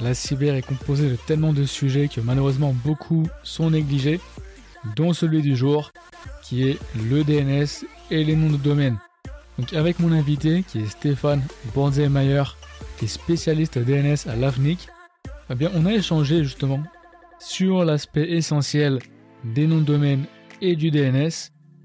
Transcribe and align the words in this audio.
la 0.00 0.14
cyber 0.14 0.54
est 0.54 0.62
composée 0.62 1.10
de 1.10 1.16
tellement 1.16 1.52
de 1.52 1.64
sujets 1.64 2.08
que 2.08 2.20
malheureusement 2.20 2.74
beaucoup 2.84 3.26
sont 3.42 3.70
négligés, 3.70 4.20
dont 4.96 5.12
celui 5.12 5.42
du 5.42 5.56
jour, 5.56 5.92
qui 6.42 6.68
est 6.68 6.78
le 7.10 7.22
DNS 7.22 7.86
et 8.10 8.24
les 8.24 8.36
noms 8.36 8.50
de 8.50 8.56
domaine. 8.56 8.96
Donc 9.58 9.74
avec 9.74 9.98
mon 9.98 10.12
invité, 10.12 10.64
qui 10.66 10.78
est 10.78 10.86
Stéphane 10.86 11.42
Borzemeyer, 11.74 12.44
qui 12.98 13.04
est 13.04 13.08
spécialiste 13.08 13.78
DNS 13.78 14.28
à 14.28 14.36
l'AFNIC, 14.36 14.88
eh 15.50 15.54
bien 15.54 15.70
on 15.74 15.86
a 15.86 15.92
échangé 15.92 16.44
justement 16.44 16.82
sur 17.38 17.84
l'aspect 17.84 18.30
essentiel 18.30 18.98
des 19.44 19.66
noms 19.66 19.80
de 19.80 19.84
domaine 19.84 20.24
et 20.60 20.76
du 20.76 20.90
DNS, 20.90 21.30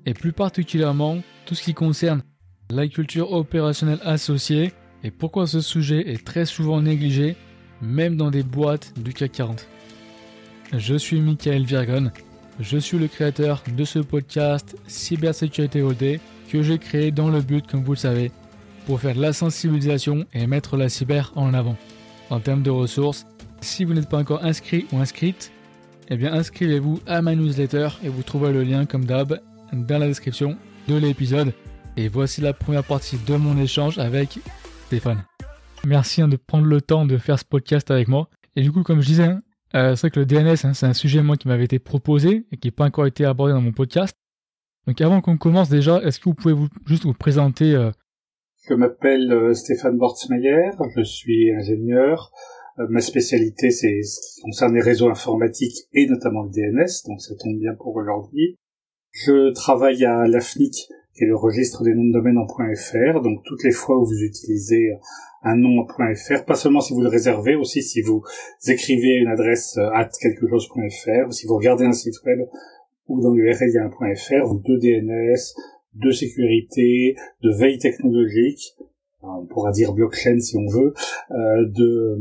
et 0.06 0.14
plus 0.14 0.34
particulièrement 0.34 1.22
tout 1.46 1.56
ce 1.56 1.64
qui 1.64 1.74
concerne 1.74 2.22
la 2.70 2.88
culture 2.88 3.32
opérationnelle 3.32 4.00
associée 4.04 4.74
et 5.04 5.12
pourquoi 5.12 5.48
ce 5.48 5.62
sujet 5.62 6.12
est 6.12 6.26
très 6.26 6.46
souvent 6.46 6.82
négligé, 6.82 7.36
même 7.82 8.18
dans 8.18 8.32
des 8.32 8.44
boîtes 8.44 8.94
du 8.98 9.14
CAC 9.14 9.32
40. 9.34 9.68
Je 10.74 10.96
suis 10.96 11.22
Michael 11.22 11.64
Virgon, 11.64 12.12
je 12.60 12.78
suis 12.78 12.98
le 12.98 13.08
créateur 13.08 13.64
de 13.76 13.84
ce 13.84 14.00
podcast 14.00 14.78
Cybersécurité 14.88 15.82
OD 15.82 16.20
que 16.50 16.62
j'ai 16.62 16.78
créé 16.78 17.12
dans 17.12 17.30
le 17.30 17.42
but, 17.42 17.68
comme 17.68 17.84
vous 17.84 17.94
le 17.94 17.98
savez, 17.98 18.32
pour 18.86 19.02
faire 19.02 19.16
de 19.16 19.22
la 19.22 19.34
sensibilisation 19.34 20.26
et 20.34 20.48
mettre 20.48 20.78
la 20.78 20.90
cyber 20.90 21.32
en 21.36 21.54
avant. 21.54 21.76
En 22.30 22.40
termes 22.40 22.64
de 22.64 22.70
ressources, 22.70 23.26
si 23.62 23.84
vous 23.84 23.94
n'êtes 23.94 24.10
pas 24.10 24.20
encore 24.20 24.44
inscrit 24.44 24.86
ou 24.92 25.00
inscrite, 25.00 25.52
eh 26.10 26.18
bien 26.18 26.34
inscrivez-vous 26.34 27.02
à 27.08 27.22
ma 27.22 27.36
newsletter 27.36 27.90
et 28.04 28.10
vous 28.10 28.24
trouverez 28.24 28.54
le 28.54 28.64
lien 28.64 28.86
comme 28.86 29.06
d'hab 29.06 29.40
dans 29.74 29.98
la 29.98 30.08
description 30.08 30.58
de 30.88 30.96
l'épisode. 30.96 31.54
Et 31.98 32.08
voici 32.08 32.42
la 32.42 32.54
première 32.54 32.84
partie 32.84 33.18
de 33.26 33.36
mon 33.36 33.58
échange 33.58 33.98
avec 33.98 34.40
Stéphane. 34.88 35.24
Merci 35.86 36.22
hein, 36.22 36.28
de 36.28 36.36
prendre 36.36 36.66
le 36.66 36.82
temps 36.82 37.06
de 37.06 37.18
faire 37.18 37.38
ce 37.38 37.46
podcast 37.46 37.92
avec 37.92 38.08
moi. 38.08 38.28
Et 38.56 38.64
du 38.64 38.72
coup, 38.72 38.82
comme 38.82 39.02
je 39.02 39.08
disais, 39.08 39.24
hein, 39.24 39.44
euh, 39.76 39.96
c'est 39.96 40.08
vrai 40.08 40.10
que 40.10 40.20
le 40.20 40.26
DNS, 40.26 40.66
hein, 40.66 40.74
c'est 40.74 40.86
un 40.88 40.94
sujet 40.94 41.22
moi 41.22 41.38
qui 41.38 41.48
m'avait 41.48 41.66
été 41.66 41.78
proposé 41.78 42.48
et 42.52 42.58
qui 42.58 42.70
n'a 42.70 42.72
pas 42.72 42.86
encore 42.86 43.06
été 43.06 43.24
abordé 43.24 43.54
dans 43.54 43.62
mon 43.62 43.72
podcast. 43.72 44.18
Donc 44.88 45.00
avant 45.02 45.22
qu'on 45.22 45.38
commence 45.38 45.70
déjà, 45.70 46.02
est-ce 46.02 46.20
que 46.20 46.26
vous 46.26 46.34
pouvez 46.34 46.54
vous, 46.54 46.68
juste 46.88 47.04
vous 47.04 47.14
présenter 47.14 47.76
euh... 47.76 47.92
Je 48.68 48.74
m'appelle 48.74 49.32
euh, 49.32 49.54
Stéphane 49.54 49.98
Bortsmeyer, 49.98 50.72
je 50.96 51.04
suis 51.04 51.54
ingénieur. 51.54 52.32
Ma 52.90 53.00
spécialité, 53.00 53.72
c'est 53.72 54.02
ce 54.02 54.36
qui 54.36 54.42
concerne 54.42 54.74
les 54.74 54.82
réseaux 54.82 55.10
informatiques 55.10 55.88
et 55.94 56.08
notamment 56.08 56.44
le 56.44 56.50
DNS, 56.50 57.08
donc 57.08 57.22
ça 57.22 57.34
tombe 57.36 57.58
bien 57.58 57.74
pour 57.74 57.96
aujourd'hui. 57.96 58.58
Je 59.12 59.54
travaille 59.54 60.04
à 60.04 60.28
l'AFNIC, 60.28 60.74
qui 61.14 61.24
est 61.24 61.28
le 61.28 61.38
registre 61.38 61.84
des 61.84 61.94
noms 61.94 62.04
de 62.04 62.12
domaine 62.12 62.38
en 62.38 62.46
.fr. 62.48 63.22
Donc 63.22 63.44
toutes 63.46 63.64
les 63.64 63.72
fois 63.72 63.98
où 63.98 64.06
vous 64.06 64.20
utilisez 64.20 64.92
un 65.46 65.58
nom 65.58 65.86
.fr, 65.88 66.44
pas 66.44 66.56
seulement 66.56 66.82
si 66.82 66.94
vous 66.94 67.02
le 67.02 67.08
réservez, 67.08 67.56
aussi 67.56 67.84
si 67.84 68.02
vous 68.02 68.24
écrivez 68.68 69.16
une 69.18 69.28
adresse 69.28 69.78
euh, 69.78 69.92
at 69.94 70.10
quelque 70.20 70.48
chose.fr, 70.48 71.32
si 71.32 71.46
vous 71.46 71.56
regardez 71.56 71.86
un 71.86 71.94
site 71.94 72.16
web 72.26 72.40
où 73.08 73.22
dans 73.22 73.32
l'URL 73.32 73.56
il 73.62 73.74
y 73.74 73.78
a 73.78 73.86
un 73.86 74.16
.fr, 74.16 74.46
vous 74.46 74.60
de 74.60 74.78
DNS, 74.78 75.38
de 75.94 76.12
sécurité, 76.12 77.16
de 77.44 77.52
veille 77.52 77.78
technologique, 77.78 78.74
on 79.22 79.46
pourra 79.46 79.72
dire 79.72 79.94
blockchain 79.94 80.40
si 80.40 80.58
on 80.58 80.68
veut, 80.68 80.94
euh, 81.32 81.66
de 81.68 82.18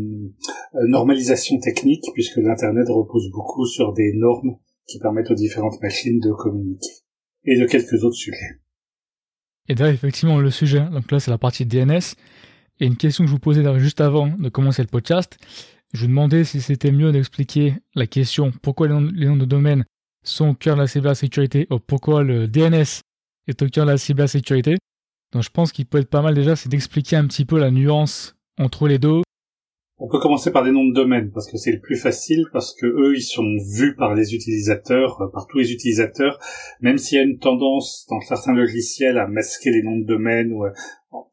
euh, 0.75 0.87
normalisation 0.87 1.59
technique, 1.59 2.05
puisque 2.13 2.37
l'Internet 2.37 2.89
repose 2.89 3.31
beaucoup 3.31 3.67
sur 3.67 3.95
des 3.95 4.13
normes 4.15 4.57
qui 4.87 4.99
permettent 4.99 5.31
aux 5.31 5.35
différentes 5.35 5.81
machines 5.81 6.21
de 6.21 6.31
communiquer, 6.33 6.93
et 7.45 7.59
de 7.59 7.65
quelques 7.65 8.05
autres 8.05 8.17
sujets. 8.17 8.61
Et 9.69 9.75
d'ailleurs, 9.75 9.95
effectivement, 9.95 10.39
le 10.39 10.51
sujet, 10.51 10.85
donc 10.93 11.11
là, 11.11 11.21
c'est 11.21 11.31
la 11.31 11.39
partie 11.39 11.65
DNS. 11.65 12.17
Et 12.81 12.87
une 12.87 12.97
question 12.97 13.25
que 13.25 13.29
je 13.29 13.35
vous 13.35 13.41
posais 13.41 13.79
juste 13.79 14.01
avant 14.01 14.27
de 14.27 14.49
commencer 14.49 14.83
le 14.83 14.89
podcast, 14.89 15.39
je 15.93 16.01
vous 16.03 16.09
demandais 16.09 16.43
si 16.43 16.61
c'était 16.61 16.91
mieux 16.91 17.13
d'expliquer 17.13 17.75
la 17.95 18.09
question 18.09 18.51
pourquoi 18.63 18.89
les 18.89 18.95
noms, 19.27 19.37
de 19.37 19.45
domaine 19.45 19.85
sont 20.25 20.49
au 20.49 20.55
cœur 20.55 20.75
de 20.75 20.81
la 20.81 20.89
cybersécurité 20.89 21.69
ou 21.71 21.79
pourquoi 21.79 22.25
le 22.25 22.49
DNS 22.49 23.03
est 23.47 23.63
au 23.63 23.69
cœur 23.69 23.87
de 23.87 23.93
la 23.93 23.97
cybersécurité. 23.97 24.77
Donc 25.33 25.45
je 25.45 25.51
pense 25.51 25.71
qu'il 25.71 25.87
peut 25.87 25.99
être 25.99 26.11
pas 26.11 26.23
mal 26.23 26.35
déjà, 26.35 26.57
c'est 26.57 26.69
d'expliquer 26.69 27.15
un 27.15 27.27
petit 27.27 27.45
peu 27.45 27.61
la 27.61 27.71
nuance 27.71 28.35
entre 28.59 28.89
les 28.89 28.99
deux. 28.99 29.23
On 29.99 30.09
peut 30.09 30.19
commencer 30.19 30.51
par 30.51 30.65
des 30.65 30.73
noms 30.73 30.87
de 30.87 30.93
domaine 30.93 31.31
parce 31.31 31.49
que 31.49 31.57
c'est 31.57 31.71
le 31.71 31.81
plus 31.81 31.97
facile 31.97 32.45
parce 32.53 32.75
que 32.75 32.87
eux 32.87 33.15
ils 33.15 33.23
sont 33.23 33.47
vus 33.77 33.95
par 33.95 34.15
les 34.17 34.35
utilisateurs, 34.35 35.23
euh, 35.23 35.29
par 35.33 35.47
tous 35.47 35.59
les 35.59 35.73
utilisateurs, 35.73 36.41
même 36.81 36.99
s'il 36.99 37.19
y 37.19 37.21
a 37.21 37.25
une 37.25 37.39
tendance 37.39 38.05
dans 38.11 38.21
certains 38.21 38.55
logiciels 38.55 39.19
à 39.19 39.29
masquer 39.29 39.71
les 39.71 39.85
noms 39.85 39.99
de 39.99 40.05
domaine 40.05 40.53
ou 40.53 40.65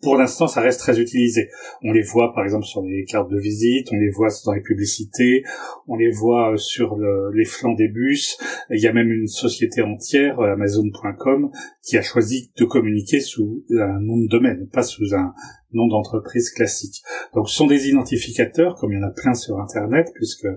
pour 0.02 0.16
l'instant, 0.16 0.48
ça 0.48 0.62
reste 0.62 0.80
très 0.80 1.00
utilisé. 1.00 1.50
On 1.84 1.92
les 1.92 2.02
voit, 2.02 2.34
par 2.34 2.44
exemple, 2.44 2.66
sur 2.66 2.82
les 2.82 3.04
cartes 3.06 3.30
de 3.32 3.40
visite, 3.40 3.88
on 3.92 3.98
les 3.98 4.10
voit 4.10 4.30
dans 4.46 4.54
les 4.54 4.62
publicités, 4.62 5.44
on 5.88 5.96
les 5.96 6.12
voit 6.12 6.54
euh, 6.54 6.58
sur 6.58 6.98
les 7.34 7.46
flancs 7.46 7.74
des 7.74 7.88
bus. 7.88 8.38
Il 8.70 8.80
y 8.80 8.88
a 8.88 8.94
même 8.94 9.12
une 9.12 9.28
société 9.28 9.82
entière, 9.82 10.40
euh, 10.40 10.54
Amazon.com, 10.54 11.52
qui 11.84 11.98
a 11.98 12.02
choisi 12.02 12.52
de 12.58 12.66
communiquer 12.66 13.20
sous 13.20 13.64
un 13.72 14.00
nom 14.00 14.18
de 14.18 14.28
domaine, 14.28 14.68
pas 14.72 14.84
sous 14.84 15.16
un 15.16 15.34
nom 15.74 15.88
d'entreprise 15.88 16.52
classique. 16.52 17.02
Donc, 17.34 17.50
ce 17.50 17.56
sont 17.56 17.68
des 17.68 17.88
identificateurs, 17.88 18.76
comme 18.76 18.92
il 18.92 19.00
y 19.00 19.04
en 19.04 19.08
a 19.08 19.12
plein 19.12 19.34
sur 19.34 19.60
Internet, 19.60 20.08
puisque 20.14 20.48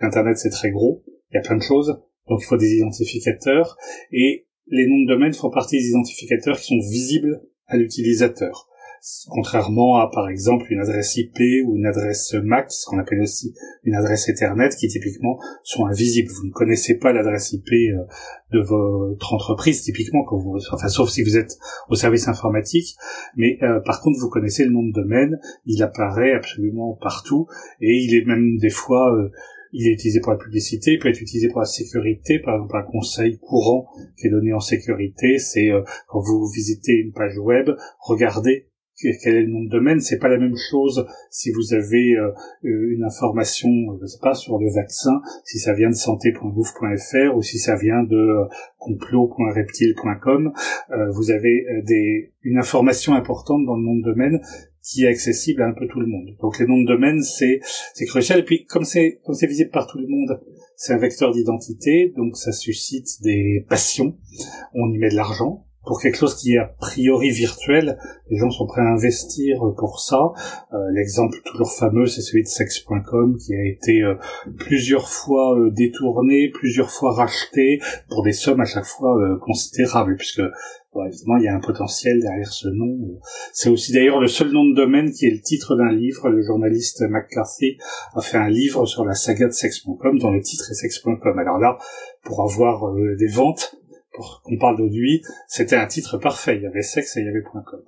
Internet, 0.00 0.36
c'est 0.38 0.50
très 0.50 0.70
gros, 0.70 1.02
il 1.30 1.36
y 1.36 1.38
a 1.38 1.42
plein 1.42 1.56
de 1.56 1.62
choses. 1.62 2.00
Donc, 2.28 2.40
il 2.42 2.46
faut 2.46 2.56
des 2.56 2.74
identificateurs. 2.74 3.76
Et 4.12 4.46
les 4.66 4.86
noms 4.86 5.02
de 5.02 5.08
domaine 5.08 5.32
font 5.32 5.50
partie 5.50 5.78
des 5.78 5.88
identificateurs 5.88 6.58
qui 6.58 6.66
sont 6.66 6.90
visibles 6.90 7.40
à 7.66 7.76
l'utilisateur. 7.76 8.68
Contrairement 9.28 9.98
à, 9.98 10.10
par 10.10 10.30
exemple, 10.30 10.64
une 10.70 10.80
adresse 10.80 11.18
IP 11.18 11.38
ou 11.66 11.76
une 11.76 11.84
adresse 11.84 12.32
MAC, 12.42 12.72
ce 12.72 12.86
qu'on 12.86 12.98
appelle 12.98 13.20
aussi 13.20 13.54
une 13.82 13.94
adresse 13.94 14.30
Ethernet, 14.30 14.70
qui 14.70 14.88
typiquement 14.88 15.38
sont 15.62 15.84
invisibles. 15.84 16.30
Vous 16.30 16.46
ne 16.46 16.52
connaissez 16.52 16.96
pas 16.96 17.12
l'adresse 17.12 17.52
IP 17.52 17.70
euh, 17.70 18.04
de 18.52 18.60
votre 18.60 19.34
entreprise, 19.34 19.82
typiquement, 19.82 20.24
quand 20.24 20.38
vous, 20.38 20.58
enfin, 20.72 20.88
sauf 20.88 21.10
si 21.10 21.22
vous 21.22 21.36
êtes 21.36 21.58
au 21.90 21.96
service 21.96 22.28
informatique. 22.28 22.96
Mais 23.36 23.58
euh, 23.62 23.78
par 23.80 24.00
contre, 24.00 24.18
vous 24.18 24.30
connaissez 24.30 24.64
le 24.64 24.70
nom 24.70 24.82
de 24.82 24.92
domaine. 24.92 25.38
Il 25.66 25.82
apparaît 25.82 26.32
absolument 26.32 26.98
partout, 26.98 27.46
et 27.82 27.98
il 27.98 28.14
est 28.14 28.24
même 28.24 28.56
des 28.56 28.70
fois 28.70 29.14
euh, 29.14 29.30
il 29.74 29.86
est 29.86 29.92
utilisé 29.92 30.20
pour 30.20 30.32
la 30.32 30.38
publicité, 30.38 30.92
il 30.92 30.98
peut 30.98 31.10
être 31.10 31.20
utilisé 31.20 31.48
pour 31.48 31.60
la 31.60 31.66
sécurité. 31.66 32.38
Par 32.38 32.54
exemple, 32.54 32.76
un 32.76 32.90
conseil 32.90 33.38
courant 33.38 33.86
qui 34.16 34.28
est 34.28 34.30
donné 34.30 34.54
en 34.54 34.60
sécurité, 34.60 35.36
c'est 35.38 35.68
quand 36.06 36.20
vous 36.20 36.46
visitez 36.46 36.92
une 36.92 37.12
page 37.12 37.36
web, 37.38 37.70
regardez 37.98 38.68
quel 39.22 39.36
est 39.36 39.42
le 39.42 39.50
nom 39.50 39.62
de 39.62 39.70
domaine, 39.70 40.00
c'est 40.00 40.18
pas 40.18 40.28
la 40.28 40.38
même 40.38 40.56
chose 40.70 41.06
si 41.30 41.50
vous 41.52 41.74
avez 41.74 42.14
euh, 42.16 42.30
euh, 42.64 42.94
une 42.94 43.04
information, 43.04 43.68
euh, 43.68 43.98
je 44.02 44.06
sais 44.06 44.18
pas, 44.20 44.34
sur 44.34 44.58
le 44.58 44.70
vaccin, 44.72 45.20
si 45.44 45.58
ça 45.58 45.74
vient 45.74 45.90
de 45.90 45.94
santé.gouv.fr 45.94 47.36
ou 47.36 47.42
si 47.42 47.58
ça 47.58 47.76
vient 47.76 48.02
de 48.02 48.48
complot.reptile.com. 48.78 50.52
vous 51.14 51.30
avez 51.30 51.66
une 52.42 52.58
information 52.58 53.14
importante 53.14 53.64
dans 53.64 53.76
le 53.76 53.82
nom 53.82 53.96
de 53.96 54.02
domaine 54.02 54.40
qui 54.82 55.04
est 55.04 55.08
accessible 55.08 55.62
à 55.62 55.66
un 55.66 55.72
peu 55.72 55.86
tout 55.86 56.00
le 56.00 56.06
monde. 56.06 56.36
Donc 56.42 56.58
les 56.58 56.66
noms 56.66 56.80
de 56.80 56.86
domaine, 56.86 57.22
c'est 57.22 57.60
crucial. 58.06 58.40
Et 58.40 58.44
puis 58.44 58.66
comme 58.66 58.84
c'est 58.84 59.18
visible 59.46 59.70
par 59.70 59.86
tout 59.86 59.98
le 59.98 60.06
monde, 60.06 60.38
c'est 60.76 60.92
un 60.92 60.98
vecteur 60.98 61.32
d'identité, 61.32 62.12
donc 62.16 62.36
ça 62.36 62.52
suscite 62.52 63.22
des 63.22 63.64
passions. 63.68 64.18
On 64.74 64.92
y 64.92 64.98
met 64.98 65.08
de 65.08 65.14
l'argent, 65.14 65.66
pour 65.84 66.00
quelque 66.00 66.16
chose 66.16 66.34
qui 66.34 66.54
est 66.54 66.58
a 66.58 66.66
priori 66.78 67.30
virtuel, 67.30 67.98
les 68.30 68.38
gens 68.38 68.50
sont 68.50 68.66
prêts 68.66 68.80
à 68.80 68.86
investir 68.86 69.60
pour 69.76 70.00
ça. 70.00 70.32
Euh, 70.72 70.90
l'exemple 70.92 71.38
toujours 71.44 71.72
fameux, 71.72 72.06
c'est 72.06 72.22
celui 72.22 72.42
de 72.42 72.48
sex.com 72.48 73.36
qui 73.36 73.54
a 73.54 73.64
été 73.64 74.02
euh, 74.02 74.14
plusieurs 74.58 75.08
fois 75.08 75.58
euh, 75.58 75.70
détourné, 75.70 76.50
plusieurs 76.52 76.90
fois 76.90 77.12
racheté 77.12 77.80
pour 78.08 78.22
des 78.22 78.32
sommes 78.32 78.60
à 78.60 78.64
chaque 78.64 78.86
fois 78.86 79.14
considérables, 79.40 80.16
puisque 80.16 80.42
évidemment 81.06 81.36
il 81.38 81.44
y 81.44 81.48
a 81.48 81.54
un 81.54 81.60
potentiel 81.60 82.20
derrière 82.20 82.52
ce 82.52 82.68
nom. 82.68 83.20
C'est 83.52 83.68
aussi 83.68 83.92
d'ailleurs 83.92 84.20
le 84.20 84.28
seul 84.28 84.52
nom 84.52 84.64
de 84.64 84.74
domaine 84.74 85.12
qui 85.12 85.26
est 85.26 85.30
le 85.30 85.40
titre 85.40 85.76
d'un 85.76 85.92
livre. 85.92 86.28
Le 86.28 86.42
journaliste 86.42 87.02
McCarthy 87.02 87.76
a 88.14 88.20
fait 88.20 88.38
un 88.38 88.48
livre 88.48 88.86
sur 88.86 89.04
la 89.04 89.14
saga 89.14 89.48
de 89.48 89.52
sex.com 89.52 90.18
dont 90.18 90.30
le 90.30 90.40
titre 90.40 90.70
est 90.70 90.74
sex.com. 90.74 91.38
Alors 91.38 91.58
là, 91.58 91.78
pour 92.22 92.42
avoir 92.42 92.94
des 92.94 93.26
ventes, 93.26 93.76
pour 94.14 94.42
qu'on 94.44 94.56
parle 94.56 94.80
lui, 94.88 95.22
c'était 95.48 95.76
un 95.76 95.86
titre 95.86 96.18
parfait. 96.18 96.56
Il 96.56 96.62
y 96.62 96.66
avait 96.66 96.82
sexe 96.82 97.16
et 97.16 97.20
il 97.20 97.26
y 97.26 97.28
avait 97.28 97.42
.com. 97.42 97.82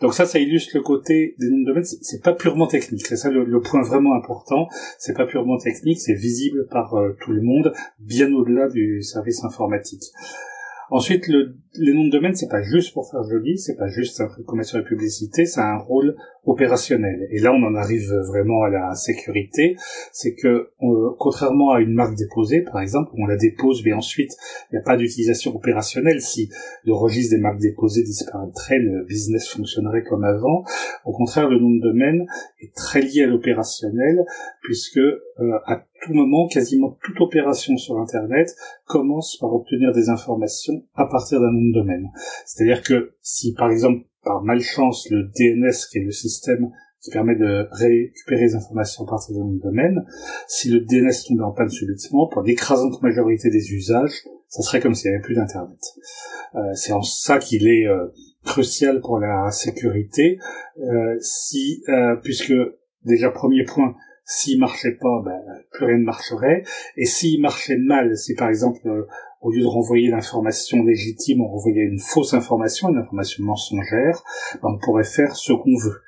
Donc 0.00 0.14
ça, 0.14 0.24
ça 0.24 0.38
illustre 0.38 0.70
le 0.74 0.82
côté 0.82 1.34
des 1.38 1.50
noms 1.50 1.60
de 1.60 1.66
domaine. 1.66 1.84
C'est 1.84 2.22
pas 2.22 2.32
purement 2.32 2.68
technique. 2.68 3.06
C'est 3.06 3.16
ça 3.16 3.28
le, 3.28 3.60
point 3.60 3.82
vraiment 3.82 4.14
important. 4.14 4.68
C'est 4.98 5.16
pas 5.16 5.26
purement 5.26 5.58
technique. 5.58 6.00
C'est 6.00 6.14
visible 6.14 6.68
par 6.70 6.94
euh, 6.94 7.16
tout 7.20 7.32
le 7.32 7.42
monde, 7.42 7.72
bien 7.98 8.32
au-delà 8.32 8.68
du 8.68 9.02
service 9.02 9.42
informatique. 9.44 10.04
Ensuite, 10.90 11.26
le, 11.26 11.56
les 11.76 11.92
noms 11.92 12.06
de 12.06 12.10
domaine, 12.10 12.34
c'est 12.34 12.48
pas 12.48 12.62
juste 12.62 12.92
pour 12.92 13.10
faire 13.10 13.22
joli, 13.24 13.58
c'est 13.58 13.76
pas 13.76 13.88
juste 13.88 14.20
un 14.20 14.28
truc 14.28 14.46
commercial 14.46 14.82
et 14.82 14.84
publicité, 14.84 15.46
ça 15.46 15.62
a 15.62 15.74
un 15.74 15.78
rôle 15.78 16.16
opérationnel. 16.46 17.26
Et 17.30 17.40
là, 17.40 17.52
on 17.52 17.62
en 17.62 17.74
arrive 17.74 18.12
vraiment 18.28 18.62
à 18.62 18.68
la 18.68 18.94
sécurité. 18.94 19.76
C'est 20.12 20.34
que, 20.34 20.70
contrairement 21.18 21.72
à 21.72 21.80
une 21.80 21.94
marque 21.94 22.16
déposée, 22.16 22.62
par 22.62 22.80
exemple, 22.80 23.10
où 23.14 23.24
on 23.24 23.26
la 23.26 23.36
dépose, 23.36 23.82
mais 23.84 23.92
ensuite, 23.92 24.32
il 24.70 24.74
n'y 24.74 24.78
a 24.78 24.82
pas 24.82 24.96
d'utilisation 24.96 25.54
opérationnelle. 25.54 26.20
Si 26.20 26.50
le 26.84 26.92
registre 26.92 27.34
des 27.34 27.40
marques 27.40 27.60
déposées 27.60 28.02
disparaîtrait, 28.02 28.78
le 28.78 29.04
business 29.04 29.48
fonctionnerait 29.48 30.04
comme 30.04 30.24
avant. 30.24 30.64
Au 31.04 31.12
contraire, 31.12 31.48
le 31.48 31.58
nom 31.58 31.70
de 31.70 31.80
domaine 31.80 32.26
est 32.60 32.74
très 32.74 33.00
lié 33.00 33.22
à 33.22 33.26
l'opérationnel, 33.26 34.24
puisque 34.62 34.98
euh, 34.98 35.58
à 35.66 35.84
tout 36.02 36.12
moment, 36.12 36.46
quasiment 36.48 36.98
toute 37.02 37.20
opération 37.20 37.76
sur 37.76 37.98
Internet 37.98 38.54
commence 38.86 39.38
par 39.40 39.52
obtenir 39.54 39.92
des 39.92 40.10
informations 40.10 40.84
à 40.94 41.06
partir 41.06 41.40
d'un 41.40 41.50
nom 41.50 41.63
de 41.68 41.72
domaine. 41.72 42.10
C'est-à-dire 42.46 42.82
que 42.82 43.14
si, 43.22 43.54
par 43.54 43.70
exemple, 43.70 44.06
par 44.22 44.42
malchance, 44.42 45.08
le 45.10 45.24
DNS, 45.24 45.74
qui 45.90 45.98
est 45.98 46.04
le 46.04 46.10
système 46.10 46.70
qui 47.00 47.10
permet 47.10 47.36
de 47.36 47.66
récupérer 47.70 48.46
les 48.46 48.54
informations 48.54 49.04
à 49.04 49.06
partir 49.06 49.36
d'un 49.36 49.58
domaine, 49.62 50.06
si 50.48 50.70
le 50.70 50.80
DNS 50.80 51.12
tombait 51.28 51.42
en 51.42 51.52
panne 51.52 51.68
subitement, 51.68 52.28
pour 52.28 52.42
l'écrasante 52.42 53.02
majorité 53.02 53.50
des 53.50 53.72
usages, 53.72 54.24
ça 54.48 54.62
serait 54.62 54.80
comme 54.80 54.94
s'il 54.94 55.10
n'y 55.10 55.16
avait 55.16 55.22
plus 55.22 55.34
d'Internet. 55.34 55.78
Euh, 56.54 56.60
c'est 56.74 56.92
en 56.92 57.02
ça 57.02 57.38
qu'il 57.38 57.68
est 57.68 57.86
euh, 57.86 58.06
crucial 58.44 59.02
pour 59.02 59.18
la 59.18 59.50
sécurité, 59.50 60.38
euh, 60.78 62.16
puisque 62.22 62.54
déjà 63.04 63.30
premier 63.30 63.64
point, 63.64 63.94
s'il 64.24 64.58
marchait 64.58 64.96
pas, 64.98 65.22
ben, 65.24 65.42
plus 65.72 65.84
rien 65.84 65.98
ne 65.98 66.04
marcherait. 66.04 66.64
Et 66.96 67.04
s'il 67.04 67.42
marchait 67.42 67.76
mal, 67.76 68.16
si 68.16 68.34
par 68.34 68.48
exemple 68.48 69.06
au 69.44 69.52
lieu 69.52 69.60
de 69.60 69.66
renvoyer 69.66 70.08
l'information 70.08 70.82
légitime, 70.82 71.42
on 71.42 71.48
renvoyait 71.48 71.84
une 71.84 72.00
fausse 72.00 72.32
information, 72.32 72.88
une 72.88 72.98
information 72.98 73.44
mensongère, 73.44 74.24
ben, 74.62 74.70
on 74.74 74.78
pourrait 74.78 75.04
faire 75.04 75.36
ce 75.36 75.52
qu'on 75.52 75.76
veut. 75.76 76.00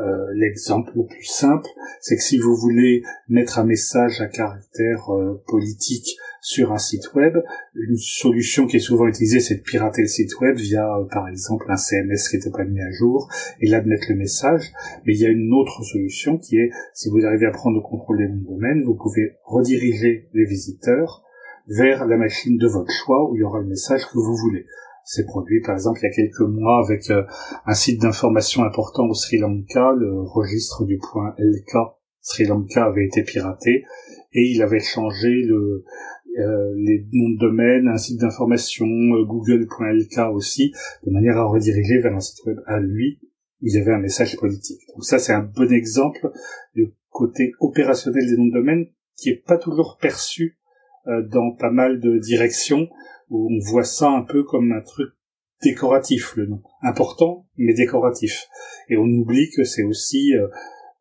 Euh, 0.00 0.26
l'exemple 0.34 0.90
le 0.96 1.04
plus 1.04 1.24
simple, 1.24 1.68
c'est 2.00 2.16
que 2.16 2.22
si 2.22 2.36
vous 2.38 2.56
voulez 2.56 3.02
mettre 3.28 3.60
un 3.60 3.64
message 3.64 4.20
à 4.20 4.26
caractère 4.26 5.08
euh, 5.10 5.40
politique 5.46 6.16
sur 6.40 6.72
un 6.72 6.78
site 6.78 7.14
web, 7.14 7.36
une 7.74 7.96
solution 7.96 8.66
qui 8.66 8.76
est 8.76 8.80
souvent 8.80 9.06
utilisée, 9.06 9.38
c'est 9.38 9.56
de 9.56 9.62
pirater 9.62 10.02
le 10.02 10.08
site 10.08 10.40
web 10.40 10.56
via, 10.56 10.84
euh, 10.96 11.04
par 11.04 11.28
exemple, 11.28 11.66
un 11.68 11.76
CMS 11.76 12.28
qui 12.28 12.36
n'était 12.36 12.50
pas 12.50 12.64
mis 12.64 12.80
à 12.80 12.90
jour, 12.90 13.28
et 13.60 13.68
là 13.68 13.80
de 13.80 13.88
mettre 13.88 14.06
le 14.08 14.16
message. 14.16 14.72
Mais 15.04 15.14
il 15.14 15.20
y 15.20 15.26
a 15.26 15.30
une 15.30 15.52
autre 15.52 15.82
solution 15.84 16.38
qui 16.38 16.58
est, 16.58 16.70
si 16.92 17.08
vous 17.08 17.24
arrivez 17.24 17.46
à 17.46 17.52
prendre 17.52 17.76
le 17.76 17.82
contrôle 17.82 18.18
des 18.18 18.28
noms 18.28 18.54
domaine, 18.54 18.82
vous 18.84 18.94
pouvez 18.94 19.36
rediriger 19.44 20.28
les 20.32 20.44
visiteurs 20.44 21.23
vers 21.66 22.06
la 22.06 22.16
machine 22.16 22.56
de 22.58 22.66
votre 22.66 22.92
choix 22.92 23.30
où 23.30 23.36
il 23.36 23.40
y 23.40 23.44
aura 23.44 23.60
le 23.60 23.66
message 23.66 24.06
que 24.06 24.18
vous 24.18 24.36
voulez. 24.36 24.66
C'est 25.04 25.26
produit 25.26 25.60
par 25.60 25.74
exemple 25.74 26.00
il 26.02 26.06
y 26.06 26.12
a 26.12 26.14
quelques 26.14 26.40
mois 26.40 26.82
avec 26.84 27.10
euh, 27.10 27.24
un 27.66 27.74
site 27.74 28.00
d'information 28.00 28.62
important 28.62 29.06
au 29.06 29.14
Sri 29.14 29.38
Lanka, 29.38 29.94
le 29.98 30.22
registre 30.22 30.84
du 30.84 30.98
point 30.98 31.34
LK 31.38 31.76
Sri 32.20 32.46
Lanka 32.46 32.86
avait 32.86 33.04
été 33.04 33.22
piraté 33.22 33.84
et 34.32 34.50
il 34.50 34.62
avait 34.62 34.80
changé 34.80 35.42
le, 35.42 35.84
euh, 36.38 36.74
les 36.76 37.06
noms 37.12 37.30
de 37.30 37.38
domaine, 37.38 37.86
un 37.86 37.96
site 37.96 38.20
d'information, 38.20 38.86
euh, 38.86 39.24
google.lk 39.24 40.18
aussi, 40.32 40.72
de 41.06 41.12
manière 41.12 41.36
à 41.36 41.44
rediriger 41.44 41.98
vers 41.98 42.14
un 42.14 42.20
site 42.20 42.44
web 42.46 42.58
à 42.66 42.80
lui. 42.80 43.20
Il 43.60 43.72
y 43.72 43.78
avait 43.78 43.92
un 43.92 44.00
message 44.00 44.36
politique. 44.36 44.80
Donc 44.94 45.04
ça, 45.04 45.18
c'est 45.18 45.32
un 45.32 45.42
bon 45.42 45.72
exemple 45.72 46.32
du 46.74 46.88
côté 47.10 47.52
opérationnel 47.60 48.26
des 48.26 48.36
noms 48.36 48.46
de 48.46 48.52
domaine 48.52 48.86
qui 49.16 49.30
est 49.30 49.44
pas 49.46 49.58
toujours 49.58 49.96
perçu 50.00 50.58
dans 51.06 51.54
pas 51.58 51.70
mal 51.70 52.00
de 52.00 52.18
directions 52.18 52.88
où 53.30 53.48
on 53.52 53.58
voit 53.70 53.84
ça 53.84 54.10
un 54.10 54.22
peu 54.22 54.44
comme 54.44 54.72
un 54.72 54.80
truc 54.80 55.10
décoratif, 55.62 56.36
le 56.36 56.46
nom. 56.46 56.62
Important, 56.82 57.46
mais 57.56 57.74
décoratif. 57.74 58.46
Et 58.88 58.96
on 58.96 59.06
oublie 59.06 59.50
que 59.56 59.64
c'est 59.64 59.82
aussi 59.82 60.34
euh, 60.34 60.46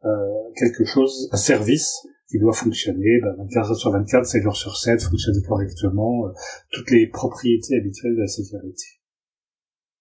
euh, 0.06 0.10
quelque 0.58 0.86
chose, 0.86 1.30
un 1.32 1.38
service 1.38 2.08
qui 2.30 2.40
doit 2.40 2.54
fonctionner 2.54 3.20
24 3.38 3.38
ben, 3.38 3.60
heures 3.60 3.76
sur 3.76 3.92
24, 3.92 4.26
7 4.26 4.44
jours 4.44 4.56
sur 4.56 4.78
7, 4.78 5.04
fonctionner 5.04 5.42
correctement, 5.48 6.26
toutes 6.72 6.90
les 6.90 7.08
propriétés 7.08 7.78
habituelles 7.78 8.16
de 8.16 8.22
la 8.22 8.28
sécurité. 8.28 8.86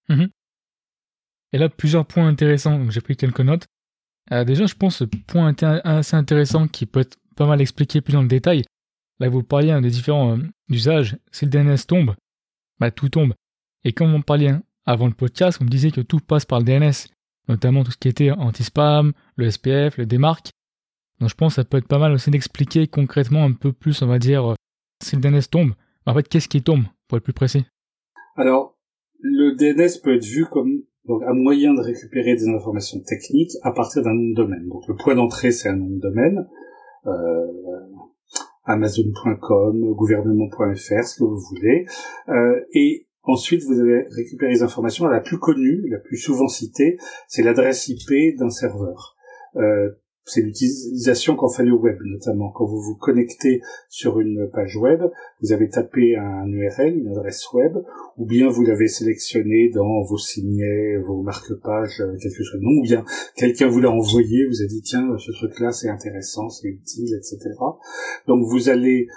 Mhm. 0.09 0.29
Et 1.53 1.59
là, 1.59 1.69
plusieurs 1.69 2.07
points 2.07 2.27
intéressants, 2.27 2.79
donc 2.79 2.91
j'ai 2.91 3.03
pris 3.03 3.17
quelques 3.17 3.41
notes. 3.41 3.67
déjà, 4.31 4.65
je 4.65 4.75
pense, 4.75 5.03
point 5.27 5.55
assez 5.63 6.17
intéressant 6.17 6.67
qui 6.69 6.87
peut 6.87 7.01
être 7.01 7.19
pas 7.37 7.47
mal 7.47 7.61
expliqué 7.61 8.01
plus 8.01 8.15
dans 8.15 8.23
le 8.23 8.29
détail, 8.29 8.63
Vous 9.29 9.43
parliez 9.43 9.71
hein, 9.71 9.81
des 9.81 9.91
différents 9.91 10.37
euh, 10.37 10.43
usages. 10.69 11.17
Si 11.31 11.45
le 11.45 11.51
DNS 11.51 11.87
tombe, 11.87 12.15
bah, 12.81 12.91
tout 12.91 13.09
tombe. 13.09 13.35
Et 13.85 13.93
comme 13.93 14.15
on 14.15 14.23
parlait 14.23 14.49
hein, 14.49 14.63
avant 14.85 15.07
le 15.07 15.13
podcast, 15.13 15.59
on 15.61 15.65
me 15.65 15.71
disait 15.71 15.91
que 15.91 16.01
tout 16.01 16.21
passe 16.21 16.45
par 16.45 16.61
le 16.61 16.65
DNS, 16.65 17.09
notamment 17.49 17.85
tout 17.85 17.91
ce 17.91 17.97
qui 17.97 18.09
était 18.09 18.31
anti-spam, 18.31 19.13
le 19.37 19.51
SPF, 19.51 19.97
le 19.99 20.07
démarque. 20.07 20.51
Donc 21.21 21.29
je 21.29 21.35
pense 21.35 21.53
que 21.53 21.63
ça 21.63 21.65
peut 21.65 21.79
être 21.79 21.89
pas 21.89 21.99
mal 21.99 22.13
aussi 22.13 22.31
d'expliquer 22.31 22.87
concrètement 22.89 23.45
un 23.45 23.53
peu 23.53 23.73
plus, 23.73 24.03
on 24.03 24.07
va 24.07 24.19
dire, 24.19 24.53
euh, 24.53 24.55
si 25.03 25.17
le 25.17 25.23
DNS 25.23 25.49
tombe. 25.51 25.75
En 26.07 26.15
fait, 26.15 26.29
qu'est-ce 26.29 26.49
qui 26.49 26.63
tombe, 26.63 26.85
pour 27.07 27.19
être 27.19 27.25
plus 27.25 27.33
précis? 27.33 27.65
Alors, 28.37 28.77
le 29.21 29.55
DNS 29.55 30.01
peut 30.03 30.17
être 30.17 30.25
vu 30.25 30.47
comme 30.47 30.83
donc, 31.07 31.23
un 31.25 31.35
moyen 31.35 31.75
de 31.75 31.81
récupérer 31.81 32.35
des 32.35 32.49
informations 32.49 33.01
techniques 33.01 33.53
à 33.63 33.73
partir 33.73 34.03
d'un 34.03 34.15
nom 34.15 34.31
de 34.31 34.35
domaine. 34.35 34.69
Donc 34.69 34.87
le 34.89 34.95
point 34.97 35.15
d'entrée, 35.15 35.51
c'est 35.51 35.69
un 35.69 35.77
nom 35.77 35.91
de 35.91 36.01
domaine. 36.01 36.49
Euh, 37.07 37.47
Amazon.com, 38.65 39.95
gouvernement.fr, 39.95 41.05
ce 41.05 41.19
que 41.19 41.25
vous 41.25 41.39
voulez. 41.39 41.87
Euh, 42.29 42.61
et 42.73 43.07
ensuite, 43.23 43.65
vous 43.65 43.79
avez 43.79 44.07
récupéré 44.11 44.53
les 44.53 44.63
informations. 44.63 45.07
La 45.07 45.21
plus 45.21 45.39
connue, 45.39 45.89
la 45.89 45.99
plus 45.99 46.17
souvent 46.17 46.49
citée, 46.49 46.99
c'est 47.29 47.43
l'adresse 47.43 47.89
IP 47.89 48.37
d'un 48.39 48.51
serveur. 48.51 49.17
Euh, 49.57 49.91
c'est 50.25 50.43
l'utilisation 50.43 51.35
qu'en 51.35 51.49
fait 51.49 51.65
le 51.65 51.73
web, 51.73 51.99
notamment. 52.05 52.51
Quand 52.51 52.65
vous 52.65 52.81
vous 52.81 52.95
connectez 52.95 53.61
sur 53.89 54.21
une 54.21 54.49
page 54.53 54.77
web, 54.77 55.03
vous 55.43 55.53
avez 55.53 55.69
tapé 55.69 56.17
un 56.17 56.47
URL, 56.47 56.99
une 56.99 57.09
adresse 57.09 57.53
web, 57.53 57.77
ou 58.17 58.27
bien 58.27 58.49
vous 58.49 58.63
l'avez 58.63 58.89
sélectionné 58.89 59.71
dans 59.71 60.03
vos 60.03 60.19
signets, 60.19 60.97
vos 60.99 61.23
marque-pages, 61.23 62.01
euh, 62.01 62.17
quelque 62.19 62.43
chose, 62.43 62.61
non, 62.61 62.81
ou 62.81 62.83
bien 62.83 63.05
quelqu'un 63.37 63.69
vous 63.69 63.81
l'a 63.81 63.91
envoyé, 63.91 64.47
vous 64.47 64.63
a 64.63 64.67
dit 64.67 64.83
tiens, 64.83 65.09
ce 65.19 65.33
truc-là 65.33 65.73
c'est 65.73 65.89
intéressant, 65.89 66.49
c'est 66.49 66.69
utile, 66.69 67.15
etc. 67.15 67.39
Donc 68.27 68.45
vous 68.45 68.69
allez 68.69 69.09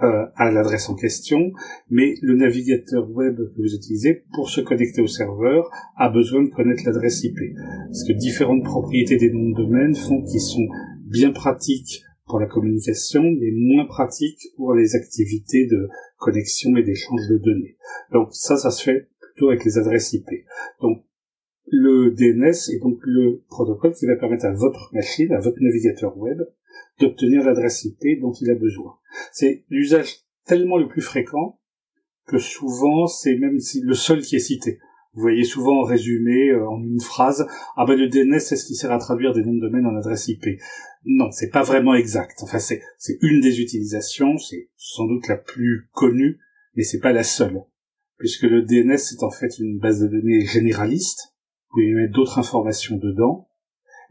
euh, 0.00 0.26
à 0.36 0.50
l'adresse 0.50 0.88
en 0.88 0.94
question, 0.94 1.52
mais 1.90 2.14
le 2.22 2.34
navigateur 2.34 3.10
web 3.10 3.36
que 3.36 3.60
vous 3.62 3.74
utilisez 3.74 4.24
pour 4.34 4.48
se 4.48 4.62
connecter 4.62 5.02
au 5.02 5.06
serveur 5.06 5.70
a 5.96 6.08
besoin 6.08 6.42
de 6.42 6.48
connaître 6.48 6.82
l'adresse 6.86 7.22
IP. 7.24 7.38
Parce 7.88 8.04
que 8.04 8.12
différentes 8.12 8.64
propriétés 8.64 9.18
des 9.18 9.30
noms 9.30 9.50
de 9.50 9.56
domaine 9.56 9.94
font 9.94 10.22
qu'ils 10.22 10.40
sont 10.40 10.66
bien 11.04 11.30
pratiques 11.30 12.02
pour 12.26 12.40
la 12.40 12.46
communication, 12.46 13.22
mais 13.22 13.50
moins 13.52 13.84
pratiques 13.84 14.48
pour 14.56 14.74
les 14.74 14.96
activités 14.96 15.66
de 15.66 15.88
connexion 16.16 16.74
et 16.76 16.82
d'échange 16.82 17.28
de 17.28 17.36
données. 17.36 17.76
Donc 18.12 18.28
ça, 18.32 18.56
ça 18.56 18.70
se 18.70 18.82
fait 18.82 19.08
plutôt 19.20 19.50
avec 19.50 19.64
les 19.64 19.76
adresses 19.76 20.14
IP. 20.14 20.26
Donc 20.80 21.04
le 21.66 22.10
DNS 22.10 22.74
est 22.74 22.80
donc 22.80 22.98
le 23.02 23.42
protocole 23.48 23.92
qui 23.92 24.06
va 24.06 24.16
permettre 24.16 24.46
à 24.46 24.52
votre 24.52 24.90
machine, 24.94 25.32
à 25.32 25.40
votre 25.40 25.58
navigateur 25.60 26.16
web, 26.16 26.40
d'obtenir 27.00 27.44
l'adresse 27.44 27.84
IP 27.84 28.20
dont 28.20 28.32
il 28.32 28.50
a 28.50 28.54
besoin. 28.54 28.96
C'est 29.32 29.64
l'usage 29.68 30.20
tellement 30.46 30.78
le 30.78 30.88
plus 30.88 31.02
fréquent 31.02 31.58
que 32.26 32.38
souvent 32.38 33.06
c'est 33.06 33.36
même 33.36 33.58
le 33.82 33.94
seul 33.94 34.22
qui 34.22 34.36
est 34.36 34.40
cité. 34.40 34.78
Vous 35.14 35.20
voyez 35.20 35.44
souvent 35.44 35.82
résumé 35.82 36.50
euh, 36.50 36.66
en 36.66 36.82
une 36.82 37.00
phrase 37.00 37.46
ah 37.76 37.84
ben 37.84 37.98
le 37.98 38.08
DNS 38.08 38.40
c'est 38.40 38.56
ce 38.56 38.64
qui 38.64 38.74
sert 38.74 38.92
à 38.92 38.98
traduire 38.98 39.34
des 39.34 39.44
noms 39.44 39.54
de 39.54 39.60
domaine 39.60 39.86
en 39.86 39.96
adresse 39.96 40.28
IP. 40.28 40.46
Non, 41.04 41.30
c'est 41.30 41.50
pas 41.50 41.62
vraiment 41.62 41.94
exact. 41.94 42.38
Enfin 42.42 42.58
c'est 42.58 42.80
c'est 42.98 43.18
une 43.20 43.40
des 43.40 43.60
utilisations, 43.60 44.38
c'est 44.38 44.70
sans 44.76 45.06
doute 45.06 45.28
la 45.28 45.36
plus 45.36 45.88
connue, 45.92 46.38
mais 46.76 46.82
c'est 46.82 47.00
pas 47.00 47.12
la 47.12 47.24
seule, 47.24 47.60
puisque 48.16 48.44
le 48.44 48.62
DNS 48.62 48.96
c'est 48.96 49.22
en 49.22 49.30
fait 49.30 49.58
une 49.58 49.78
base 49.78 50.00
de 50.00 50.08
données 50.08 50.46
généraliste. 50.46 51.34
Vous 51.68 51.74
pouvez 51.74 51.90
y 51.90 51.94
mettre 51.94 52.14
d'autres 52.14 52.38
informations 52.38 52.96
dedans, 52.96 53.48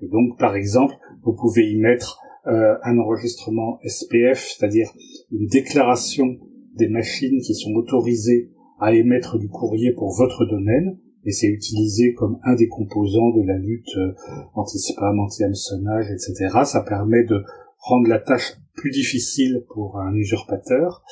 et 0.02 0.08
donc 0.08 0.38
par 0.38 0.56
exemple 0.56 0.96
vous 1.24 1.34
pouvez 1.34 1.68
y 1.72 1.78
mettre 1.78 2.20
un 2.46 2.98
enregistrement 2.98 3.80
SPF, 3.84 4.56
c'est-à-dire 4.58 4.92
une 5.32 5.48
déclaration 5.48 6.38
des 6.76 6.88
machines 6.88 7.40
qui 7.42 7.54
sont 7.54 7.72
autorisées 7.74 8.50
à 8.80 8.94
émettre 8.94 9.38
du 9.38 9.48
courrier 9.48 9.92
pour 9.92 10.16
votre 10.16 10.46
domaine, 10.46 10.98
et 11.24 11.32
c'est 11.32 11.48
utilisé 11.48 12.14
comme 12.14 12.40
un 12.44 12.56
des 12.56 12.68
composants 12.68 13.30
de 13.30 13.46
la 13.46 13.58
lutte 13.58 13.96
euh, 13.98 14.14
anti-spam, 14.56 15.20
anti-hameçonnage, 15.20 16.08
etc. 16.10 16.50
Ça 16.66 16.82
permet 16.82 17.24
de 17.24 17.44
rendre 17.78 18.08
la 18.08 18.20
tâche 18.20 18.58
plus 18.74 18.90
difficile 18.90 19.64
pour 19.70 20.00
un 20.00 20.16
usurpateur. 20.16 21.04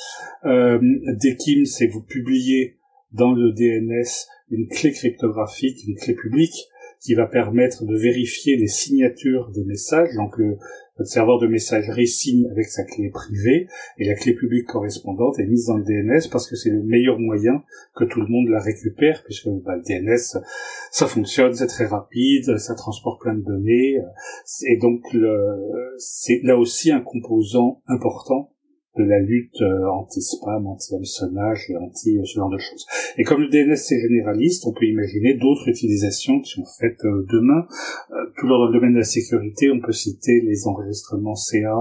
Euh, 0.46 0.80
DKIM, 1.22 1.66
c'est 1.66 1.88
vous 1.88 2.02
publier 2.02 2.78
dans 3.12 3.34
le 3.34 3.52
DNS 3.52 4.08
une 4.50 4.68
clé 4.68 4.92
cryptographique, 4.92 5.84
une 5.88 5.96
clé 5.96 6.16
publique, 6.16 6.68
qui 7.02 7.14
va 7.14 7.28
permettre 7.28 7.86
de 7.86 7.96
vérifier 7.96 8.58
les 8.58 8.68
signatures 8.68 9.52
des 9.52 9.64
messages. 9.64 10.14
Donc 10.16 10.38
le, 10.38 10.58
votre 11.00 11.10
serveur 11.10 11.40
de 11.40 11.48
messagerie 11.48 12.08
signe 12.08 12.48
avec 12.52 12.68
sa 12.68 12.84
clé 12.84 13.10
privée 13.10 13.68
et 13.98 14.06
la 14.06 14.16
clé 14.16 14.34
publique 14.34 14.68
correspondante 14.68 15.40
est 15.40 15.48
mise 15.48 15.66
dans 15.68 15.78
le 15.78 15.84
DNS 15.84 16.30
parce 16.30 16.48
que 16.48 16.58
c'est 16.58 16.70
le 16.70 16.84
meilleur 16.84 17.20
moyen 17.20 17.64
que 17.96 18.04
tout 18.04 18.20
le 18.20 18.28
monde 18.28 18.50
la 18.50 18.62
récupère 18.62 19.24
puisque 19.24 19.48
bah, 19.48 19.78
le 19.78 19.82
DNS 19.82 20.44
ça 20.92 21.08
fonctionne, 21.08 21.54
c'est 21.54 21.68
très 21.68 21.86
rapide, 21.86 22.58
ça 22.58 22.76
transporte 22.76 23.22
plein 23.22 23.36
de 23.36 23.44
données 23.44 23.98
et 24.68 24.78
donc 24.78 25.02
c'est 25.98 26.42
là 26.44 26.58
aussi 26.58 26.92
un 26.92 27.02
composant 27.02 27.82
important 27.88 28.52
de 29.00 29.06
la 29.06 29.20
lutte 29.20 29.62
euh, 29.62 29.88
anti-spam, 29.88 30.68
anti-hameçonnage 30.68 31.70
et 31.70 31.78
anti 31.78 32.18
euh, 32.18 32.26
ce 32.26 32.36
genre 32.36 32.50
de 32.50 32.58
choses. 32.58 32.86
Et 33.18 33.24
comme 33.24 33.42
le 33.42 33.48
DNS 33.48 33.78
c'est 33.78 34.00
généraliste, 34.00 34.66
on 34.68 34.74
peut 34.74 34.86
imaginer 34.86 35.36
d'autres 35.36 35.70
utilisations 35.70 36.42
qui 36.42 36.52
sont 36.52 36.66
faites 36.80 37.04
euh, 37.06 37.26
demain. 37.32 37.66
tout 38.38 38.48
dans 38.48 38.66
le 38.66 38.74
domaine 38.74 38.94
de 38.94 39.00
la 39.00 39.04
sécurité, 39.04 39.72
on 39.72 39.80
peut 39.80 39.94
citer 39.94 40.42
les 40.42 40.68
enregistrements 40.68 41.36
CA, 41.36 41.76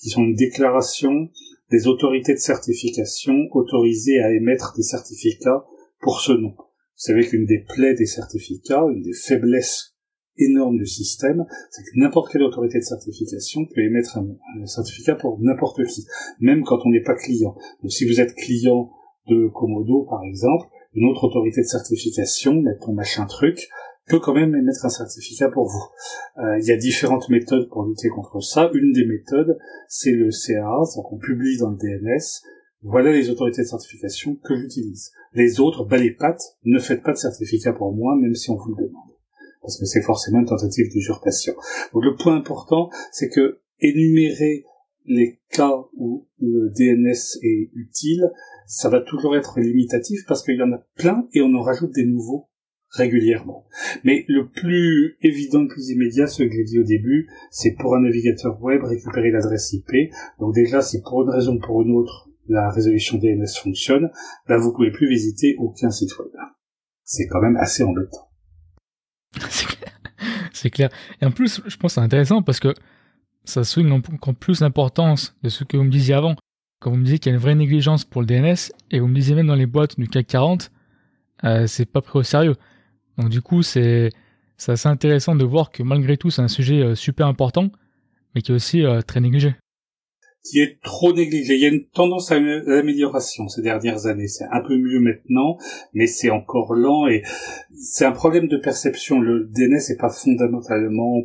qui 0.00 0.10
sont 0.10 0.22
une 0.22 0.34
déclaration 0.34 1.30
des 1.70 1.86
autorités 1.86 2.34
de 2.34 2.38
certification 2.38 3.34
autorisées 3.52 4.20
à 4.20 4.30
émettre 4.32 4.74
des 4.76 4.82
certificats 4.82 5.64
pour 6.00 6.20
ce 6.20 6.32
nom. 6.32 6.54
Vous 6.58 7.04
savez 7.04 7.26
qu'une 7.26 7.46
des 7.46 7.64
plaies 7.74 7.94
des 7.94 8.06
certificats, 8.06 8.84
une 8.90 9.02
des 9.02 9.12
faiblesses 9.12 9.94
énorme 10.38 10.78
du 10.78 10.86
système, 10.86 11.46
c'est 11.70 11.82
que 11.82 11.90
n'importe 11.96 12.32
quelle 12.32 12.42
autorité 12.42 12.78
de 12.78 12.84
certification 12.84 13.64
peut 13.66 13.80
émettre 13.80 14.18
un, 14.18 14.66
certificat 14.66 15.14
pour 15.14 15.38
n'importe 15.40 15.84
qui, 15.84 16.06
même 16.40 16.64
quand 16.64 16.78
on 16.84 16.90
n'est 16.90 17.02
pas 17.02 17.14
client. 17.14 17.56
Donc 17.82 17.92
si 17.92 18.06
vous 18.06 18.20
êtes 18.20 18.34
client 18.34 18.90
de 19.28 19.48
Komodo, 19.48 20.06
par 20.08 20.22
exemple, 20.24 20.68
une 20.94 21.06
autre 21.06 21.24
autorité 21.24 21.60
de 21.60 21.66
certification, 21.66 22.60
mettons 22.62 22.92
machin 22.92 23.26
truc, 23.26 23.68
peut 24.08 24.20
quand 24.20 24.34
même 24.34 24.54
émettre 24.54 24.86
un 24.86 24.90
certificat 24.90 25.50
pour 25.50 25.68
vous. 25.68 26.42
Euh, 26.42 26.58
il 26.58 26.66
y 26.66 26.72
a 26.72 26.76
différentes 26.76 27.28
méthodes 27.28 27.68
pour 27.68 27.84
lutter 27.84 28.08
contre 28.08 28.40
ça. 28.40 28.70
Une 28.72 28.92
des 28.92 29.04
méthodes, 29.04 29.58
c'est 29.86 30.12
le 30.12 30.30
CAA, 30.30 30.84
c'est 30.86 31.02
qu'on 31.02 31.18
publie 31.18 31.58
dans 31.58 31.70
le 31.70 31.76
DNS, 31.76 32.42
voilà 32.82 33.12
les 33.12 33.28
autorités 33.28 33.62
de 33.62 33.66
certification 33.66 34.36
que 34.36 34.56
j'utilise. 34.56 35.10
Les 35.34 35.60
autres, 35.60 35.84
bah 35.84 35.96
les 35.96 36.12
pattes, 36.12 36.56
ne 36.64 36.78
faites 36.78 37.02
pas 37.02 37.12
de 37.12 37.18
certificat 37.18 37.72
pour 37.72 37.92
moi, 37.92 38.16
même 38.16 38.34
si 38.34 38.50
on 38.50 38.56
vous 38.56 38.74
le 38.74 38.86
demande 38.86 39.07
parce 39.68 39.78
que 39.78 39.84
c'est 39.84 40.00
forcément 40.00 40.40
une 40.40 40.46
tentative 40.46 40.88
d'usurpation. 40.88 41.52
Donc 41.92 42.02
le 42.02 42.16
point 42.16 42.34
important, 42.34 42.88
c'est 43.12 43.28
que 43.28 43.60
énumérer 43.80 44.64
les 45.04 45.40
cas 45.50 45.74
où 45.94 46.26
le 46.40 46.70
DNS 46.70 47.38
est 47.42 47.68
utile, 47.74 48.30
ça 48.66 48.88
va 48.88 49.02
toujours 49.02 49.36
être 49.36 49.60
limitatif 49.60 50.24
parce 50.26 50.42
qu'il 50.42 50.56
y 50.56 50.62
en 50.62 50.72
a 50.72 50.82
plein 50.96 51.28
et 51.34 51.42
on 51.42 51.54
en 51.54 51.60
rajoute 51.60 51.92
des 51.92 52.06
nouveaux 52.06 52.48
régulièrement. 52.88 53.66
Mais 54.04 54.24
le 54.26 54.48
plus 54.48 55.18
évident, 55.20 55.60
le 55.60 55.68
plus 55.68 55.90
immédiat, 55.90 56.26
ce 56.26 56.42
que 56.42 56.50
j'ai 56.50 56.64
dit 56.64 56.78
au 56.78 56.84
début, 56.84 57.28
c'est 57.50 57.74
pour 57.78 57.94
un 57.94 58.00
navigateur 58.00 58.62
web 58.62 58.82
récupérer 58.84 59.30
l'adresse 59.30 59.74
IP. 59.74 60.10
Donc 60.40 60.54
déjà, 60.54 60.80
si 60.80 61.02
pour 61.02 61.24
une 61.24 61.28
raison 61.30 61.56
ou 61.56 61.60
pour 61.60 61.82
une 61.82 61.94
autre, 61.94 62.30
la 62.46 62.70
résolution 62.70 63.18
DNS 63.18 63.44
fonctionne, 63.62 64.08
là 64.46 64.56
vous 64.56 64.72
pouvez 64.72 64.92
plus 64.92 65.10
visiter 65.10 65.56
aucun 65.58 65.90
site 65.90 66.18
web. 66.18 66.30
C'est 67.04 67.26
quand 67.26 67.42
même 67.42 67.56
assez 67.56 67.82
embêtant. 67.82 68.27
c'est 70.52 70.70
clair. 70.70 70.90
Et 71.20 71.26
en 71.26 71.30
plus, 71.30 71.60
je 71.66 71.76
pense 71.76 71.92
que 71.92 71.94
c'est 71.94 72.00
intéressant 72.00 72.42
parce 72.42 72.60
que 72.60 72.74
ça 73.44 73.64
souligne 73.64 73.92
encore 73.92 74.34
plus 74.34 74.60
l'importance 74.60 75.34
de 75.42 75.48
ce 75.48 75.64
que 75.64 75.76
vous 75.76 75.84
me 75.84 75.90
disiez 75.90 76.14
avant. 76.14 76.36
Quand 76.80 76.90
vous 76.90 76.96
me 76.96 77.04
disiez 77.04 77.18
qu'il 77.18 77.30
y 77.30 77.32
a 77.32 77.36
une 77.36 77.42
vraie 77.42 77.54
négligence 77.54 78.04
pour 78.04 78.20
le 78.20 78.26
DNS, 78.26 78.72
et 78.90 79.00
vous 79.00 79.08
me 79.08 79.14
disiez 79.14 79.34
même 79.34 79.46
dans 79.46 79.54
les 79.54 79.66
boîtes 79.66 79.98
du 79.98 80.06
CAC 80.06 80.26
40, 80.26 80.70
euh, 81.44 81.66
c'est 81.66 81.86
pas 81.86 82.02
pris 82.02 82.18
au 82.18 82.22
sérieux. 82.22 82.56
Donc 83.16 83.30
du 83.30 83.42
coup, 83.42 83.62
c'est 83.62 84.10
assez 84.66 84.88
intéressant 84.88 85.34
de 85.34 85.44
voir 85.44 85.70
que 85.70 85.82
malgré 85.82 86.16
tout, 86.16 86.30
c'est 86.30 86.42
un 86.42 86.48
sujet 86.48 86.80
euh, 86.80 86.94
super 86.94 87.26
important, 87.26 87.70
mais 88.34 88.42
qui 88.42 88.52
est 88.52 88.54
aussi 88.54 88.84
euh, 88.84 89.00
très 89.02 89.20
négligé 89.20 89.54
qui 90.44 90.60
est 90.60 90.80
trop 90.82 91.12
négligé. 91.12 91.54
Il 91.54 91.60
y 91.60 91.66
a 91.66 91.68
une 91.68 91.86
tendance 91.86 92.30
à 92.32 92.38
l'amélioration 92.38 93.48
ces 93.48 93.62
dernières 93.62 94.06
années. 94.06 94.28
C'est 94.28 94.46
un 94.50 94.60
peu 94.60 94.76
mieux 94.76 95.00
maintenant, 95.00 95.58
mais 95.92 96.06
c'est 96.06 96.30
encore 96.30 96.74
lent 96.74 97.06
et 97.06 97.22
c'est 97.80 98.04
un 98.04 98.12
problème 98.12 98.48
de 98.48 98.56
perception. 98.56 99.20
Le 99.20 99.44
DNS 99.44 99.80
n'est 99.88 99.96
pas 99.96 100.10
fondamentalement 100.10 101.22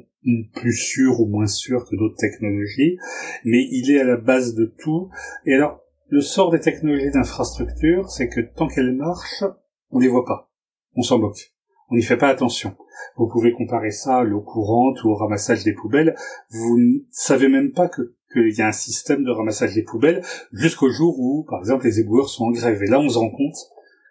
plus 0.53 0.75
sûr 0.75 1.19
ou 1.19 1.25
moins 1.25 1.47
sûr 1.47 1.85
que 1.85 1.95
d'autres 1.95 2.17
technologies, 2.17 2.97
mais 3.43 3.67
il 3.71 3.91
est 3.91 3.99
à 3.99 4.05
la 4.05 4.17
base 4.17 4.55
de 4.55 4.65
tout. 4.65 5.09
Et 5.45 5.53
alors, 5.53 5.81
le 6.07 6.21
sort 6.21 6.51
des 6.51 6.59
technologies 6.59 7.11
d'infrastructure, 7.11 8.09
c'est 8.09 8.29
que 8.29 8.41
tant 8.41 8.67
qu'elles 8.67 8.95
marchent, 8.95 9.43
on 9.91 9.99
les 9.99 10.07
voit 10.07 10.25
pas. 10.25 10.49
On 10.95 11.01
s'en 11.01 11.19
moque. 11.19 11.53
On 11.89 11.95
n'y 11.95 12.03
fait 12.03 12.17
pas 12.17 12.29
attention. 12.29 12.75
Vous 13.17 13.27
pouvez 13.27 13.51
comparer 13.51 13.91
ça 13.91 14.17
à 14.17 14.23
l'eau 14.23 14.41
courante 14.41 15.03
ou 15.03 15.09
au 15.09 15.15
ramassage 15.15 15.63
des 15.63 15.73
poubelles. 15.73 16.15
Vous 16.49 16.77
ne 16.79 16.99
savez 17.11 17.47
même 17.47 17.71
pas 17.71 17.89
que 17.89 18.15
qu'il 18.33 18.53
y 18.53 18.61
a 18.61 18.67
un 18.67 18.73
système 18.73 19.23
de 19.23 19.31
ramassage 19.31 19.75
des 19.75 19.83
poubelles 19.83 20.23
jusqu'au 20.51 20.89
jour 20.89 21.19
où, 21.19 21.45
par 21.49 21.59
exemple, 21.59 21.85
les 21.85 21.99
éboueurs 21.99 22.29
sont 22.29 22.45
en 22.45 22.51
grève. 22.51 22.81
Et 22.83 22.87
là, 22.87 22.99
on 22.99 23.09
se 23.09 23.17
rend 23.17 23.29
compte 23.29 23.55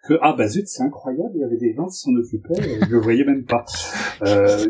que, 0.05 0.15
ah 0.23 0.35
bah 0.37 0.49
zut, 0.49 0.67
c'est 0.69 0.83
incroyable, 0.83 1.33
il 1.35 1.41
y 1.41 1.45
avait 1.45 1.57
des 1.57 1.75
gens 1.75 1.87
qui 1.87 1.97
s'en 1.97 2.15
occupaient, 2.15 2.61
je 2.87 2.91
le 2.91 2.99
voyais 2.99 3.25
même 3.25 3.45
pas. 3.45 3.65
Euh, 4.23 4.67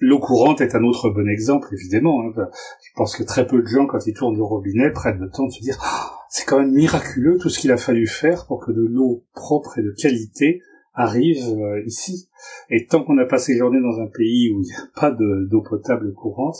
L'eau 0.00 0.20
courante 0.20 0.60
est 0.60 0.76
un 0.76 0.84
autre 0.84 1.10
bon 1.10 1.28
exemple, 1.28 1.68
évidemment. 1.72 2.22
Hein. 2.22 2.32
Je 2.36 2.90
pense 2.94 3.16
que 3.16 3.24
très 3.24 3.46
peu 3.46 3.62
de 3.62 3.66
gens, 3.66 3.86
quand 3.86 4.06
ils 4.06 4.14
tournent 4.14 4.36
le 4.36 4.44
robinet, 4.44 4.90
prennent 4.92 5.18
le 5.18 5.28
temps 5.28 5.46
de 5.46 5.50
se 5.50 5.60
dire 5.60 5.76
ah, 5.82 6.12
c'est 6.30 6.44
quand 6.44 6.60
même 6.60 6.72
miraculeux 6.72 7.36
tout 7.38 7.48
ce 7.48 7.58
qu'il 7.58 7.72
a 7.72 7.76
fallu 7.76 8.06
faire 8.06 8.46
pour 8.46 8.64
que 8.64 8.70
de 8.70 8.82
l'eau 8.82 9.24
propre 9.34 9.78
et 9.78 9.82
de 9.82 9.90
qualité 9.90 10.62
arrive 10.94 11.42
euh, 11.48 11.82
ici. 11.84 12.28
Et 12.70 12.86
tant 12.86 13.02
qu'on 13.02 13.14
n'a 13.14 13.24
pas 13.24 13.38
séjourné 13.38 13.80
dans 13.80 14.00
un 14.00 14.06
pays 14.06 14.52
où 14.52 14.62
il 14.62 14.66
n'y 14.66 14.72
a 14.72 14.88
pas 14.94 15.10
d'eau 15.10 15.62
potable 15.62 16.12
courante, 16.14 16.58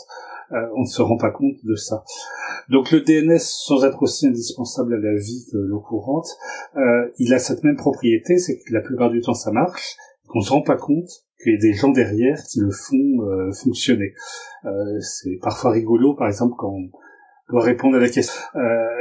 euh, 0.51 0.67
on 0.75 0.81
ne 0.81 0.87
se 0.87 1.01
rend 1.01 1.17
pas 1.17 1.31
compte 1.31 1.63
de 1.63 1.75
ça. 1.75 2.03
Donc 2.69 2.91
le 2.91 3.01
DNS, 3.01 3.39
sans 3.39 3.83
être 3.83 4.01
aussi 4.01 4.27
indispensable 4.27 4.95
à 4.95 4.97
la 4.97 5.15
vie 5.15 5.45
que 5.51 5.57
l'eau 5.57 5.79
courante, 5.79 6.27
euh, 6.75 7.09
il 7.17 7.33
a 7.33 7.39
cette 7.39 7.63
même 7.63 7.75
propriété, 7.75 8.37
c'est 8.37 8.57
que 8.57 8.73
la 8.73 8.81
plupart 8.81 9.09
du 9.09 9.21
temps 9.21 9.33
ça 9.33 9.51
marche, 9.51 9.95
qu'on 10.27 10.41
se 10.41 10.51
rend 10.51 10.61
pas 10.61 10.77
compte 10.77 11.09
qu'il 11.41 11.53
y 11.53 11.55
a 11.55 11.59
des 11.59 11.73
gens 11.73 11.89
derrière 11.89 12.43
qui 12.43 12.59
le 12.59 12.71
font 12.71 13.21
euh, 13.21 13.51
fonctionner. 13.51 14.13
c'est 14.99 15.39
parfois 15.41 15.71
rigolo, 15.71 16.13
par 16.13 16.27
exemple, 16.27 16.55
quand 16.57 16.73
on 16.73 16.89
doit 17.49 17.63
répondre 17.63 17.95
à 17.95 17.99
la 17.99 18.09
question. 18.09 18.41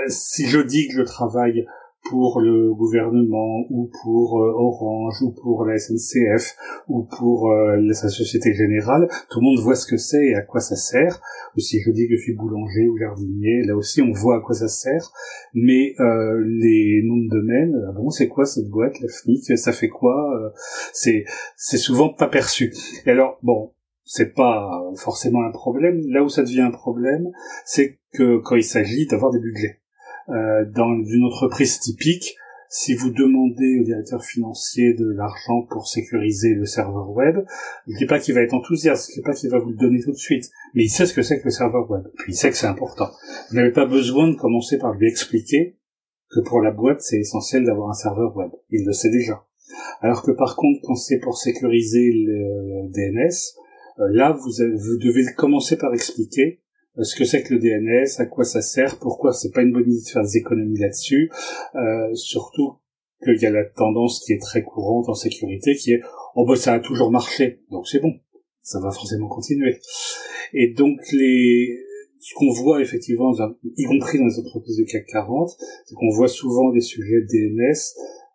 si 0.09 0.47
je 0.47 0.61
dis 0.61 0.89
que 0.89 0.95
je 0.95 1.03
travaille 1.03 1.67
pour 2.05 2.41
le 2.41 2.73
gouvernement 2.73 3.65
ou 3.71 3.91
pour 4.03 4.41
euh, 4.41 4.53
Orange 4.55 5.23
ou 5.23 5.33
pour 5.33 5.65
la 5.65 5.79
SNCF 5.79 6.57
ou 6.89 7.05
pour 7.05 7.51
euh, 7.51 7.93
sa 7.93 8.09
Société 8.09 8.55
Générale, 8.55 9.09
tout 9.31 9.41
le 9.41 9.45
monde 9.45 9.59
voit 9.61 9.75
ce 9.75 9.87
que 9.87 9.97
c'est 9.97 10.29
et 10.29 10.35
à 10.35 10.43
quoi 10.43 10.61
ça 10.61 10.77
sert. 10.77 11.21
Ou 11.57 11.61
si 11.61 11.81
je 11.81 11.91
dis 11.91 12.09
que 12.09 12.17
je 12.17 12.23
suis 12.23 12.35
boulanger 12.35 12.89
ou 12.89 12.97
jardinier, 12.99 13.63
là 13.65 13.77
aussi 13.77 14.01
on 14.03 14.13
voit 14.13 14.37
à 14.37 14.41
quoi 14.41 14.55
ça 14.55 14.69
sert. 14.69 15.13
Mais 15.55 15.95
euh, 16.01 16.43
les 16.47 17.03
noms 17.05 17.19
de 17.19 17.29
domaine, 17.29 17.77
ah 17.89 17.93
bon 17.93 18.11
c'est 18.11 18.29
quoi 18.29 18.47
cette 18.47 18.69
boîte, 18.69 19.01
la 19.01 19.09
FNIC, 19.09 19.59
ça 19.59 19.73
fait 19.73 19.89
quoi 19.89 20.53
C'est 20.93 21.25
c'est 21.57 21.79
souvent 21.79 22.09
pas 22.09 22.29
perçu. 22.29 22.73
Et 23.07 23.11
alors 23.11 23.39
bon, 23.43 23.73
c'est 24.05 24.35
pas 24.35 24.83
forcément 24.97 25.43
un 25.45 25.51
problème. 25.51 26.01
Là 26.09 26.23
où 26.23 26.29
ça 26.29 26.43
devient 26.43 26.63
un 26.63 26.71
problème, 26.71 27.29
c'est 27.65 27.99
que 28.13 28.39
quand 28.39 28.57
il 28.57 28.65
s'agit 28.65 29.07
d'avoir 29.07 29.33
des 29.33 29.39
budgets. 29.39 29.81
Euh, 30.31 30.65
dans 30.75 30.95
une 31.05 31.25
entreprise 31.25 31.81
typique, 31.81 32.37
si 32.69 32.95
vous 32.95 33.11
demandez 33.11 33.81
au 33.81 33.85
directeur 33.85 34.23
financier 34.23 34.93
de 34.93 35.07
l'argent 35.11 35.63
pour 35.71 35.89
sécuriser 35.89 36.55
le 36.55 36.67
serveur 36.67 37.11
web, 37.11 37.39
je 37.87 37.97
dis 37.97 38.07
pas 38.07 38.19
qu'il 38.21 38.35
va 38.35 38.43
être 38.43 38.53
enthousiaste, 38.53 39.09
je 39.11 39.21
dis 39.21 39.23
pas 39.23 39.33
qu'il 39.33 39.49
va 39.51 39.59
vous 39.59 39.71
le 39.71 39.77
donner 39.77 40.01
tout 40.03 40.13
de 40.13 40.19
suite, 40.19 40.51
mais 40.75 40.85
il 40.85 40.91
sait 40.91 41.07
ce 41.07 41.15
que 41.15 41.23
c'est 41.23 41.39
que 41.39 41.47
le 41.47 41.51
serveur 41.51 41.91
web, 41.91 42.05
puis 42.19 42.35
il 42.35 42.37
sait 42.37 42.51
que 42.51 42.57
c'est 42.57 42.67
important. 42.67 43.09
Vous 43.49 43.57
n'avez 43.57 43.73
pas 43.73 43.87
besoin 43.87 44.29
de 44.29 44.37
commencer 44.37 44.77
par 44.77 44.93
lui 44.93 45.09
expliquer 45.09 45.79
que 46.31 46.41
pour 46.41 46.61
la 46.61 46.71
boîte 46.71 47.01
c'est 47.01 47.21
essentiel 47.21 47.65
d'avoir 47.65 47.89
un 47.89 47.95
serveur 47.95 48.37
web. 48.37 48.51
Il 48.69 48.85
le 48.85 48.93
sait 48.93 49.11
déjà. 49.11 49.47
Alors 50.03 50.23
que 50.23 50.33
par 50.33 50.57
contre, 50.57 50.81
quand 50.83 50.95
c'est 50.95 51.21
pour 51.21 51.39
sécuriser 51.39 52.11
le 52.13 52.89
DNS, 52.91 53.33
euh, 54.01 54.09
là 54.11 54.33
vous 54.33 54.99
devez 54.99 55.25
commencer 55.35 55.79
par 55.79 55.95
expliquer 55.95 56.61
ce 57.05 57.17
que 57.17 57.25
c'est 57.25 57.43
que 57.43 57.55
le 57.55 57.61
DNS, 57.61 58.09
à 58.19 58.27
quoi 58.27 58.45
ça 58.45 58.61
sert, 58.61 58.99
pourquoi 58.99 59.33
c'est 59.33 59.53
pas 59.53 59.63
une 59.63 59.73
bonne 59.73 59.89
idée 59.89 60.03
de 60.03 60.09
faire 60.09 60.23
des 60.23 60.39
économies 60.39 60.79
là-dessus, 60.79 61.31
euh, 61.75 62.15
surtout 62.15 62.75
qu'il 63.23 63.41
y 63.41 63.47
a 63.47 63.51
la 63.51 63.65
tendance 63.65 64.21
qui 64.25 64.33
est 64.33 64.41
très 64.41 64.63
courante 64.63 65.09
en 65.09 65.15
sécurité, 65.15 65.75
qui 65.75 65.93
est 65.93 66.01
oh 66.35 66.45
bah 66.47 66.57
ça 66.57 66.75
a 66.75 66.81
toujours 66.81 67.11
marché, 67.11 67.61
donc 67.71 67.87
c'est 67.89 68.01
bon, 68.01 68.15
ça 68.63 68.81
va 68.81 68.91
forcément 68.91 69.29
continuer. 69.29 69.79
Et 70.53 70.73
donc 70.73 70.99
les 71.13 71.79
ce 72.21 72.35
qu'on 72.35 72.51
voit 72.51 72.83
effectivement, 72.83 73.33
y 73.77 73.85
compris 73.85 74.19
dans 74.19 74.27
les 74.27 74.39
entreprises 74.39 74.79
de 74.79 74.85
CAC 74.85 75.07
40, 75.07 75.51
c'est 75.87 75.95
qu'on 75.95 76.11
voit 76.11 76.29
souvent 76.29 76.73
des 76.73 76.81
sujets 76.81 77.23
DNS 77.23 77.77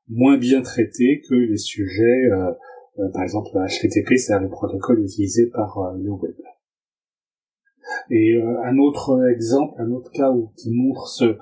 moins 0.07 0.37
bien 0.37 0.61
traités 0.61 1.21
que 1.27 1.35
les 1.35 1.57
sujets, 1.57 2.29
euh, 2.31 2.51
euh, 2.99 3.09
par 3.13 3.23
exemple 3.23 3.49
HTTP, 3.49 4.17
c'est-à-dire 4.17 4.43
le 4.43 4.49
protocole 4.49 5.03
utilisé 5.03 5.47
par 5.47 5.93
le 5.97 6.11
web. 6.11 6.35
Et 8.09 8.35
euh, 8.35 8.61
un 8.63 8.77
autre 8.77 9.27
exemple, 9.29 9.73
un 9.79 9.91
autre 9.91 10.11
cas 10.11 10.31
où, 10.31 10.51
qui 10.57 10.71
montre 10.71 11.07
ce, 11.07 11.37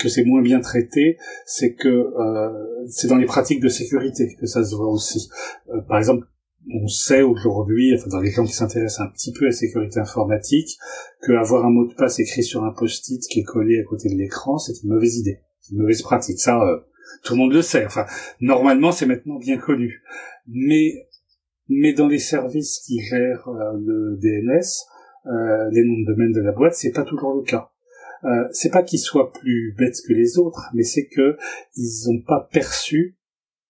que 0.00 0.08
c'est 0.08 0.24
moins 0.24 0.42
bien 0.42 0.60
traité, 0.60 1.18
c'est 1.46 1.74
que 1.74 1.88
euh, 1.88 2.86
c'est 2.88 3.06
dans 3.06 3.16
les 3.16 3.26
pratiques 3.26 3.60
de 3.60 3.68
sécurité 3.68 4.34
que 4.38 4.46
ça 4.46 4.64
se 4.64 4.74
voit 4.74 4.90
aussi. 4.90 5.28
Euh, 5.68 5.80
par 5.82 5.98
exemple, 5.98 6.26
on 6.72 6.88
sait 6.88 7.22
aujourd'hui, 7.22 7.94
enfin 7.94 8.08
dans 8.10 8.20
les 8.20 8.30
gens 8.30 8.44
qui 8.44 8.52
s'intéressent 8.52 9.00
un 9.00 9.10
petit 9.10 9.32
peu 9.32 9.46
à 9.46 9.48
la 9.48 9.52
sécurité 9.52 10.00
informatique, 10.00 10.78
que 11.22 11.32
avoir 11.32 11.64
un 11.64 11.70
mot 11.70 11.86
de 11.86 11.94
passe 11.94 12.18
écrit 12.18 12.42
sur 12.42 12.64
un 12.64 12.72
post-it 12.72 13.22
qui 13.28 13.40
est 13.40 13.44
collé 13.44 13.80
à 13.80 13.84
côté 13.84 14.08
de 14.08 14.14
l'écran, 14.14 14.58
c'est 14.58 14.82
une 14.82 14.90
mauvaise 14.90 15.16
idée, 15.18 15.40
une 15.70 15.78
mauvaise 15.78 16.02
pratique. 16.02 16.38
Ça, 16.38 16.60
euh, 16.62 16.78
tout 17.22 17.34
le 17.34 17.38
monde 17.38 17.52
le 17.52 17.62
sait. 17.62 17.84
Enfin, 17.86 18.06
normalement, 18.40 18.92
c'est 18.92 19.06
maintenant 19.06 19.38
bien 19.38 19.58
connu. 19.58 20.02
Mais 20.46 21.06
mais 21.72 21.92
dans 21.92 22.08
les 22.08 22.18
services 22.18 22.80
qui 22.84 23.00
gèrent 23.00 23.48
euh, 23.48 23.72
le 23.78 24.18
DNS, 24.20 24.86
les 25.24 25.84
noms 25.84 26.00
de 26.00 26.12
domaine 26.12 26.32
de 26.32 26.40
la 26.40 26.52
boîte, 26.52 26.74
c'est 26.74 26.92
pas 26.92 27.04
toujours 27.04 27.34
le 27.34 27.42
cas. 27.42 27.70
Euh, 28.24 28.48
c'est 28.52 28.70
pas 28.70 28.82
qu'ils 28.82 28.98
soient 28.98 29.32
plus 29.32 29.74
bêtes 29.78 29.96
que 30.06 30.12
les 30.12 30.38
autres, 30.38 30.68
mais 30.74 30.82
c'est 30.82 31.06
que 31.06 31.36
ils 31.76 32.06
n'ont 32.06 32.20
pas 32.20 32.48
perçu, 32.52 33.16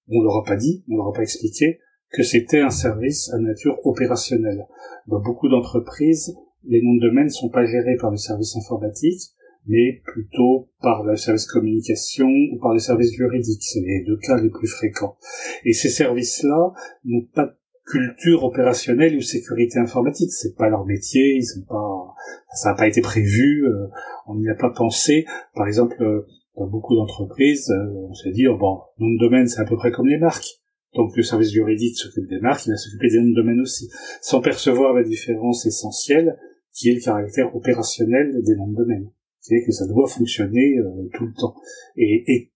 on 0.09 0.23
leur 0.23 0.39
a 0.39 0.45
pas 0.45 0.57
dit, 0.57 0.85
on 0.89 0.97
leur 0.97 1.09
a 1.09 1.13
pas 1.13 1.23
expliqué, 1.23 1.79
que 2.11 2.25
c'était 2.25 2.61
un 2.61 2.71
service 2.71 3.33
à 3.33 3.39
nature 3.39 3.79
opérationnelle. 3.87 4.67
Dans 5.07 5.21
beaucoup 5.21 5.49
d'entreprises, 5.49 6.35
les 6.65 6.83
noms 6.83 6.97
de 6.97 7.09
domaine 7.09 7.27
ne 7.27 7.31
sont 7.31 7.49
pas 7.49 7.65
gérés 7.65 7.97
par 7.97 8.11
le 8.11 8.17
service 8.17 8.57
informatique, 8.57 9.23
mais 9.67 10.01
plutôt 10.05 10.69
par 10.81 11.05
le 11.05 11.17
service 11.17 11.47
communication 11.47 12.27
ou 12.27 12.59
par 12.59 12.73
le 12.73 12.81
service 12.81 13.13
juridique. 13.13 13.63
C'est 13.63 13.81
les 13.81 14.03
deux 14.05 14.17
cas 14.17 14.41
les 14.41 14.51
plus 14.51 14.67
fréquents. 14.67 15.17
Et 15.65 15.73
ces 15.73 15.91
services-là 15.91 16.73
n'ont 17.05 17.27
pas 17.35 17.55
culture 17.91 18.45
opérationnelle 18.45 19.17
ou 19.17 19.21
sécurité 19.21 19.79
informatique. 19.79 20.31
C'est 20.33 20.57
pas 20.57 20.69
leur 20.69 20.87
métier, 20.87 21.37
ils 21.37 21.45
sont 21.45 21.63
pas, 21.63 22.15
ça 22.55 22.71
n'a 22.71 22.77
pas 22.77 22.89
été 22.89 23.01
prévu, 23.01 23.67
euh, 23.67 23.89
on 24.27 24.37
n'y 24.37 24.49
a 24.49 24.55
pas 24.55 24.71
pensé. 24.71 25.27
Par 25.55 25.67
exemple, 25.67 26.03
euh, 26.03 26.27
dans 26.57 26.67
beaucoup 26.67 26.95
d'entreprises, 26.95 27.71
euh, 27.71 28.09
on 28.09 28.15
s'est 28.15 28.31
dit, 28.31 28.47
oh 28.47 28.57
bon, 28.57 28.81
nom 28.99 29.13
de 29.13 29.19
domaine, 29.19 29.47
c'est 29.47 29.61
à 29.61 29.65
peu 29.65 29.77
près 29.77 29.91
comme 29.91 30.07
les 30.07 30.19
marques. 30.19 30.61
Donc 30.95 31.17
le 31.17 31.23
service 31.23 31.53
juridique 31.53 31.97
s'occupe 31.97 32.29
des 32.29 32.41
marques, 32.41 32.67
il 32.67 32.71
va 32.71 32.77
s'occuper 32.77 33.09
des 33.11 33.19
noms 33.21 33.31
de 33.31 33.35
domaine 33.35 33.61
aussi, 33.61 33.89
sans 34.21 34.41
percevoir 34.41 34.93
la 34.95 35.05
différence 35.05 35.67
essentielle 35.67 36.37
qui 36.73 36.91
est 36.91 36.95
le 36.95 37.01
caractère 37.01 37.55
opérationnel 37.55 38.43
des 38.43 38.57
noms 38.57 38.69
de 38.69 38.77
domaine. 38.77 39.11
C'est 39.41 39.63
que 39.65 39.73
ça 39.73 39.87
doit 39.87 40.09
fonctionner 40.09 40.77
tout 41.15 41.27
le 41.27 41.33
temps. 41.33 41.55
Et, 41.97 42.25
et, 42.27 42.53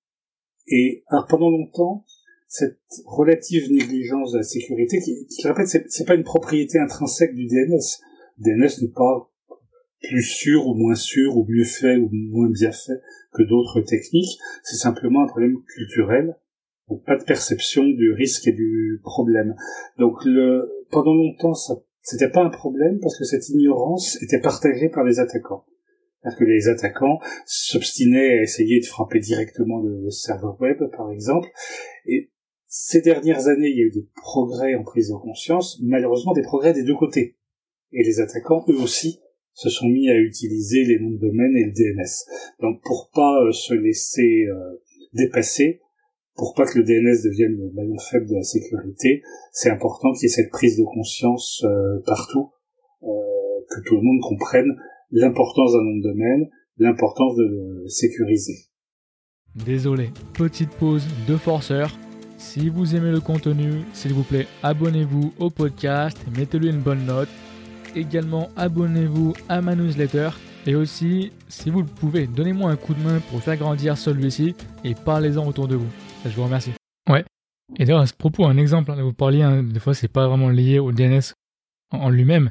et 0.66 1.04
alors 1.08 1.26
pendant 1.28 1.48
longtemps, 1.48 2.04
cette 2.54 2.78
relative 3.04 3.72
négligence 3.72 4.30
de 4.30 4.38
la 4.38 4.44
sécurité, 4.44 5.00
qui, 5.00 5.26
qui 5.26 5.42
je 5.42 5.48
répète, 5.48 5.66
c'est, 5.66 6.06
pas 6.06 6.14
une 6.14 6.22
propriété 6.22 6.78
intrinsèque 6.78 7.34
du 7.34 7.46
DNS. 7.46 7.80
Le 8.38 8.44
DNS 8.44 8.82
n'est 8.82 8.92
pas 8.94 9.28
plus 10.00 10.22
sûr 10.22 10.68
ou 10.68 10.74
moins 10.74 10.94
sûr 10.94 11.36
ou 11.36 11.44
mieux 11.48 11.64
fait 11.64 11.96
ou 11.96 12.08
moins 12.12 12.48
bien 12.50 12.70
fait 12.70 13.00
que 13.32 13.42
d'autres 13.42 13.80
techniques. 13.80 14.38
C'est 14.62 14.76
simplement 14.76 15.24
un 15.24 15.26
problème 15.26 15.56
culturel 15.74 16.36
donc 16.88 17.02
pas 17.04 17.16
de 17.16 17.24
perception 17.24 17.84
du 17.84 18.12
risque 18.12 18.46
et 18.46 18.52
du 18.52 19.00
problème. 19.02 19.54
Donc 19.98 20.24
le, 20.24 20.70
pendant 20.90 21.14
longtemps, 21.14 21.54
ça, 21.54 21.74
c'était 22.02 22.28
pas 22.28 22.42
un 22.42 22.50
problème 22.50 22.98
parce 23.00 23.18
que 23.18 23.24
cette 23.24 23.48
ignorance 23.48 24.22
était 24.22 24.40
partagée 24.40 24.90
par 24.90 25.02
les 25.02 25.18
attaquants. 25.18 25.64
C'est-à-dire 26.20 26.38
que 26.38 26.44
les 26.44 26.68
attaquants 26.68 27.18
s'obstinaient 27.46 28.38
à 28.38 28.42
essayer 28.42 28.80
de 28.80 28.86
frapper 28.86 29.18
directement 29.18 29.80
le 29.80 30.10
serveur 30.10 30.60
web, 30.60 30.78
par 30.96 31.10
exemple. 31.10 31.48
Et 32.06 32.30
ces 32.76 33.02
dernières 33.02 33.46
années, 33.46 33.68
il 33.68 33.78
y 33.78 33.82
a 33.82 33.86
eu 33.86 33.92
des 33.92 34.08
progrès 34.16 34.74
en 34.74 34.82
prise 34.82 35.08
de 35.08 35.14
conscience, 35.14 35.78
malheureusement 35.80 36.32
des 36.32 36.42
progrès 36.42 36.72
des 36.72 36.82
deux 36.82 36.96
côtés. 36.96 37.36
Et 37.92 38.02
les 38.02 38.18
attaquants, 38.18 38.64
eux 38.68 38.82
aussi, 38.82 39.20
se 39.52 39.70
sont 39.70 39.86
mis 39.86 40.10
à 40.10 40.18
utiliser 40.18 40.82
les 40.82 40.98
noms 40.98 41.12
de 41.12 41.18
domaine 41.18 41.56
et 41.56 41.66
le 41.66 41.70
DNS. 41.70 42.26
Donc 42.60 42.82
pour 42.82 43.10
pas 43.14 43.44
euh, 43.44 43.52
se 43.52 43.74
laisser 43.74 44.46
euh, 44.50 44.82
dépasser, 45.12 45.82
pour 46.34 46.54
pas 46.54 46.66
que 46.66 46.80
le 46.80 46.84
DNS 46.84 47.22
devienne 47.22 47.52
le 47.52 47.70
maillon 47.74 47.96
faible 47.96 48.26
de 48.26 48.34
la 48.34 48.42
sécurité, 48.42 49.22
c'est 49.52 49.70
important 49.70 50.12
qu'il 50.12 50.24
y 50.24 50.26
ait 50.26 50.34
cette 50.34 50.50
prise 50.50 50.76
de 50.76 50.82
conscience 50.82 51.62
euh, 51.64 52.00
partout, 52.04 52.50
euh, 53.04 53.06
que 53.70 53.82
tout 53.86 53.94
le 53.94 54.02
monde 54.02 54.20
comprenne 54.20 54.74
l'importance 55.12 55.74
d'un 55.74 55.84
nom 55.84 55.96
de 55.98 56.02
domaine, 56.02 56.50
l'importance 56.78 57.36
de 57.36 57.44
le 57.44 57.86
sécuriser. 57.86 58.66
Désolé, 59.64 60.10
petite 60.36 60.70
pause 60.70 61.06
de 61.28 61.36
forceur. 61.36 61.96
Si 62.46 62.68
vous 62.68 62.94
aimez 62.94 63.10
le 63.10 63.20
contenu, 63.20 63.80
s'il 63.94 64.12
vous 64.12 64.22
plaît, 64.22 64.46
abonnez-vous 64.62 65.32
au 65.38 65.50
podcast, 65.50 66.16
mettez-lui 66.36 66.68
une 66.68 66.82
bonne 66.82 67.04
note. 67.06 67.28
Également, 67.96 68.48
abonnez-vous 68.54 69.32
à 69.48 69.60
ma 69.60 69.74
newsletter 69.74 70.28
et 70.66 70.76
aussi, 70.76 71.32
si 71.48 71.70
vous 71.70 71.80
le 71.80 71.86
pouvez, 71.86 72.28
donnez-moi 72.28 72.70
un 72.70 72.76
coup 72.76 72.94
de 72.94 73.00
main 73.00 73.18
pour 73.30 73.42
faire 73.42 73.56
grandir 73.56 73.96
celui-ci 73.96 74.54
et 74.84 74.94
parlez-en 74.94 75.44
autour 75.48 75.66
de 75.66 75.74
vous. 75.74 75.88
Je 76.24 76.30
vous 76.30 76.44
remercie. 76.44 76.72
Ouais. 77.10 77.24
Et 77.76 77.86
d'ailleurs, 77.86 78.02
à 78.02 78.06
ce 78.06 78.14
propos, 78.14 78.44
un 78.44 78.58
exemple, 78.58 78.92
hein, 78.92 79.02
vous 79.02 79.14
parliez, 79.14 79.42
hein, 79.42 79.62
des 79.64 79.80
fois, 79.80 79.94
c'est 79.94 80.06
pas 80.06 80.28
vraiment 80.28 80.50
lié 80.50 80.78
au 80.78 80.92
DNS 80.92 81.32
en, 81.90 82.10
lui-même, 82.10 82.50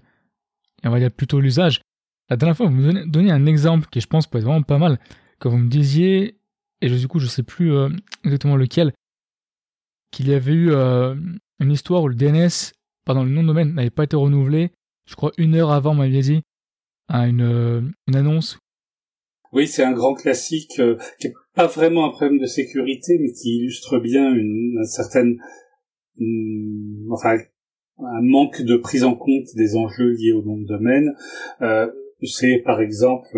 on 0.83 0.89
va 0.89 0.99
dire 0.99 1.11
plutôt 1.11 1.39
l'usage. 1.39 1.81
La 2.29 2.35
dernière 2.35 2.57
fois, 2.57 2.65
vous 2.65 2.73
me 2.73 3.05
donnez, 3.05 3.31
un 3.31 3.45
exemple 3.45 3.87
qui, 3.89 4.01
je 4.01 4.07
pense, 4.07 4.25
peut 4.25 4.39
être 4.39 4.45
vraiment 4.45 4.63
pas 4.63 4.79
mal, 4.79 4.99
quand 5.39 5.51
vous 5.51 5.59
me 5.59 5.69
disiez, 5.69 6.35
et 6.81 6.89
du 6.89 7.07
coup, 7.07 7.19
je 7.19 7.27
sais 7.27 7.43
plus 7.43 7.71
euh, 7.71 7.89
exactement 8.25 8.57
lequel, 8.57 8.91
qu'il 10.13 10.29
y 10.29 10.33
avait 10.33 10.53
eu 10.53 10.71
euh, 10.71 11.15
une 11.59 11.71
histoire 11.71 12.03
où 12.03 12.07
le 12.07 12.15
DNS, 12.15 12.71
pardon, 13.03 13.23
le 13.23 13.31
nom 13.31 13.41
de 13.41 13.47
domaine 13.47 13.73
n'avait 13.73 13.89
pas 13.89 14.05
été 14.05 14.15
renouvelé, 14.15 14.71
je 15.05 15.15
crois 15.15 15.31
une 15.37 15.55
heure 15.55 15.71
avant, 15.71 15.93
m'avait 15.93 16.21
dit, 16.21 16.41
à 17.09 17.27
une, 17.27 17.41
euh, 17.41 17.81
une 18.07 18.15
annonce. 18.15 18.59
Oui, 19.51 19.67
c'est 19.67 19.83
un 19.83 19.91
grand 19.91 20.13
classique 20.13 20.79
euh, 20.79 20.97
qui 21.19 21.27
n'est 21.27 21.33
pas 21.55 21.67
vraiment 21.67 22.05
un 22.05 22.11
problème 22.11 22.39
de 22.39 22.45
sécurité, 22.45 23.17
mais 23.19 23.33
qui 23.33 23.57
illustre 23.57 23.99
bien 23.99 24.33
une, 24.33 24.83
certaine, 24.85 25.37
enfin, 27.11 27.37
un 27.99 28.21
manque 28.21 28.61
de 28.61 28.77
prise 28.77 29.03
en 29.03 29.15
compte 29.15 29.47
des 29.55 29.75
enjeux 29.75 30.11
liés 30.11 30.31
au 30.31 30.43
nom 30.43 30.57
de 30.57 30.65
domaine. 30.65 31.13
C'est 32.25 32.61
par 32.63 32.81
exemple, 32.81 33.37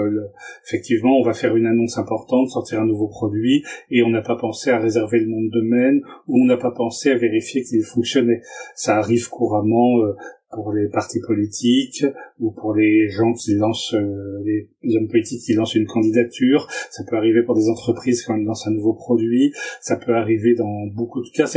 effectivement, 0.66 1.18
on 1.18 1.24
va 1.24 1.34
faire 1.34 1.56
une 1.56 1.66
annonce 1.66 1.98
importante, 1.98 2.50
sortir 2.50 2.82
un 2.82 2.86
nouveau 2.86 3.08
produit, 3.08 3.64
et 3.90 4.04
on 4.04 4.10
n'a 4.10 4.22
pas 4.22 4.36
pensé 4.36 4.70
à 4.70 4.80
réserver 4.80 5.20
le 5.20 5.28
nom 5.28 5.42
de 5.42 5.52
domaine, 5.52 6.02
ou 6.28 6.42
on 6.42 6.46
n'a 6.46 6.58
pas 6.58 6.72
pensé 6.72 7.10
à 7.12 7.16
vérifier 7.16 7.64
qu'il 7.64 7.84
fonctionnait. 7.84 8.42
Ça 8.76 8.98
arrive 8.98 9.30
couramment 9.30 10.00
euh, 10.02 10.14
pour 10.56 10.72
les 10.72 10.88
partis 10.88 11.20
politiques 11.20 12.06
ou 12.40 12.52
pour 12.52 12.74
les 12.74 13.10
gens 13.10 13.34
qui 13.34 13.56
lancent 13.56 13.94
euh, 13.94 14.42
les 14.44 14.96
hommes 14.96 15.08
politiques 15.08 15.42
qui 15.42 15.54
lancent 15.54 15.76
une 15.76 15.86
candidature. 15.86 16.68
Ça 16.90 17.04
peut 17.04 17.18
arriver 17.18 17.44
pour 17.44 17.56
des 17.56 17.70
entreprises 17.70 18.24
quand 18.24 18.36
elles 18.36 18.46
lancent 18.46 18.68
un 18.68 18.72
nouveau 18.72 18.94
produit. 18.94 19.54
Ça 19.82 19.98
peut 19.98 20.16
arriver 20.16 20.56
dans 20.56 20.88
beaucoup 20.88 21.22
de 21.22 21.30
cas. 21.30 21.48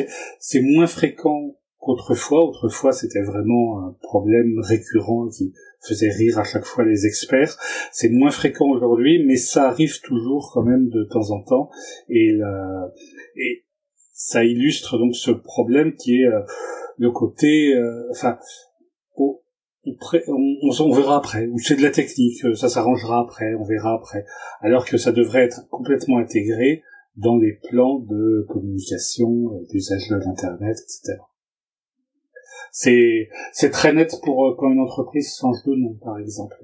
C'est 0.40 0.60
moins 0.60 0.86
fréquent 0.86 1.54
qu'autrefois. 1.88 2.44
Autrefois, 2.44 2.92
c'était 2.92 3.22
vraiment 3.22 3.86
un 3.86 3.96
problème 4.02 4.58
récurrent 4.60 5.28
qui 5.28 5.52
faisait 5.80 6.10
rire 6.10 6.38
à 6.38 6.44
chaque 6.44 6.64
fois 6.64 6.84
les 6.84 7.06
experts. 7.06 7.56
C'est 7.92 8.10
moins 8.10 8.30
fréquent 8.30 8.68
aujourd'hui, 8.68 9.24
mais 9.24 9.36
ça 9.36 9.68
arrive 9.68 10.00
toujours 10.00 10.50
quand 10.52 10.62
même 10.62 10.88
de 10.88 11.04
temps 11.04 11.30
en 11.30 11.42
temps. 11.42 11.70
Et, 12.08 12.38
et 13.36 13.64
ça 14.12 14.44
illustre 14.44 14.98
donc 14.98 15.14
ce 15.14 15.30
problème 15.30 15.94
qui 15.94 16.22
est 16.22 16.26
euh, 16.26 16.40
le 16.98 17.10
côté, 17.10 17.74
euh, 17.74 18.10
enfin, 18.10 18.38
on, 19.16 19.38
on, 19.86 20.92
verra 20.92 21.16
après, 21.16 21.46
ou 21.46 21.58
c'est 21.58 21.76
de 21.76 21.82
la 21.82 21.90
technique, 21.90 22.44
euh, 22.44 22.54
ça 22.54 22.68
s'arrangera 22.68 23.20
après, 23.20 23.54
on 23.54 23.64
verra 23.64 23.94
après, 23.94 24.26
alors 24.60 24.84
que 24.84 24.98
ça 24.98 25.12
devrait 25.12 25.44
être 25.44 25.68
complètement 25.70 26.18
intégré 26.18 26.82
dans 27.16 27.36
les 27.36 27.58
plans 27.70 28.00
de 28.00 28.44
communication, 28.48 29.52
euh, 29.52 29.66
d'usage 29.70 30.08
de 30.08 30.16
l'internet, 30.16 30.76
etc. 30.82 31.18
C'est 32.72 33.28
c'est 33.52 33.70
très 33.70 33.92
net 33.92 34.12
pour 34.22 34.46
euh, 34.46 34.56
quand 34.58 34.70
une 34.70 34.80
entreprise 34.80 35.36
change 35.38 35.62
de 35.66 35.74
nom, 35.74 35.94
par 36.02 36.18
exemple. 36.18 36.56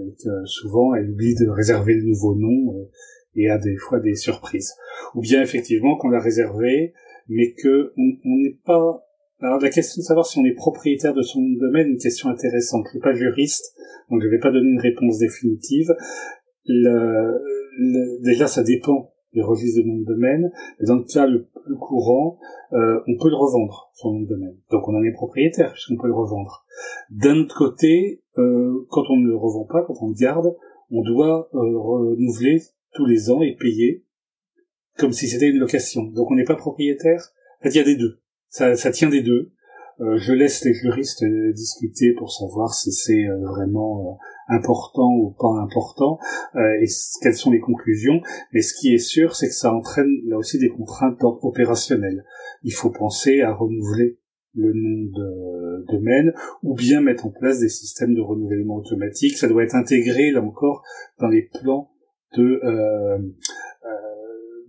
souvent, 0.45 0.95
elle 0.95 1.11
oublie 1.11 1.35
de 1.35 1.49
réserver 1.49 1.95
le 1.95 2.05
nouveau 2.05 2.35
nom 2.35 2.89
et 3.37 3.49
a 3.49 3.59
des 3.59 3.77
fois 3.77 4.01
des 4.01 4.15
surprises. 4.15 4.75
Ou 5.15 5.21
bien 5.21 5.43
effectivement 5.43 5.97
qu'on 5.97 6.09
l'a 6.09 6.21
réservé, 6.21 6.93
mais 7.29 7.53
que 7.53 7.93
on 7.97 8.37
n'est 8.43 8.59
pas 8.65 9.05
alors 9.41 9.61
la 9.61 9.69
question 9.69 10.01
de 10.01 10.05
savoir 10.05 10.27
si 10.27 10.39
on 10.39 10.45
est 10.45 10.55
propriétaire 10.55 11.13
de 11.13 11.23
son 11.23 11.41
domaine 11.61 11.89
une 11.89 11.99
question 11.99 12.31
intéressante. 12.31 12.85
Je 12.87 12.91
suis 12.93 13.01
pas 13.01 13.15
juriste, 13.15 13.75
donc 14.11 14.23
je 14.23 14.29
vais 14.29 14.39
pas 14.39 14.51
donner 14.51 14.71
une 14.71 14.81
réponse 14.81 15.19
définitive. 15.19 15.95
Le, 16.67 18.23
déjà, 18.23 18.47
ça 18.47 18.63
dépend 18.63 19.14
des 19.35 19.43
registres 19.43 19.83
de 19.83 19.87
nom 19.87 19.99
de 19.99 20.05
domaine. 20.05 20.51
dans 20.81 20.97
le 20.97 21.05
cas 21.05 21.27
le 21.27 21.47
plus 21.65 21.77
courant, 21.77 22.39
euh, 22.73 23.01
on 23.07 23.17
peut 23.17 23.29
le 23.29 23.37
revendre, 23.37 23.91
son 23.95 24.13
nom 24.13 24.21
de 24.21 24.29
domaine. 24.29 24.57
Donc 24.71 24.89
on 24.89 24.95
en 24.95 25.03
est 25.03 25.13
propriétaire, 25.13 25.73
puisqu'on 25.73 25.97
peut 25.97 26.07
le 26.07 26.15
revendre. 26.15 26.65
D'un 27.11 27.39
autre 27.39 27.57
côté, 27.57 28.23
euh, 28.39 28.87
quand 28.91 29.05
on 29.11 29.17
ne 29.17 29.29
le 29.29 29.37
revend 29.37 29.65
pas, 29.65 29.85
quand 29.87 29.95
on 30.01 30.09
le 30.09 30.15
garde, 30.15 30.55
on 30.91 31.03
doit 31.03 31.49
euh, 31.55 31.79
renouveler 31.79 32.63
tous 32.95 33.07
les 33.07 33.31
ans 33.31 33.43
et 33.43 33.57
payer 33.57 34.05
comme 34.99 35.13
si 35.13 35.27
c'était 35.27 35.49
une 35.49 35.59
location. 35.59 36.05
Donc 36.05 36.31
on 36.31 36.37
n'est 36.37 36.45
pas 36.45 36.55
propriétaire. 36.55 37.21
En 37.61 37.65
fait, 37.65 37.71
il 37.71 37.77
y 37.77 37.81
a 37.81 37.85
des 37.85 37.97
deux 37.97 38.21
ça, 38.49 38.77
ça 38.77 38.93
tient 38.93 39.09
des 39.09 39.23
deux. 39.23 39.51
Je 39.99 40.33
laisse 40.33 40.65
les 40.65 40.75
juristes 40.75 41.25
discuter 41.25 42.13
pour 42.13 42.33
savoir 42.33 42.73
si 42.73 42.93
c'est 42.93 43.27
vraiment 43.27 44.19
important 44.49 45.11
ou 45.15 45.35
pas 45.39 45.61
important 45.63 46.19
et 46.57 46.87
quelles 47.23 47.35
sont 47.35 47.51
les 47.51 47.61
conclusions. 47.61 48.21
Mais 48.53 48.63
ce 48.63 48.75
qui 48.75 48.95
est 48.95 48.99
sûr, 48.99 49.35
c'est 49.37 49.49
que 49.49 49.55
ça 49.55 49.73
entraîne 49.73 50.11
là 50.27 50.37
aussi 50.37 50.59
des 50.59 50.69
contraintes 50.69 51.19
opérationnelles. 51.23 52.25
Il 52.63 52.73
faut 52.73 52.91
penser 52.91 53.41
à 53.41 53.53
renouveler 53.53 54.19
le 54.55 54.73
nom 54.73 55.11
de 55.11 55.87
domaine, 55.89 56.33
ou 56.63 56.75
bien 56.75 57.01
mettre 57.01 57.27
en 57.27 57.31
place 57.31 57.59
des 57.59 57.69
systèmes 57.69 58.15
de 58.15 58.21
renouvellement 58.21 58.77
automatique. 58.77 59.37
Ça 59.37 59.49
doit 59.49 59.65
être 59.65 59.75
intégré, 59.75 60.31
là 60.31 60.43
encore, 60.43 60.83
dans 61.19 61.29
les 61.29 61.43
plans 61.43 61.91
de 62.37 62.61
euh, 62.65 63.19
euh, 63.19 63.91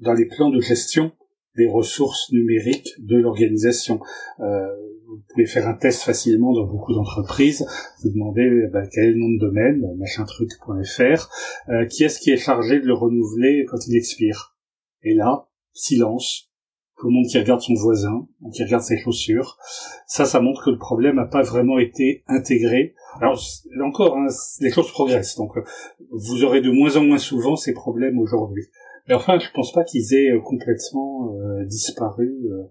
dans 0.01 0.13
les 0.13 0.25
plans 0.25 0.49
de 0.49 0.59
gestion 0.59 1.11
des 1.57 1.67
ressources 1.67 2.31
numériques 2.31 2.89
de 2.99 3.17
l'organisation. 3.17 3.99
Euh, 4.39 4.67
vous 5.07 5.21
pouvez 5.29 5.45
faire 5.45 5.67
un 5.67 5.75
test 5.75 6.03
facilement 6.03 6.53
dans 6.53 6.65
beaucoup 6.65 6.93
d'entreprises. 6.93 7.65
Vous 8.03 8.11
demandez 8.11 8.67
bah, 8.71 8.85
quel 8.91 9.05
est 9.05 9.11
le 9.11 9.19
nom 9.19 9.29
de 9.29 9.39
domaine, 9.39 9.85
machintruc.fr, 9.97 11.29
euh, 11.69 11.85
qui 11.85 12.03
est-ce 12.03 12.19
qui 12.19 12.31
est 12.31 12.37
chargé 12.37 12.79
de 12.79 12.85
le 12.85 12.93
renouveler 12.93 13.65
quand 13.69 13.87
il 13.87 13.95
expire? 13.95 14.55
Et 15.03 15.13
là, 15.13 15.47
silence, 15.73 16.49
tout 16.97 17.07
le 17.07 17.13
monde 17.13 17.25
qui 17.27 17.37
regarde 17.37 17.61
son 17.61 17.73
voisin, 17.73 18.27
qui 18.53 18.63
regarde 18.63 18.83
ses 18.83 18.97
chaussures. 18.97 19.57
Ça, 20.07 20.25
ça 20.25 20.39
montre 20.39 20.63
que 20.63 20.69
le 20.69 20.77
problème 20.77 21.15
n'a 21.15 21.25
pas 21.25 21.41
vraiment 21.41 21.77
été 21.77 22.23
intégré. 22.27 22.95
Alors, 23.19 23.39
encore, 23.83 24.17
hein, 24.17 24.27
les 24.61 24.71
choses 24.71 24.91
progressent, 24.91 25.35
donc 25.35 25.51
vous 26.11 26.43
aurez 26.43 26.61
de 26.61 26.71
moins 26.71 26.95
en 26.95 27.03
moins 27.03 27.17
souvent 27.17 27.55
ces 27.55 27.73
problèmes 27.73 28.19
aujourd'hui. 28.19 28.65
Mais 29.07 29.15
enfin, 29.15 29.37
je 29.39 29.49
pense 29.53 29.71
pas 29.71 29.83
qu'ils 29.83 30.13
aient 30.13 30.31
euh, 30.31 30.41
complètement 30.41 31.35
euh, 31.35 31.65
disparu 31.65 32.27
euh, 32.49 32.63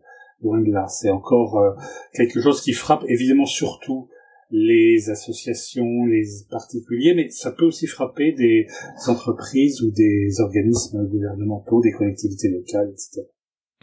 loin 0.43 0.61
de 0.61 0.71
là. 0.71 0.87
C'est 0.89 1.11
encore 1.11 1.77
quelque 2.13 2.41
chose 2.41 2.61
qui 2.61 2.73
frappe 2.73 3.05
évidemment 3.09 3.47
surtout 3.47 4.09
les 4.51 5.11
associations, 5.11 6.05
les 6.05 6.25
particuliers, 6.51 7.15
mais 7.15 7.31
ça 7.31 7.51
peut 7.51 7.65
aussi 7.65 7.87
frapper 7.87 8.33
des 8.33 8.67
entreprises 9.09 9.83
ou 9.83 9.91
des 9.91 10.41
organismes 10.41 11.07
gouvernementaux, 11.09 11.81
des 11.81 11.93
collectivités 11.93 12.51
locales, 12.51 12.91
etc. 12.91 13.23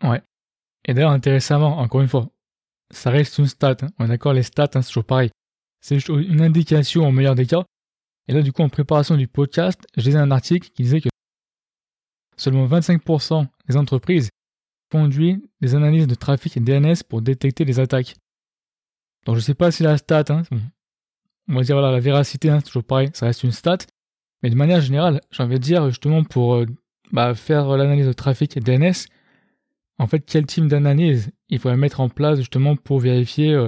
Ouais. 0.03 0.21
Et 0.87 0.93
d'ailleurs, 0.93 1.11
intéressamment, 1.11 1.79
encore 1.79 2.01
une 2.01 2.07
fois, 2.07 2.29
ça 2.91 3.09
reste 3.09 3.37
une 3.39 3.47
stat. 3.47 3.77
Hein. 3.81 3.89
On 3.99 4.05
est 4.05 4.09
d'accord, 4.09 4.33
les 4.33 4.43
stats, 4.43 4.69
hein, 4.75 4.81
c'est 4.81 4.89
toujours 4.89 5.05
pareil. 5.05 5.31
C'est 5.81 5.97
une 6.07 6.41
indication 6.41 7.07
au 7.07 7.11
meilleur 7.11 7.35
des 7.35 7.47
cas. 7.47 7.63
Et 8.27 8.33
là, 8.33 8.41
du 8.41 8.51
coup, 8.53 8.61
en 8.61 8.69
préparation 8.69 9.17
du 9.17 9.27
podcast, 9.27 9.79
j'ai 9.97 10.15
un 10.15 10.31
article 10.31 10.69
qui 10.69 10.83
disait 10.83 11.01
que 11.01 11.09
seulement 12.41 12.65
25% 12.65 13.45
des 13.69 13.77
entreprises 13.77 14.29
conduisent 14.91 15.41
des 15.61 15.75
analyses 15.75 16.07
de 16.07 16.15
trafic 16.15 16.61
DNS 16.61 17.03
pour 17.07 17.21
détecter 17.21 17.65
les 17.65 17.79
attaques. 17.79 18.15
Donc, 19.25 19.35
je 19.35 19.41
ne 19.41 19.43
sais 19.45 19.53
pas 19.53 19.69
si 19.69 19.83
la 19.83 19.97
stat, 19.97 20.25
hein, 20.29 20.41
on 21.47 21.53
va 21.53 21.61
dire 21.61 21.75
voilà, 21.75 21.91
la 21.91 21.99
véracité, 21.99 22.49
hein, 22.49 22.59
c'est 22.59 22.67
toujours 22.67 22.83
pareil, 22.83 23.11
ça 23.13 23.27
reste 23.27 23.43
une 23.43 23.51
stat. 23.51 23.77
Mais 24.41 24.49
de 24.49 24.55
manière 24.55 24.81
générale, 24.81 25.21
j'ai 25.29 25.43
envie 25.43 25.59
de 25.59 25.63
dire 25.63 25.87
justement 25.89 26.23
pour 26.23 26.55
euh, 26.55 26.65
bah, 27.11 27.35
faire 27.35 27.77
l'analyse 27.77 28.07
de 28.07 28.13
trafic 28.13 28.57
DNS, 28.57 29.05
en 29.99 30.07
fait, 30.07 30.21
quel 30.21 30.47
type 30.47 30.67
d'analyse 30.67 31.29
il 31.49 31.59
faudrait 31.59 31.77
mettre 31.77 31.99
en 31.99 32.09
place 32.09 32.39
justement 32.39 32.75
pour 32.75 32.99
vérifier 32.99 33.53
euh, 33.53 33.67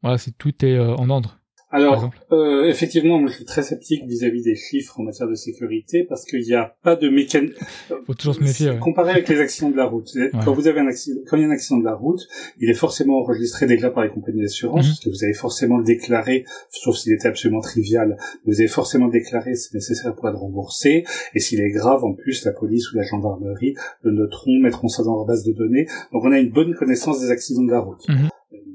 voilà, 0.00 0.16
si 0.16 0.32
tout 0.32 0.64
est 0.64 0.78
euh, 0.78 0.94
en 0.96 1.10
ordre? 1.10 1.38
Alors, 1.72 2.10
euh, 2.32 2.64
effectivement, 2.64 3.26
je 3.26 3.32
suis 3.32 3.44
très 3.46 3.62
sceptique 3.62 4.04
vis-à-vis 4.04 4.42
des 4.42 4.56
chiffres 4.56 5.00
en 5.00 5.04
matière 5.04 5.26
de 5.26 5.34
sécurité 5.34 6.04
parce 6.06 6.26
qu'il 6.26 6.42
n'y 6.42 6.54
a 6.54 6.76
pas 6.82 6.96
de 6.96 7.08
mécanisme. 7.08 7.54
Faut 8.06 8.12
toujours 8.12 8.34
se 8.34 8.40
méfier. 8.40 8.72
Comparé 8.78 9.12
avec 9.12 9.28
les 9.28 9.40
accidents 9.40 9.70
de 9.70 9.76
la 9.76 9.86
route, 9.86 10.10
quand 10.44 10.52
vous 10.52 10.68
avez 10.68 10.80
un 10.80 10.86
accident, 10.86 11.20
quand 11.26 11.38
il 11.38 11.42
y 11.42 11.44
a 11.44 11.48
un 11.48 11.52
accident 11.52 11.80
de 11.80 11.84
la 11.84 11.94
route, 11.94 12.20
il 12.60 12.68
est 12.68 12.74
forcément 12.74 13.20
enregistré 13.20 13.64
déjà 13.64 13.90
par 13.90 14.04
les 14.04 14.10
compagnies 14.10 14.42
d'assurance, 14.42 14.84
mhm. 14.84 14.90
parce 14.90 15.00
que 15.00 15.08
vous 15.08 15.24
avez 15.24 15.32
forcément 15.32 15.78
le 15.78 15.84
déclaré, 15.84 16.44
sauf 16.68 16.96
s'il 16.96 17.14
était 17.14 17.28
absolument 17.28 17.60
trivial, 17.60 18.18
vous 18.44 18.60
avez 18.60 18.68
forcément 18.68 19.08
déclaré 19.08 19.54
c'est 19.54 19.72
nécessaire 19.72 20.14
pour 20.14 20.28
être 20.28 20.38
remboursé, 20.38 21.04
et 21.34 21.40
s'il 21.40 21.60
est 21.60 21.70
grave, 21.70 22.04
en 22.04 22.12
plus, 22.12 22.44
la 22.44 22.52
police 22.52 22.92
ou 22.92 22.96
la 22.96 23.02
gendarmerie 23.02 23.74
le 24.02 24.12
noteront, 24.12 24.58
mettront 24.58 24.88
ça 24.88 25.02
dans 25.04 25.14
leur 25.14 25.24
base 25.24 25.44
de 25.44 25.52
données. 25.52 25.86
Donc 26.12 26.22
on 26.24 26.32
a 26.32 26.38
une 26.38 26.50
bonne 26.50 26.74
connaissance 26.74 27.20
des 27.20 27.30
accidents 27.30 27.62
de 27.62 27.70
la 27.70 27.80
route. 27.80 28.06
Mhm 28.08 28.28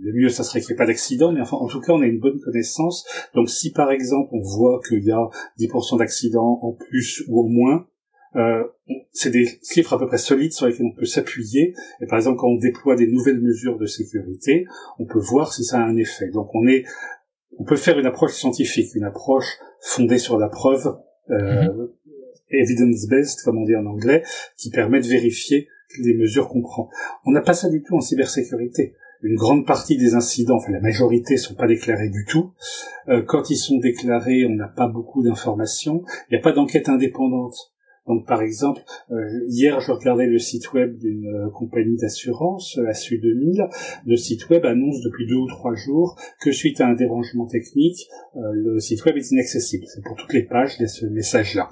le 0.08 0.14
mieux, 0.14 0.30
ça 0.30 0.44
serait 0.44 0.62
qu'il 0.62 0.70
n'y 0.70 0.74
ait 0.74 0.78
pas 0.78 0.86
d'accident, 0.86 1.32
mais 1.32 1.42
enfin, 1.42 1.58
en 1.58 1.68
tout 1.68 1.82
cas, 1.82 1.92
on 1.92 2.02
a 2.02 2.06
une 2.06 2.20
bonne 2.20 2.40
connaissance. 2.40 3.06
Donc, 3.36 3.50
si 3.50 3.72
par 3.72 3.92
exemple, 3.92 4.30
on 4.32 4.42
voit 4.42 4.80
qu'il 4.88 5.04
y 5.04 5.12
a 5.12 5.30
10% 5.60 6.00
d'accidents 6.00 6.60
en 6.62 6.72
plus 6.72 7.24
ou 7.28 7.42
en 7.42 7.50
moins, 7.50 7.88
euh, 8.36 8.64
c'est 9.12 9.32
des 9.32 9.48
chiffres 9.64 9.94
à 9.94 10.00
peu 10.00 10.06
près 10.06 10.18
solides 10.18 10.54
sur 10.54 10.68
lesquels 10.68 10.86
on 10.86 10.98
peut 10.98 11.06
s'appuyer. 11.06 11.74
Et 12.02 12.06
par 12.06 12.18
exemple, 12.18 12.38
quand 12.38 12.48
on 12.48 12.58
déploie 12.58 12.96
des 12.96 13.08
nouvelles 13.08 13.42
mesures 13.42 13.78
de 13.78 13.86
sécurité, 13.86 14.66
on 14.98 15.06
peut 15.06 15.20
voir 15.20 15.54
si 15.54 15.64
ça 15.64 15.80
a 15.80 15.84
un 15.84 15.98
effet. 15.98 16.30
Donc, 16.30 16.50
on 16.54 16.68
est, 16.68 16.86
on 17.58 17.66
peut 17.66 17.76
faire 17.76 18.00
une 18.00 18.06
approche 18.06 18.34
scientifique, 18.34 18.96
une 18.96 19.04
approche 19.04 19.58
fondée 19.82 20.20
sur 20.20 20.38
la 20.38 20.48
preuve, 20.48 20.88
euh, 21.32 21.64
mhm. 21.64 21.90
evidence-based, 22.52 23.42
comme 23.44 23.58
on 23.58 23.66
dit 23.66 23.76
en 23.76 23.86
anglais, 23.86 24.24
qui 24.58 24.70
permet 24.70 25.02
de 25.02 25.08
vérifier 25.08 25.68
les 26.02 26.14
mesures 26.14 26.48
qu'on 26.48 26.62
prend. 26.62 26.90
On 27.26 27.32
n'a 27.32 27.42
pas 27.42 27.54
ça 27.54 27.70
du 27.70 27.82
tout 27.82 27.96
en 27.96 28.02
cybersécurité 28.02 28.96
une 29.24 29.36
grande 29.36 29.66
partie 29.66 29.98
des 29.98 30.14
incidents, 30.14 30.58
enfin 30.58 30.72
la 30.72 30.80
majorité, 30.80 31.38
sont 31.38 31.56
pas 31.56 31.68
déclarés 31.68 32.10
du 32.10 32.26
tout. 32.26 32.52
Euh, 33.10 33.24
quand 33.24 33.50
ils 33.50 33.58
sont 33.58 33.78
déclarés, 33.78 34.46
on 34.46 34.56
n'a 34.56 34.68
pas 34.68 34.88
beaucoup 34.88 35.24
d'informations. 35.24 36.04
Il 36.30 36.34
n'y 36.34 36.38
a 36.38 36.42
pas 36.42 36.52
d'enquête 36.52 36.90
indépendante. 36.90 37.74
Donc 38.08 38.26
par 38.26 38.42
exemple, 38.42 38.82
euh, 39.12 39.44
hier 39.48 39.82
je 39.82 39.92
regardais 39.92 40.28
le 40.28 40.40
site 40.40 40.72
web 40.72 40.98
d'une 40.98 41.28
euh, 41.28 41.50
compagnie 41.50 41.98
d'assurance, 41.98 42.78
la 42.78 42.94
SU 42.94 43.20
2000. 43.20 43.68
Le 44.06 44.16
site 44.16 44.50
web 44.50 44.66
annonce 44.66 45.02
depuis 45.02 45.28
deux 45.28 45.36
ou 45.36 45.48
trois 45.48 45.76
jours 45.76 46.18
que 46.40 46.52
suite 46.52 46.80
à 46.80 46.88
un 46.88 46.94
dérangement 46.94 47.48
technique, 47.48 48.08
le 48.36 48.80
site 48.80 49.04
web 49.04 49.18
est 49.18 49.32
inaccessible. 49.32 49.86
C'est 49.94 50.04
pour 50.04 50.16
toutes 50.16 50.34
les 50.34 50.44
pages, 50.44 50.76
il 50.80 50.88
ce 50.88 51.06
message-là. 51.06 51.70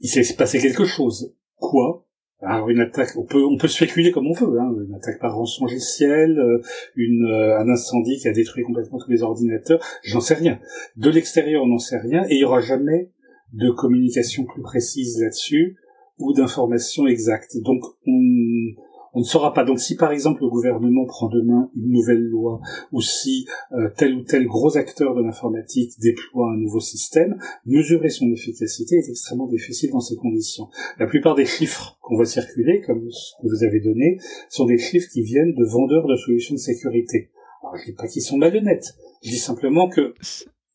Il 0.00 0.08
s'est 0.08 0.34
passé 0.34 0.58
quelque 0.58 0.84
chose. 0.84 1.34
Quoi? 1.56 2.04
Alors 2.46 2.68
une 2.68 2.80
attaque, 2.80 3.10
on 3.16 3.24
peut 3.24 3.44
on 3.44 3.56
peut 3.56 3.68
spéculer 3.68 4.12
comme 4.12 4.26
on 4.26 4.32
veut, 4.32 4.58
hein, 4.58 4.74
une 4.86 4.94
attaque 4.94 5.18
par 5.20 5.34
rançongiciel, 5.36 6.38
euh, 6.38 6.62
euh, 6.98 7.58
un 7.58 7.68
incendie 7.68 8.18
qui 8.18 8.28
a 8.28 8.32
détruit 8.32 8.64
complètement 8.64 8.98
tous 8.98 9.10
les 9.10 9.22
ordinateurs, 9.22 9.80
j'en 10.02 10.20
sais 10.20 10.34
rien. 10.34 10.58
De 10.96 11.10
l'extérieur, 11.10 11.62
on 11.62 11.68
n'en 11.68 11.78
sait 11.78 11.98
rien, 11.98 12.24
et 12.28 12.34
il 12.34 12.40
y 12.40 12.44
aura 12.44 12.60
jamais 12.60 13.10
de 13.52 13.70
communication 13.70 14.44
plus 14.44 14.62
précise 14.62 15.20
là-dessus 15.20 15.76
ou 16.18 16.32
d'informations 16.32 17.06
exactes. 17.06 17.56
Donc 17.62 17.82
on 18.06 18.74
on 19.14 19.20
ne 19.20 19.24
saura 19.24 19.52
pas. 19.52 19.64
Donc 19.64 19.80
si 19.80 19.96
par 19.96 20.12
exemple 20.12 20.42
le 20.42 20.48
gouvernement 20.48 21.06
prend 21.06 21.28
demain 21.28 21.70
une 21.76 21.90
nouvelle 21.90 22.22
loi, 22.22 22.60
ou 22.92 23.00
si 23.00 23.46
euh, 23.72 23.88
tel 23.96 24.14
ou 24.14 24.22
tel 24.22 24.46
gros 24.46 24.76
acteur 24.76 25.14
de 25.14 25.22
l'informatique 25.22 25.92
déploie 26.00 26.52
un 26.52 26.56
nouveau 26.56 26.80
système, 26.80 27.38
mesurer 27.64 28.10
son 28.10 28.30
efficacité 28.32 28.96
est 28.96 29.08
extrêmement 29.08 29.46
difficile 29.46 29.90
dans 29.90 30.00
ces 30.00 30.16
conditions. 30.16 30.68
La 30.98 31.06
plupart 31.06 31.34
des 31.34 31.46
chiffres 31.46 31.98
qu'on 32.02 32.16
voit 32.16 32.26
circuler, 32.26 32.80
comme 32.80 33.08
ce 33.10 33.32
que 33.40 33.48
vous 33.48 33.64
avez 33.64 33.80
donné, 33.80 34.18
sont 34.48 34.66
des 34.66 34.78
chiffres 34.78 35.08
qui 35.12 35.22
viennent 35.22 35.54
de 35.54 35.64
vendeurs 35.64 36.06
de 36.06 36.16
solutions 36.16 36.54
de 36.54 36.60
sécurité. 36.60 37.30
Alors 37.62 37.76
je 37.76 37.84
dis 37.84 37.96
pas 37.96 38.08
qu'ils 38.08 38.22
sont 38.22 38.36
malhonnêtes, 38.36 38.94
je 39.22 39.30
dis 39.30 39.38
simplement 39.38 39.88
que 39.88 40.14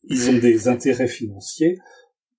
ils 0.08 0.30
ont 0.30 0.38
des 0.38 0.66
intérêts 0.66 1.06
financiers, 1.06 1.78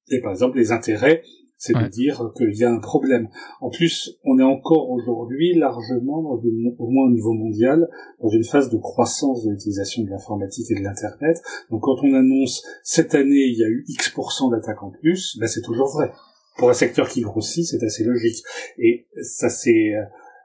et 0.09 0.19
par 0.19 0.31
exemple 0.31 0.57
les 0.57 0.71
intérêts 0.71 1.23
c'est 1.61 1.75
de 1.75 1.87
dire 1.89 2.31
qu'il 2.35 2.55
y 2.55 2.63
a 2.63 2.71
un 2.71 2.79
problème. 2.79 3.29
En 3.59 3.69
plus, 3.69 4.17
on 4.23 4.39
est 4.39 4.43
encore 4.43 4.89
aujourd'hui 4.89 5.53
largement, 5.53 6.23
dans 6.23 6.37
une, 6.37 6.73
au 6.79 6.89
moins 6.89 7.05
au 7.05 7.11
niveau 7.11 7.33
mondial, 7.33 7.87
dans 8.19 8.29
une 8.29 8.43
phase 8.43 8.71
de 8.71 8.79
croissance 8.79 9.45
de 9.45 9.51
l'utilisation 9.51 10.01
de 10.01 10.09
l'informatique 10.09 10.71
et 10.71 10.73
de 10.73 10.83
l'Internet. 10.83 11.37
Donc 11.69 11.83
quand 11.83 11.97
on 12.01 12.15
annonce 12.15 12.65
cette 12.83 13.13
année 13.13 13.45
il 13.45 13.59
y 13.59 13.63
a 13.63 13.67
eu 13.67 13.85
X% 13.87 14.49
d'attaques 14.49 14.81
en 14.81 14.89
plus, 14.89 15.37
ben 15.39 15.45
c'est 15.45 15.61
toujours 15.61 15.89
vrai. 15.89 16.11
Pour 16.57 16.71
un 16.71 16.73
secteur 16.73 17.07
qui 17.07 17.21
grossit, 17.21 17.63
c'est 17.63 17.83
assez 17.83 18.05
logique. 18.05 18.43
Et 18.79 19.05
ça 19.21 19.49
s'est 19.49 19.93
euh, 19.93 20.01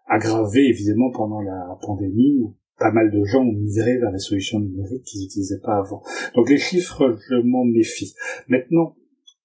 aggravé 0.07 0.69
évidemment 0.69 1.11
pendant 1.13 1.41
la 1.41 1.79
pandémie 1.81 2.41
où 2.43 2.55
pas 2.79 2.93
mal 2.93 3.11
de 3.11 3.25
gens 3.25 3.41
ont 3.41 3.53
migré 3.55 3.97
vers 3.97 4.11
les 4.11 4.19
solutions 4.19 4.61
numériques 4.61 5.05
qu'ils 5.05 5.23
n'utilisaient 5.23 5.63
pas 5.63 5.79
avant. 5.79 6.03
Donc 6.35 6.51
les 6.51 6.59
chiffres, 6.59 7.17
je 7.31 7.37
m'en 7.37 7.65
méfie. 7.65 8.13
Maintenant, 8.49 8.95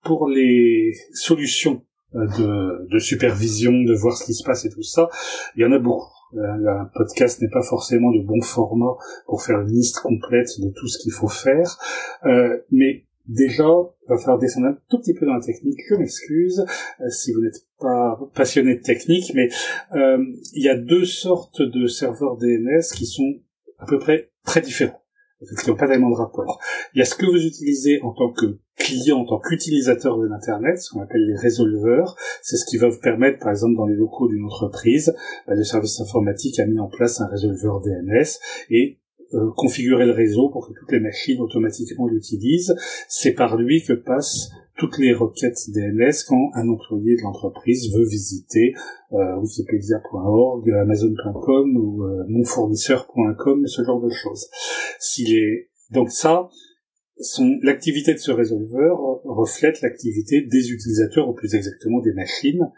pour 0.03 0.27
les 0.27 0.93
solutions 1.13 1.83
euh, 2.15 2.27
de, 2.37 2.87
de, 2.89 2.99
supervision, 2.99 3.71
de 3.71 3.93
voir 3.93 4.17
ce 4.17 4.25
qui 4.25 4.33
se 4.33 4.43
passe 4.43 4.65
et 4.65 4.69
tout 4.69 4.83
ça, 4.83 5.09
il 5.55 5.61
y 5.61 5.65
en 5.65 5.71
a 5.71 5.79
beaucoup. 5.79 6.11
Euh, 6.35 6.67
un 6.67 6.85
podcast 6.93 7.41
n'est 7.41 7.49
pas 7.49 7.61
forcément 7.61 8.11
de 8.11 8.21
bon 8.21 8.41
format 8.41 8.95
pour 9.25 9.43
faire 9.43 9.59
une 9.59 9.71
liste 9.71 9.99
complète 9.99 10.59
de 10.59 10.69
tout 10.69 10.87
ce 10.87 10.97
qu'il 10.97 11.11
faut 11.11 11.27
faire, 11.27 11.77
euh, 12.25 12.57
mais 12.71 13.03
déjà, 13.27 13.65
il 13.65 14.09
va 14.09 14.17
falloir 14.17 14.39
descendre 14.39 14.67
un 14.67 14.77
tout 14.89 14.99
petit 14.99 15.13
peu 15.13 15.25
dans 15.25 15.35
la 15.35 15.41
technique. 15.41 15.79
Je 15.89 15.95
m'excuse 15.95 16.65
euh, 17.01 17.09
si 17.09 17.33
vous 17.33 17.41
n'êtes 17.41 17.65
pas 17.79 18.17
passionné 18.33 18.75
de 18.75 18.81
technique, 18.81 19.33
mais 19.35 19.49
il 19.93 20.63
y 20.63 20.69
a 20.69 20.77
deux 20.77 21.05
sortes 21.05 21.61
de 21.61 21.87
serveurs 21.87 22.37
DNS 22.37 22.81
qui 22.95 23.05
sont 23.05 23.39
à 23.79 23.85
peu 23.85 23.99
près 23.99 24.29
très 24.45 24.61
différents 24.61 25.01
qui 25.41 25.69
n'ont 25.69 25.75
pas 25.75 25.87
tellement 25.87 26.09
de 26.09 26.15
rapport. 26.15 26.59
Il 26.93 26.99
y 26.99 27.01
a 27.01 27.05
ce 27.05 27.15
que 27.15 27.25
vous 27.25 27.45
utilisez 27.45 27.99
en 28.03 28.11
tant 28.11 28.31
que 28.31 28.59
client, 28.77 29.19
en 29.19 29.25
tant 29.25 29.39
qu'utilisateur 29.39 30.17
de 30.17 30.27
l'Internet, 30.27 30.79
ce 30.79 30.91
qu'on 30.91 31.01
appelle 31.01 31.25
les 31.25 31.35
résolveurs. 31.35 32.15
C'est 32.41 32.57
ce 32.57 32.65
qui 32.65 32.77
va 32.77 32.89
vous 32.89 32.99
permettre, 32.99 33.39
par 33.39 33.51
exemple, 33.51 33.75
dans 33.75 33.85
les 33.85 33.95
locaux 33.95 34.27
d'une 34.27 34.45
entreprise, 34.45 35.13
bah, 35.47 35.55
le 35.55 35.63
service 35.63 35.99
informatique 35.99 36.59
a 36.59 36.65
mis 36.65 36.79
en 36.79 36.87
place 36.87 37.21
un 37.21 37.27
résolveur 37.27 37.81
DNS 37.81 38.39
et 38.69 39.00
euh, 39.33 39.49
configurer 39.55 40.05
le 40.05 40.11
réseau 40.11 40.49
pour 40.49 40.67
que 40.67 40.73
toutes 40.73 40.91
les 40.91 40.99
machines 40.99 41.39
automatiquement 41.41 42.07
l'utilisent. 42.07 42.75
C'est 43.07 43.33
par 43.33 43.57
lui 43.57 43.83
que 43.83 43.93
passe 43.93 44.51
toutes 44.77 44.97
les 44.97 45.13
requêtes 45.13 45.69
DNS 45.69 46.11
quand 46.27 46.49
un 46.55 46.67
employé 46.67 47.15
de 47.15 47.21
l'entreprise 47.21 47.93
veut 47.93 48.05
visiter 48.05 48.73
euh, 49.13 49.37
wikipedia.org, 49.37 50.69
amazon.com 50.71 51.77
ou 51.77 52.03
euh, 52.03 52.23
monfournisseur.com, 52.27 53.67
ce 53.67 53.83
genre 53.83 54.01
de 54.01 54.09
choses. 54.09 54.49
S'il 54.99 55.35
est 55.35 55.69
donc 55.91 56.09
ça, 56.09 56.49
l'activité 57.61 58.13
de 58.13 58.19
ce 58.19 58.31
résolveur 58.31 58.97
reflète 59.23 59.81
l'activité 59.81 60.41
des 60.41 60.71
utilisateurs, 60.71 61.29
ou 61.29 61.33
plus 61.33 61.53
exactement 61.55 61.99
des 61.99 62.13
machines. 62.13 62.71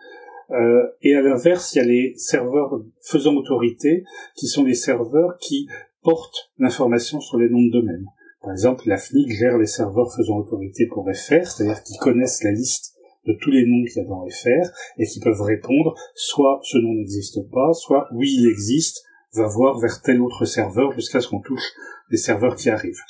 Euh, 0.52 0.84
et 1.02 1.16
à 1.16 1.22
l'inverse, 1.22 1.74
il 1.74 1.78
y 1.78 1.82
a 1.82 1.86
les 1.86 2.14
serveurs 2.18 2.82
faisant 3.02 3.36
autorité, 3.36 4.04
qui 4.36 4.48
sont 4.48 4.64
des 4.64 4.74
serveurs 4.74 5.38
qui 5.40 5.68
portent 6.04 6.52
l'information 6.58 7.20
sur 7.20 7.38
les 7.38 7.50
noms 7.50 7.64
de 7.64 7.72
domaine. 7.72 8.06
Par 8.42 8.52
exemple, 8.52 8.84
la 8.88 8.98
FNIC 8.98 9.32
gère 9.32 9.58
les 9.58 9.66
serveurs 9.68 10.14
faisant 10.14 10.38
autorité 10.38 10.86
pour 10.88 11.06
FR, 11.06 11.46
c'est-à-dire 11.46 11.82
qu'ils 11.84 11.98
connaissent 12.00 12.44
la 12.44 12.52
liste 12.52 12.94
de 13.26 13.34
tous 13.42 13.52
les 13.52 13.66
noms 13.66 13.86
qu'il 13.86 14.02
y 14.02 14.06
a 14.06 14.08
dans 14.08 14.28
FR 14.28 14.70
et 14.98 15.06
qui 15.06 15.22
peuvent 15.22 15.42
répondre 15.42 15.96
soit 16.14 16.60
ce 16.64 16.78
nom 16.78 16.94
n'existe 16.94 17.40
pas, 17.52 17.74
soit 17.74 18.08
oui 18.14 18.36
il 18.38 18.50
existe, 18.50 19.04
va 19.34 19.48
voir 19.48 19.80
vers 19.80 20.02
tel 20.02 20.22
autre 20.22 20.46
serveur 20.46 20.92
jusqu'à 20.92 21.22
ce 21.22 21.30
qu'on 21.30 21.40
touche 21.40 21.72
les 22.10 22.18
serveurs 22.18 22.56
qui 22.56 22.70
arrivent. 22.70 23.02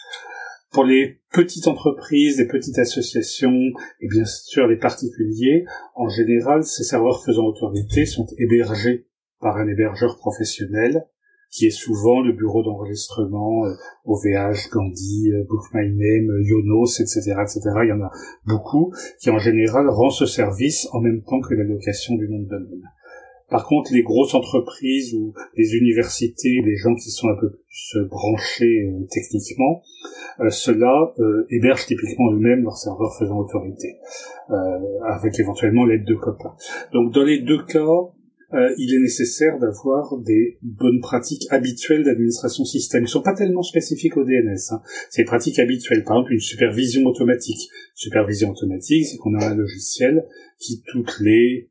Pour 0.71 0.84
les 0.84 1.19
petites 1.32 1.67
entreprises, 1.67 2.38
les 2.38 2.47
petites 2.47 2.79
associations 2.79 3.60
et 3.99 4.08
bien 4.08 4.25
sûr 4.25 4.67
les 4.67 4.77
particuliers, 4.77 5.65
en 5.95 6.10
général, 6.10 6.63
ces 6.63 6.84
serveurs 6.84 7.23
faisant 7.23 7.45
autorité 7.45 8.06
sont 8.06 8.27
hébergés 8.38 9.08
par 9.39 9.58
un 9.58 9.67
hébergeur 9.67 10.17
professionnel 10.17 11.08
qui 11.54 11.68
est 11.68 11.70
souvent 11.70 12.22
le 12.22 12.34
bureau 12.34 12.63
d'enregistrement 12.63 13.66
euh, 13.66 13.74
OVH, 14.06 14.72
Gandhi, 14.72 15.32
euh, 15.32 15.44
Book 15.48 15.62
My 15.74 15.88
Name, 15.88 16.32
euh, 16.32 16.44
Yonos, 16.44 17.00
etc., 17.00 17.36
etc. 17.42 17.62
Il 17.84 17.89
y 17.89 17.92
en 17.92 18.02
a 18.02 18.12
beaucoup 18.48 18.92
qui 19.20 19.30
en 19.30 19.38
général 19.38 19.88
rend 19.88 20.10
ce 20.10 20.26
service 20.26 20.89
en 20.94 21.00
même 21.00 21.22
temps 21.22 21.42
que 21.42 21.54
l'allocation 21.54 22.16
du 22.16 22.28
nom 22.28 22.39
de 22.39 22.50
domaine. 22.50 22.89
Par 23.50 23.68
contre, 23.68 23.94
les 23.94 24.02
grosses 24.02 24.34
entreprises 24.34 25.13
ou 25.13 25.34
les 25.56 25.76
universités, 25.76 26.63
les 26.66 26.76
gens 26.76 26.96
qui 26.96 27.12
sont 27.12 27.28
un 27.28 27.36
peu 27.39 27.52
plus 27.52 28.04
branchés 28.10 28.92
techniquement, 29.12 29.84
ceux-là 30.50 31.13
hébergent 31.52 31.86
typiquement 31.86 32.32
eux-mêmes 32.32 32.63
leurs 32.63 32.78
serveurs 32.78 33.16
faisant 33.20 33.38
autorité, 33.38 33.98
avec 35.06 35.39
éventuellement 35.39 35.86
l'aide 35.86 36.06
de 36.06 36.16
copains. 36.16 36.56
Donc 36.94 37.13
dans 37.13 37.22
les 37.22 37.42
deux 37.42 37.63
cas, 37.63 37.86
euh, 38.54 38.74
il 38.78 38.94
est 38.94 39.00
nécessaire 39.00 39.58
d'avoir 39.60 40.18
des 40.20 40.58
bonnes 40.62 41.02
pratiques 41.02 41.46
habituelles 41.50 42.04
d'administration 42.04 42.66
système. 42.66 43.02
Ils 43.02 43.06
ne 43.06 43.10
sont 43.10 43.22
pas 43.22 43.34
tellement 43.34 43.63
spécifiques 43.63 44.18
au 44.18 44.24
DNS. 44.24 44.72
Hein. 44.72 44.82
C'est 45.10 45.24
pratiques 45.24 45.60
habituelles. 45.60 46.04
Par 46.04 46.18
exemple, 46.18 46.34
une 46.34 46.39
supervision 46.39 47.06
automatique. 47.06 47.70
Supervision 47.96 48.52
automatique, 48.52 49.06
c'est 49.08 49.18
qu'on 49.18 49.34
a 49.36 49.46
un 49.46 49.56
logiciel 49.56 50.26
qui, 50.60 50.84
toutes 50.92 51.20
les 51.20 51.70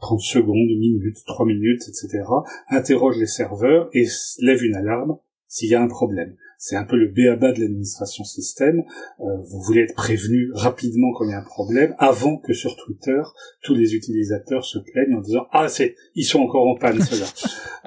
30 0.00 0.20
secondes, 0.20 0.68
minutes, 0.78 1.18
3 1.26 1.46
minutes, 1.46 1.82
etc., 1.88 2.24
interroge 2.68 3.18
les 3.18 3.26
serveurs 3.26 3.90
et 3.92 4.06
lève 4.38 4.62
une 4.62 4.74
alarme 4.74 5.18
s'il 5.46 5.68
y 5.68 5.74
a 5.74 5.82
un 5.82 5.88
problème 5.88 6.36
c'est 6.62 6.76
un 6.76 6.84
peu 6.84 6.96
le 6.96 7.08
béaba 7.08 7.52
de 7.52 7.60
l'administration 7.60 8.22
système. 8.22 8.84
Euh, 9.20 9.24
vous 9.48 9.62
voulez 9.62 9.80
être 9.80 9.94
prévenu 9.94 10.50
rapidement 10.52 11.10
quand 11.14 11.24
il 11.24 11.30
y 11.30 11.34
a 11.34 11.38
un 11.38 11.42
problème, 11.42 11.94
avant 11.98 12.36
que 12.36 12.52
sur 12.52 12.76
Twitter 12.76 13.22
tous 13.62 13.74
les 13.74 13.94
utilisateurs 13.94 14.64
se 14.64 14.78
plaignent 14.78 15.14
en 15.16 15.22
disant 15.22 15.46
ah 15.52 15.68
c'est 15.68 15.96
ils 16.14 16.24
sont 16.24 16.40
encore 16.40 16.68
en 16.68 16.76
panne 16.76 17.00
ceux-là. 17.00 17.26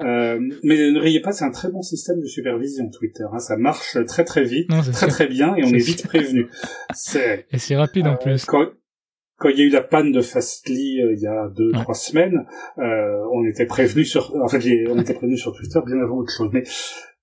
euh, 0.00 0.40
mais 0.64 0.90
ne 0.90 0.98
riez 0.98 1.20
pas, 1.20 1.32
c'est 1.32 1.44
un 1.44 1.52
très 1.52 1.70
bon 1.70 1.82
système 1.82 2.20
de 2.20 2.26
supervision 2.26 2.90
Twitter. 2.90 3.24
Hein. 3.32 3.38
Ça 3.38 3.56
marche 3.56 3.96
très 4.06 4.24
très 4.24 4.42
vite, 4.42 4.68
très 4.92 5.06
très 5.06 5.28
bien, 5.28 5.54
et 5.54 5.62
on 5.62 5.68
est, 5.68 5.78
vite 5.78 6.06
prévenu. 6.06 6.48
C'est 6.92 7.46
et 7.52 7.58
c'est 7.58 7.76
rapide 7.76 8.08
en 8.08 8.14
euh, 8.14 8.16
plus. 8.16 8.44
Quand, 8.44 8.66
quand 9.38 9.48
il 9.48 9.58
y 9.58 9.62
a 9.62 9.64
eu 9.64 9.70
la 9.70 9.82
panne 9.82 10.10
de 10.10 10.20
Fastly 10.20 11.00
euh, 11.00 11.12
il 11.12 11.20
y 11.20 11.26
a 11.26 11.48
deux 11.48 11.70
trois 11.72 11.94
semaines, 11.94 12.44
euh, 12.78 13.24
on 13.32 13.44
était 13.44 13.66
prévenu 13.66 14.04
sur, 14.04 14.34
en 14.36 14.48
fait, 14.48 14.86
on 14.88 14.98
était 14.98 15.14
prévenu 15.14 15.36
sur 15.36 15.54
Twitter 15.54 15.78
bien 15.86 16.00
avant 16.00 16.16
autre 16.16 16.32
chose. 16.32 16.50
Mais 16.52 16.64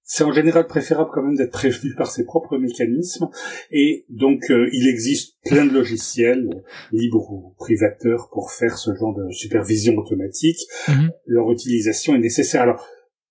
c'est 0.03 0.23
en 0.23 0.31
général 0.31 0.67
préférable 0.67 1.09
quand 1.13 1.23
même 1.23 1.35
d'être 1.35 1.51
prévenu 1.51 1.93
par 1.97 2.11
ses 2.11 2.25
propres 2.25 2.57
mécanismes 2.57 3.29
et 3.71 4.05
donc 4.09 4.49
euh, 4.49 4.69
il 4.73 4.87
existe 4.87 5.37
plein 5.45 5.65
de 5.65 5.73
logiciels 5.73 6.49
libres 6.91 7.31
ou 7.31 7.55
privateurs 7.57 8.29
pour 8.31 8.51
faire 8.51 8.77
ce 8.77 8.93
genre 8.95 9.15
de 9.15 9.31
supervision 9.31 9.95
automatique. 9.95 10.59
Mhm. 10.87 11.11
Leur 11.25 11.51
utilisation 11.51 12.15
est 12.15 12.19
nécessaire. 12.19 12.61
Alors, 12.61 12.85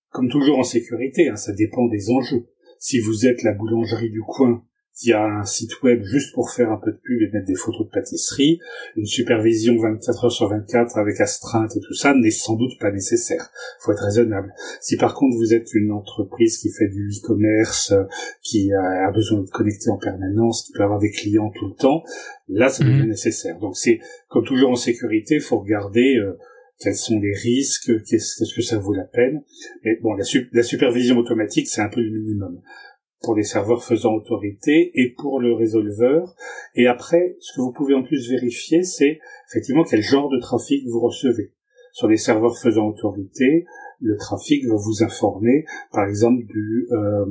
comme 0.09 0.29
toujours 0.29 0.59
en 0.59 0.63
sécurité, 0.63 1.29
hein, 1.29 1.35
ça 1.35 1.53
dépend 1.53 1.87
des 1.87 2.09
enjeux. 2.09 2.45
Si 2.79 2.99
vous 2.99 3.27
êtes 3.27 3.43
la 3.43 3.53
boulangerie 3.53 4.09
du 4.09 4.21
coin 4.21 4.65
qui 5.01 5.13
a 5.13 5.23
un 5.23 5.45
site 5.45 5.81
web 5.81 6.03
juste 6.03 6.33
pour 6.33 6.51
faire 6.51 6.71
un 6.71 6.77
peu 6.77 6.91
de 6.91 6.97
pub 6.97 7.21
et 7.21 7.31
mettre 7.31 7.47
des 7.47 7.55
photos 7.55 7.87
de 7.87 7.91
pâtisserie, 7.91 8.59
une 8.95 9.07
supervision 9.07 9.75
24 9.77 10.25
heures 10.25 10.31
sur 10.31 10.47
24 10.47 10.97
avec 10.97 11.19
astreinte 11.19 11.75
et 11.75 11.79
tout 11.79 11.95
ça 11.95 12.13
n'est 12.13 12.29
sans 12.29 12.55
doute 12.55 12.77
pas 12.79 12.91
nécessaire. 12.91 13.49
Faut 13.79 13.91
être 13.93 14.03
raisonnable. 14.03 14.53
Si 14.79 14.97
par 14.97 15.15
contre 15.15 15.35
vous 15.37 15.53
êtes 15.55 15.73
une 15.73 15.91
entreprise 15.91 16.59
qui 16.59 16.69
fait 16.71 16.87
du 16.87 17.09
e-commerce, 17.09 17.91
euh, 17.91 18.03
qui 18.43 18.71
a 18.73 19.09
besoin 19.11 19.41
de 19.41 19.49
connecter 19.49 19.89
en 19.89 19.97
permanence, 19.97 20.63
qui 20.63 20.73
peut 20.73 20.83
avoir 20.83 20.99
des 20.99 21.11
clients 21.11 21.51
tout 21.55 21.67
le 21.67 21.73
temps, 21.73 22.03
là 22.47 22.69
ça 22.69 22.83
devient 22.83 23.01
mhm. 23.01 23.09
nécessaire. 23.09 23.57
Donc 23.57 23.77
c'est 23.77 23.99
comme 24.27 24.45
toujours 24.45 24.69
en 24.69 24.75
sécurité, 24.75 25.39
faut 25.39 25.59
regarder 25.59 26.17
euh, 26.17 26.37
quels 26.79 26.95
sont 26.95 27.19
les 27.19 27.33
risques, 27.33 27.91
qu'est-ce 28.05 28.55
que 28.55 28.61
ça 28.61 28.77
vaut 28.77 28.93
la 28.93 29.05
peine. 29.05 29.43
Mais 29.83 29.97
bon, 30.01 30.13
la, 30.13 30.23
la 30.51 30.63
supervision 30.63 31.17
automatique, 31.17 31.67
c'est 31.67 31.81
un 31.81 31.89
peu 31.89 32.01
le 32.01 32.11
minimum 32.11 32.61
pour 33.21 33.35
les 33.35 33.43
serveurs 33.43 33.83
faisant 33.83 34.13
autorité 34.13 34.91
et 34.95 35.13
pour 35.17 35.39
le 35.39 35.53
résolveur. 35.53 36.35
Et 36.75 36.87
après, 36.87 37.37
ce 37.39 37.53
que 37.53 37.61
vous 37.61 37.71
pouvez 37.71 37.93
en 37.93 38.03
plus 38.03 38.29
vérifier, 38.29 38.83
c'est 38.83 39.19
effectivement 39.49 39.83
quel 39.83 40.01
genre 40.01 40.29
de 40.29 40.39
trafic 40.39 40.87
vous 40.87 40.99
recevez. 40.99 41.51
Sur 41.93 42.07
les 42.07 42.17
serveurs 42.17 42.57
faisant 42.57 42.87
autorité, 42.87 43.65
le 43.99 44.17
trafic 44.17 44.65
va 44.65 44.75
vous 44.75 45.03
informer, 45.03 45.65
par 45.91 46.07
exemple, 46.07 46.43
du 46.45 46.87
euh, 46.91 47.25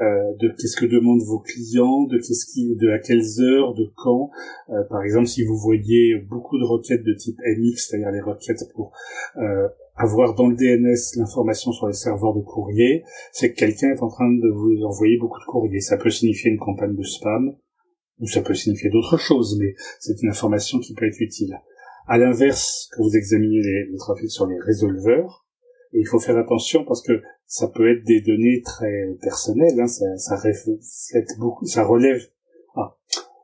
euh, 0.00 0.34
de 0.38 0.48
qu'est-ce 0.48 0.76
que 0.76 0.86
demandent 0.86 1.20
vos 1.20 1.40
clients, 1.40 2.04
de 2.04 2.16
qu'est-ce 2.16 2.46
qui, 2.46 2.74
de 2.74 2.88
à 2.88 2.98
quelles 2.98 3.42
heures, 3.42 3.74
de 3.74 3.84
quand. 3.96 4.30
Euh, 4.70 4.82
par 4.88 5.02
exemple, 5.02 5.26
si 5.26 5.44
vous 5.44 5.58
voyez 5.58 6.16
beaucoup 6.16 6.58
de 6.58 6.64
requêtes 6.64 7.02
de 7.04 7.12
type 7.12 7.38
MX, 7.40 7.76
c'est-à-dire 7.76 8.10
les 8.10 8.22
requêtes 8.22 8.64
pour 8.74 8.92
euh, 9.36 9.68
avoir 9.96 10.34
dans 10.34 10.48
le 10.48 10.56
DNS 10.56 11.18
l'information 11.18 11.72
sur 11.72 11.86
les 11.86 11.92
serveurs 11.92 12.34
de 12.34 12.40
courrier, 12.40 13.04
c'est 13.32 13.52
que 13.52 13.56
quelqu'un 13.56 13.90
est 13.90 14.02
en 14.02 14.08
train 14.08 14.30
de 14.30 14.48
vous 14.48 14.84
envoyer 14.84 15.18
beaucoup 15.18 15.40
de 15.40 15.44
courriers. 15.44 15.80
Ça 15.80 15.96
peut 15.96 16.10
signifier 16.10 16.50
une 16.50 16.58
campagne 16.58 16.94
de 16.94 17.02
spam, 17.02 17.54
ou 18.20 18.26
ça 18.26 18.42
peut 18.42 18.54
signifier 18.54 18.90
d'autres 18.90 19.18
choses, 19.18 19.58
mais 19.58 19.74
c'est 19.98 20.20
une 20.22 20.30
information 20.30 20.78
qui 20.78 20.94
peut 20.94 21.06
être 21.06 21.20
utile. 21.20 21.58
À 22.06 22.18
l'inverse, 22.18 22.88
quand 22.92 23.02
vous 23.02 23.16
examinez 23.16 23.60
le 23.60 23.96
trafic 23.98 24.30
sur 24.30 24.46
les 24.46 24.58
résolveurs, 24.58 25.46
il 25.92 26.06
faut 26.06 26.20
faire 26.20 26.38
attention 26.38 26.84
parce 26.84 27.02
que 27.02 27.20
ça 27.46 27.68
peut 27.68 27.90
être 27.90 28.04
des 28.04 28.20
données 28.20 28.62
très 28.64 29.16
personnelles, 29.22 29.80
hein, 29.80 29.86
ça, 29.86 30.16
ça 30.16 30.36
reflète 30.36 31.38
beaucoup, 31.38 31.66
ça 31.66 31.84
relève, 31.84 32.22
ah, 32.76 32.96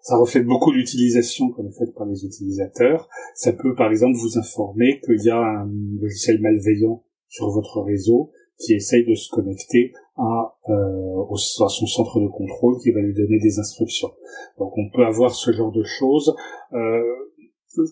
ça 0.06 0.16
reflète 0.18 0.46
beaucoup 0.46 0.70
l'utilisation 0.70 1.50
comme 1.50 1.72
faite 1.72 1.92
par 1.96 2.06
les 2.06 2.24
utilisateurs. 2.24 3.08
Ça 3.34 3.52
peut 3.52 3.74
par 3.74 3.90
exemple 3.90 4.16
vous 4.16 4.38
informer 4.38 5.00
qu'il 5.00 5.20
y 5.24 5.30
a 5.30 5.36
un 5.36 5.68
logiciel 6.00 6.40
malveillant 6.40 7.02
sur 7.26 7.50
votre 7.50 7.80
réseau 7.80 8.30
qui 8.56 8.74
essaye 8.74 9.04
de 9.04 9.16
se 9.16 9.28
connecter 9.30 9.92
à, 10.16 10.54
euh, 10.68 11.34
à 11.34 11.68
son 11.68 11.86
centre 11.86 12.20
de 12.20 12.28
contrôle 12.28 12.78
qui 12.80 12.92
va 12.92 13.00
lui 13.00 13.14
donner 13.14 13.40
des 13.40 13.58
instructions. 13.58 14.12
Donc 14.60 14.78
on 14.78 14.88
peut 14.94 15.04
avoir 15.04 15.34
ce 15.34 15.50
genre 15.50 15.72
de 15.72 15.82
choses. 15.82 16.36
Euh, 16.72 17.02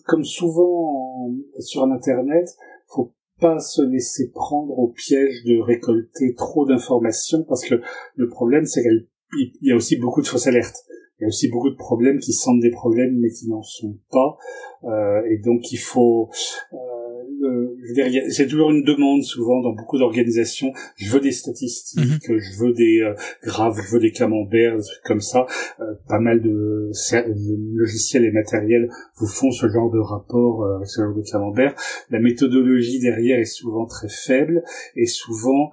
comme 0.05 0.23
souvent 0.23 1.29
sur 1.59 1.83
Internet, 1.83 2.47
faut 2.87 3.11
pas 3.41 3.59
se 3.59 3.81
laisser 3.81 4.31
prendre 4.31 4.79
au 4.79 4.87
piège 4.87 5.43
de 5.43 5.59
récolter 5.59 6.33
trop 6.35 6.65
d'informations 6.65 7.43
parce 7.43 7.65
que 7.65 7.75
le 8.15 8.29
problème 8.29 8.63
c'est 8.63 8.83
qu'il 8.83 9.51
y 9.63 9.73
a 9.73 9.75
aussi 9.75 9.97
beaucoup 9.97 10.21
de 10.21 10.27
fausses 10.27 10.47
alertes. 10.47 10.85
Il 11.19 11.23
y 11.23 11.25
a 11.25 11.27
aussi 11.27 11.49
beaucoup 11.49 11.69
de 11.69 11.75
problèmes 11.75 12.19
qui 12.19 12.33
semblent 12.33 12.61
des 12.61 12.71
problèmes 12.71 13.17
mais 13.19 13.29
qui 13.29 13.47
n'en 13.47 13.63
sont 13.63 13.97
pas. 14.11 14.37
Euh, 14.83 15.21
et 15.29 15.39
donc 15.39 15.71
il 15.71 15.77
faut 15.77 16.29
euh, 16.73 16.77
je 17.83 17.87
veux 17.87 17.93
dire, 17.93 18.23
c'est 18.29 18.47
toujours 18.47 18.71
une 18.71 18.83
demande 18.83 19.23
souvent 19.23 19.61
dans 19.61 19.73
beaucoup 19.73 19.97
d'organisations. 19.97 20.71
Je 20.95 21.11
veux 21.11 21.19
des 21.19 21.31
statistiques, 21.31 22.29
mhm. 22.29 22.39
je 22.39 22.59
veux 22.59 22.73
des 22.73 23.01
euh, 23.01 23.13
graves, 23.43 23.79
je 23.85 23.91
veux 23.93 23.99
des 23.99 24.11
camemberts, 24.11 24.77
des 24.77 24.83
trucs 24.83 25.03
comme 25.03 25.21
ça. 25.21 25.45
Euh, 25.79 25.93
pas 26.07 26.19
mal 26.19 26.41
de, 26.41 26.91
logiciels 27.75 28.25
et 28.25 28.31
matériels 28.31 28.89
vous 29.17 29.27
font 29.27 29.51
ce 29.51 29.67
genre 29.67 29.91
de 29.91 29.99
rapport 29.99 30.63
euh, 30.63 30.77
avec 30.77 30.87
ce 30.87 31.01
genre 31.01 31.15
de 31.15 31.21
camembert. 31.21 31.75
La 32.09 32.19
méthodologie 32.19 32.99
derrière 32.99 33.39
est 33.39 33.45
souvent 33.45 33.85
très 33.85 34.09
faible 34.09 34.63
et 34.95 35.05
souvent 35.05 35.71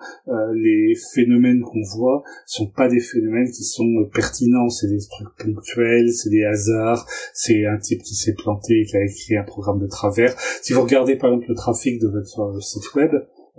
les 0.54 0.94
phénomènes 1.14 1.62
qu'on 1.62 1.82
voit 1.82 2.22
sont 2.46 2.66
pas 2.66 2.88
des 2.88 3.00
phénomènes 3.00 3.50
qui 3.50 3.64
sont 3.64 4.08
pertinents. 4.12 4.68
C'est 4.68 4.88
des 4.88 4.98
trucs 4.98 5.34
ponctuels, 5.36 6.12
c'est 6.12 6.30
des 6.30 6.44
hasards, 6.44 7.06
c'est 7.34 7.66
un 7.66 7.78
type 7.78 8.02
qui 8.02 8.14
s'est 8.14 8.34
planté 8.34 8.80
et 8.80 8.84
qui 8.84 8.96
a 8.96 9.04
écrit 9.04 9.36
un 9.36 9.44
programme 9.44 9.78
de 9.78 9.86
travers. 9.86 10.34
Si 10.62 10.72
vous 10.72 10.82
regardez 10.82 11.16
par 11.16 11.30
exemple 11.30 11.48
le 11.48 11.54
trafic 11.62 12.00
de 12.00 12.08
votre 12.08 12.62
site 12.62 12.94
web, 12.94 13.12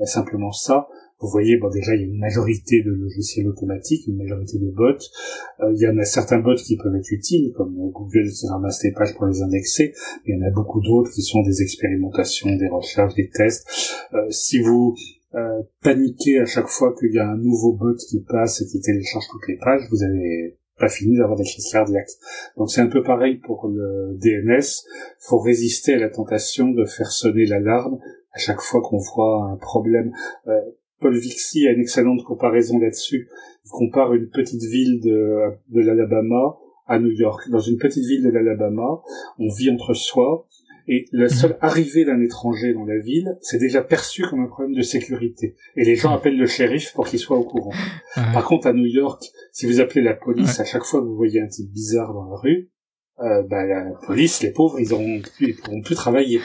simplement 0.05 0.51
ça, 0.51 0.87
vous 1.23 1.29
voyez, 1.29 1.55
bon 1.57 1.69
déjà 1.69 1.95
il 1.95 2.01
y 2.01 2.03
a 2.03 2.07
une 2.07 2.19
majorité 2.19 2.83
de 2.83 2.91
logiciels 2.91 3.47
automatiques, 3.47 4.07
une 4.07 4.17
majorité 4.17 4.59
de 4.59 4.69
bots. 4.71 4.97
Euh, 5.61 5.71
il 5.73 5.79
y 5.79 5.87
en 5.87 5.97
a 5.97 6.03
certains 6.03 6.39
bots 6.39 6.55
qui 6.55 6.75
peuvent 6.75 6.95
être 6.97 7.11
utiles, 7.11 7.53
comme 7.55 7.75
Google 7.91 8.29
qui 8.29 8.45
ramasse 8.45 8.83
les 8.83 8.91
pages 8.91 9.15
pour 9.15 9.27
les 9.27 9.41
indexer. 9.41 9.93
Il 10.25 10.35
y 10.35 10.37
en 10.37 10.45
a 10.45 10.51
beaucoup 10.51 10.81
d'autres 10.81 11.11
qui 11.11 11.21
sont 11.21 11.41
des 11.43 11.61
expérimentations, 11.61 12.53
des 12.57 12.67
recherches, 12.67 13.15
des 13.15 13.29
tests. 13.29 13.65
Euh, 14.13 14.29
si 14.31 14.59
vous 14.59 14.95
euh, 15.35 15.63
paniquez 15.81 16.41
à 16.41 16.45
chaque 16.45 16.67
fois 16.67 16.93
qu'il 16.99 17.13
y 17.13 17.19
a 17.19 17.29
un 17.29 17.37
nouveau 17.37 17.71
bot 17.71 17.95
qui 17.95 18.19
passe 18.19 18.61
et 18.61 18.65
qui 18.65 18.81
télécharge 18.81 19.25
toutes 19.31 19.47
les 19.47 19.57
pages, 19.57 19.87
vous 19.91 20.03
avez 20.03 20.57
pas 20.77 20.89
fini 20.89 21.17
d'avoir 21.17 21.37
des 21.37 21.43
crises 21.43 21.71
cardiaques. 21.71 22.09
Donc 22.57 22.71
c'est 22.71 22.81
un 22.81 22.87
peu 22.87 23.03
pareil 23.03 23.37
pour 23.37 23.67
le 23.67 24.17
DNS. 24.19 24.85
Faut 25.19 25.39
résister 25.39 25.93
à 25.93 25.99
la 25.99 26.09
tentation 26.09 26.69
de 26.69 26.85
faire 26.85 27.11
sonner 27.11 27.45
l'alarme 27.45 27.99
à 28.33 28.39
chaque 28.39 28.61
fois 28.61 28.81
qu'on 28.81 28.97
voit 28.97 29.49
un 29.51 29.57
problème. 29.57 30.11
Euh, 30.47 30.59
Paul 30.99 31.17
Vixi 31.17 31.67
a 31.67 31.71
une 31.71 31.81
excellente 31.81 32.23
comparaison 32.23 32.79
là-dessus. 32.79 33.29
Il 33.65 33.69
compare 33.69 34.13
une 34.13 34.29
petite 34.29 34.63
ville 34.63 34.99
de, 35.01 35.51
de 35.69 35.81
l'Alabama 35.81 36.57
à 36.87 36.99
New 36.99 37.11
York. 37.11 37.49
Dans 37.49 37.59
une 37.59 37.77
petite 37.77 38.05
ville 38.05 38.23
de 38.23 38.29
l'Alabama, 38.29 39.01
on 39.39 39.49
vit 39.49 39.69
entre 39.69 39.93
soi, 39.93 40.47
et 40.87 41.05
la 41.11 41.29
seule 41.29 41.57
arrivée 41.61 42.03
d'un 42.05 42.21
étranger 42.21 42.73
dans 42.73 42.85
la 42.85 42.97
ville, 42.97 43.37
c'est 43.41 43.57
déjà 43.57 43.81
perçu 43.81 44.23
comme 44.23 44.41
un 44.41 44.47
problème 44.47 44.75
de 44.75 44.81
sécurité. 44.81 45.55
Et 45.75 45.85
les 45.85 45.95
gens 45.95 46.13
appellent 46.13 46.37
le 46.37 46.45
shérif 46.45 46.93
pour 46.93 47.07
qu'il 47.07 47.19
soit 47.19 47.37
au 47.37 47.43
courant. 47.43 47.73
Par 48.15 48.45
contre, 48.45 48.67
à 48.67 48.73
New 48.73 48.85
York, 48.85 49.23
si 49.51 49.65
vous 49.65 49.79
appelez 49.79 50.01
la 50.01 50.13
police 50.13 50.59
à 50.59 50.65
chaque 50.65 50.83
fois 50.83 51.01
que 51.01 51.05
vous 51.05 51.15
voyez 51.15 51.41
un 51.41 51.47
type 51.47 51.71
bizarre 51.71 52.13
dans 52.13 52.25
la 52.29 52.35
rue, 52.35 52.69
euh, 53.19 53.43
bah, 53.43 53.65
la 53.65 53.91
police, 54.05 54.41
les 54.41 54.51
pauvres, 54.51 54.79
ils 54.79 54.93
auront 54.93 55.21
ils 55.39 55.55
pourront 55.55 55.81
plus 55.81 55.95
travailler. 55.95 56.41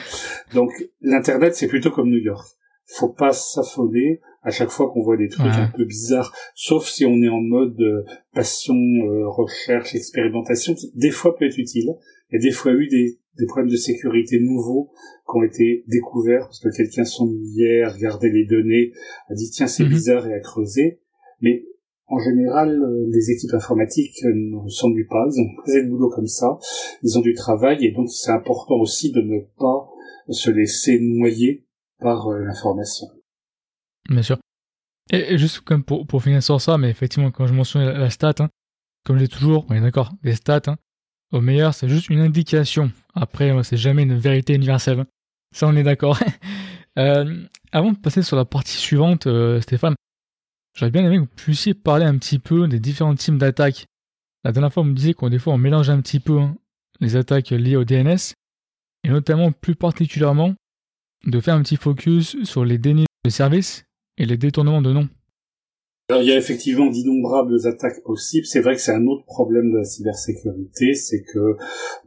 Donc, 0.53 0.71
l'internet, 1.01 1.55
c'est 1.55 1.67
plutôt 1.67 1.91
comme 1.91 2.09
New 2.09 2.23
York. 2.23 2.47
Faut 2.85 3.09
pas 3.09 3.33
s'affoler 3.33 4.21
à 4.41 4.51
chaque 4.51 4.69
fois 4.69 4.89
qu'on 4.91 5.01
voit 5.01 5.17
des 5.17 5.27
trucs 5.27 5.51
un 5.51 5.67
peu 5.67 5.83
bizarres, 5.83 6.33
sauf 6.55 6.87
si 6.87 7.05
on 7.05 7.21
est 7.21 7.29
en 7.29 7.41
mode 7.41 7.79
euh, 7.81 8.03
passion, 8.33 8.73
euh, 8.73 9.27
recherche, 9.27 9.95
expérimentation, 9.95 10.73
qui 10.73 10.91
des 10.95 11.11
fois 11.11 11.35
peut 11.35 11.45
être 11.45 11.57
utile. 11.57 11.93
Il 12.31 12.35
y 12.35 12.37
a 12.37 12.41
des 12.41 12.51
fois 12.51 12.71
eu 12.71 12.87
des, 12.87 13.19
des 13.39 13.45
problèmes 13.45 13.71
de 13.71 13.77
sécurité 13.77 14.39
nouveaux 14.39 14.91
qui 15.29 15.37
ont 15.37 15.43
été 15.43 15.83
découverts 15.87 16.45
parce 16.45 16.59
que 16.59 16.75
quelqu'un 16.75 17.05
s'ennuyait, 17.05 17.85
regardait 17.87 18.29
les 18.29 18.45
données, 18.45 18.91
a 19.29 19.33
dit 19.33 19.49
tiens 19.51 19.67
c'est 19.67 19.83
mhm. 19.83 19.89
bizarre 19.89 20.27
et 20.27 20.33
a 20.33 20.39
creusé. 20.39 20.99
Mais 21.41 21.65
en 22.07 22.19
général, 22.19 22.69
euh, 22.69 23.05
les 23.09 23.31
équipes 23.31 23.53
informatiques 23.53 24.23
ne 24.23 24.67
s'ennuient 24.67 25.07
pas, 25.07 25.25
ils 25.31 25.41
ont 25.41 25.49
posé 25.65 25.83
de 25.83 25.89
boulot 25.89 26.09
comme 26.09 26.27
ça, 26.27 26.57
ils 27.03 27.17
ont 27.17 27.21
du 27.21 27.33
travail 27.33 27.85
et 27.85 27.91
donc 27.91 28.09
c'est 28.09 28.31
important 28.31 28.75
aussi 28.75 29.11
de 29.11 29.21
ne 29.21 29.39
pas 29.57 29.89
se 30.29 30.49
laisser 30.49 30.99
noyer 30.99 31.65
par 31.99 32.27
euh, 32.27 32.39
l'information. 32.39 33.07
Bien 34.09 34.21
sûr. 34.21 34.37
Et 35.11 35.37
juste 35.37 35.61
comme 35.61 35.83
pour, 35.83 36.05
pour 36.05 36.21
finir 36.21 36.41
sur 36.43 36.61
ça, 36.61 36.77
mais 36.77 36.89
effectivement 36.89 37.31
quand 37.31 37.47
je 37.47 37.53
mentionne 37.53 37.83
la, 37.83 38.09
stat, 38.09 38.33
hein, 38.39 38.49
comme 39.05 39.17
j'ai 39.17 39.27
toujours, 39.27 39.65
on 39.69 39.73
est 39.73 39.81
d'accord, 39.81 40.11
des 40.23 40.35
stats, 40.35 40.61
hein, 40.67 40.77
au 41.31 41.41
meilleur 41.41 41.73
c'est 41.73 41.89
juste 41.89 42.09
une 42.09 42.19
indication. 42.19 42.91
Après, 43.19 43.51
c'est 43.63 43.77
jamais 43.77 44.03
une 44.03 44.17
vérité 44.17 44.53
universelle. 44.55 45.05
Ça 45.53 45.67
on 45.67 45.75
est 45.75 45.83
d'accord. 45.83 46.19
euh, 46.99 47.45
avant 47.71 47.91
de 47.91 47.97
passer 47.97 48.21
sur 48.21 48.37
la 48.37 48.45
partie 48.45 48.77
suivante, 48.77 49.27
euh, 49.27 49.61
Stéphane, 49.61 49.95
J'aurais 50.79 50.91
bien 50.91 51.05
aimé 51.05 51.15
que 51.15 51.21
vous 51.21 51.35
puissiez 51.35 51.73
parler 51.73 52.05
un 52.05 52.17
petit 52.17 52.39
peu 52.39 52.67
des 52.67 52.79
différents 52.79 53.15
types 53.15 53.37
d'attaques. 53.37 53.87
La 54.45 54.53
dernière 54.53 54.71
fois, 54.71 54.83
on 54.83 54.85
me 54.85 54.93
disait 54.93 55.13
qu'on 55.13 55.29
des 55.29 55.39
fois 55.39 55.53
on 55.53 55.57
mélange 55.57 55.89
un 55.89 55.99
petit 55.99 56.21
peu 56.21 56.39
hein, 56.39 56.55
les 57.01 57.17
attaques 57.17 57.49
liées 57.49 57.75
au 57.75 57.83
DNS, 57.83 58.33
et 59.03 59.09
notamment 59.09 59.51
plus 59.51 59.75
particulièrement 59.75 60.55
de 61.25 61.39
faire 61.41 61.55
un 61.55 61.61
petit 61.63 61.75
focus 61.75 62.41
sur 62.43 62.63
les 62.63 62.77
dénis 62.77 63.07
de 63.25 63.29
service 63.29 63.83
et 64.17 64.25
les 64.25 64.37
détournements 64.37 64.81
de 64.81 64.93
noms. 64.93 65.09
Alors, 66.11 66.23
il 66.23 66.27
y 66.27 66.31
a 66.31 66.37
effectivement 66.37 66.87
d'innombrables 66.87 67.67
attaques 67.67 68.01
possibles. 68.03 68.47
C'est 68.47 68.61
vrai 68.61 68.73
que 68.73 68.81
c'est 68.81 68.93
un 68.93 69.05
autre 69.05 69.25
problème 69.25 69.71
de 69.71 69.77
la 69.77 69.83
cybersécurité, 69.83 70.95
c'est 70.95 71.21
que 71.21 71.55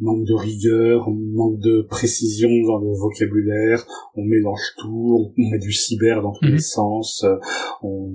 manque 0.01 0.25
de 0.25 0.35
rigueur, 0.35 1.09
manque 1.09 1.61
de 1.61 1.83
précision 1.83 2.49
dans 2.67 2.79
le 2.79 2.91
vocabulaire, 2.99 3.87
on 4.17 4.25
mélange 4.25 4.75
tout, 4.79 5.33
on 5.37 5.41
met 5.51 5.61
du 5.61 5.71
cyber 5.71 6.21
dans 6.21 6.33
tous 6.33 6.47
les 6.47 6.55
mhm. 6.55 6.59
sens, 6.59 7.25
on, 7.85 8.13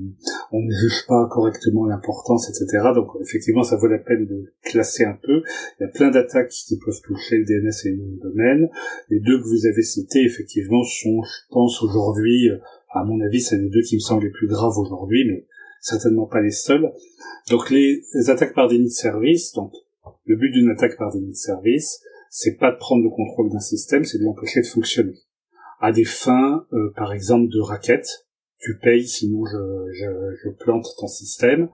on 0.52 0.62
ne 0.62 0.72
juge 0.72 1.06
pas 1.08 1.26
correctement 1.32 1.86
l'importance, 1.86 2.50
etc. 2.50 2.90
Donc 2.94 3.08
effectivement, 3.22 3.64
ça 3.64 3.78
vaut 3.78 3.88
la 3.88 4.00
peine 4.00 4.26
de 4.26 4.52
classer 4.64 5.06
un 5.06 5.18
peu. 5.24 5.42
Il 5.80 5.84
y 5.84 5.86
a 5.86 5.90
plein 5.90 6.12
d'attaques 6.12 6.50
qui 6.50 6.78
peuvent 6.80 7.02
toucher 7.02 7.38
le 7.38 7.46
DNS 7.46 7.72
et 7.86 7.92
le 7.92 8.30
domaine. 8.30 8.70
Les 9.10 9.22
deux 9.22 9.42
que 9.42 9.48
vous 9.48 9.66
avez 9.66 9.84
cités, 9.84 10.26
effectivement, 10.26 10.84
sont, 10.84 11.24
je 11.24 11.48
pense, 11.50 11.82
aujourd'hui, 11.82 12.50
à 12.90 13.06
mon 13.06 13.22
avis, 13.22 13.40
c'est 13.40 13.58
les 13.58 13.70
deux 13.70 13.84
qui 13.84 13.96
me 13.96 14.02
semblent 14.02 14.26
les 14.26 14.32
plus 14.32 14.48
graves 14.48 14.78
aujourd'hui, 14.78 15.24
mais 15.26 15.46
certainement 15.88 16.26
pas 16.26 16.42
les 16.42 16.52
seuls. 16.52 16.92
Donc 17.50 17.70
les, 17.70 18.04
attaques 18.28 18.54
par 18.54 18.68
déni 18.68 18.86
de 18.86 18.90
service, 18.90 19.54
donc 19.54 19.72
le 20.26 20.36
but 20.36 20.52
d'une 20.52 20.70
attaque 20.70 20.98
par 20.98 21.12
déni 21.12 21.30
de 21.30 21.36
service, 21.36 22.00
c'est 22.30 22.56
pas 22.56 22.72
de 22.72 22.78
prendre 22.78 23.04
le 23.04 23.10
contrôle 23.10 23.50
d'un 23.50 23.60
système, 23.60 24.04
c'est 24.04 24.18
de 24.18 24.24
l'empêcher 24.24 24.62
de 24.62 24.68
fonctionner. 24.68 25.16
À 25.80 25.92
des 25.92 26.04
fins, 26.04 26.66
euh, 26.74 26.92
par 26.96 27.14
exemple, 27.14 27.50
de 27.50 27.60
raquettes, 27.60 28.28
tu 28.60 28.78
payes, 28.78 29.08
sinon 29.08 29.46
je, 29.46 29.92
je, 29.94 30.36
je 30.44 30.50
plante 30.50 30.88
ton 30.98 31.08
système. 31.08 31.70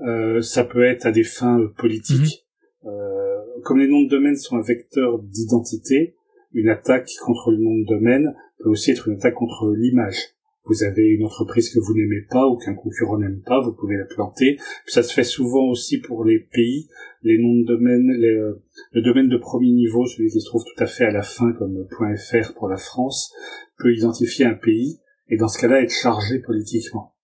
Euh, 0.00 0.40
ça 0.40 0.64
peut 0.64 0.84
être 0.84 1.06
à 1.06 1.12
des 1.12 1.24
fins 1.24 1.58
euh, 1.58 1.68
politiques. 1.76 2.46
Mhm. 2.84 2.90
Euh, 2.90 3.38
comme 3.64 3.78
les 3.78 3.88
noms 3.88 4.02
de 4.02 4.08
domaine 4.08 4.36
sont 4.36 4.56
un 4.56 4.62
vecteur 4.62 5.18
d'identité, 5.18 6.14
une 6.52 6.68
attaque 6.68 7.10
contre 7.24 7.50
le 7.50 7.58
nom 7.58 7.76
de 7.78 7.86
domaine 7.86 8.34
peut 8.60 8.70
aussi 8.70 8.92
être 8.92 9.08
une 9.08 9.16
attaque 9.16 9.34
contre 9.34 9.74
l'image 9.76 10.37
vous 10.68 10.84
avez 10.84 11.06
une 11.06 11.24
entreprise 11.24 11.70
que 11.70 11.78
vous 11.80 11.94
n'aimez 11.94 12.22
pas 12.30 12.46
ou 12.46 12.56
qu'un 12.56 12.74
concurrent 12.74 13.18
n'aime 13.18 13.40
pas, 13.44 13.60
vous 13.60 13.72
pouvez 13.72 13.96
la 13.96 14.04
planter. 14.04 14.58
Ça 14.86 15.02
se 15.02 15.12
fait 15.12 15.24
souvent 15.24 15.68
aussi 15.68 15.98
pour 15.98 16.24
les 16.24 16.38
pays, 16.38 16.88
les 17.22 17.38
noms 17.38 17.60
de 17.60 17.64
domaine, 17.64 18.10
euh, 18.10 18.62
le 18.92 19.02
domaine 19.02 19.28
de 19.28 19.38
premier 19.38 19.72
niveau, 19.72 20.06
celui 20.06 20.30
qui 20.30 20.40
se 20.40 20.46
trouve 20.46 20.64
tout 20.64 20.82
à 20.82 20.86
fait 20.86 21.04
à 21.04 21.10
la 21.10 21.22
fin 21.22 21.52
comme 21.52 21.86
.fr 21.90 22.54
pour 22.54 22.68
la 22.68 22.76
France, 22.76 23.32
peut 23.78 23.94
identifier 23.94 24.44
un 24.44 24.54
pays 24.54 25.00
et 25.28 25.36
dans 25.36 25.48
ce 25.48 25.58
cas-là 25.60 25.82
être 25.82 25.92
chargé 25.92 26.38
politiquement. 26.38 27.14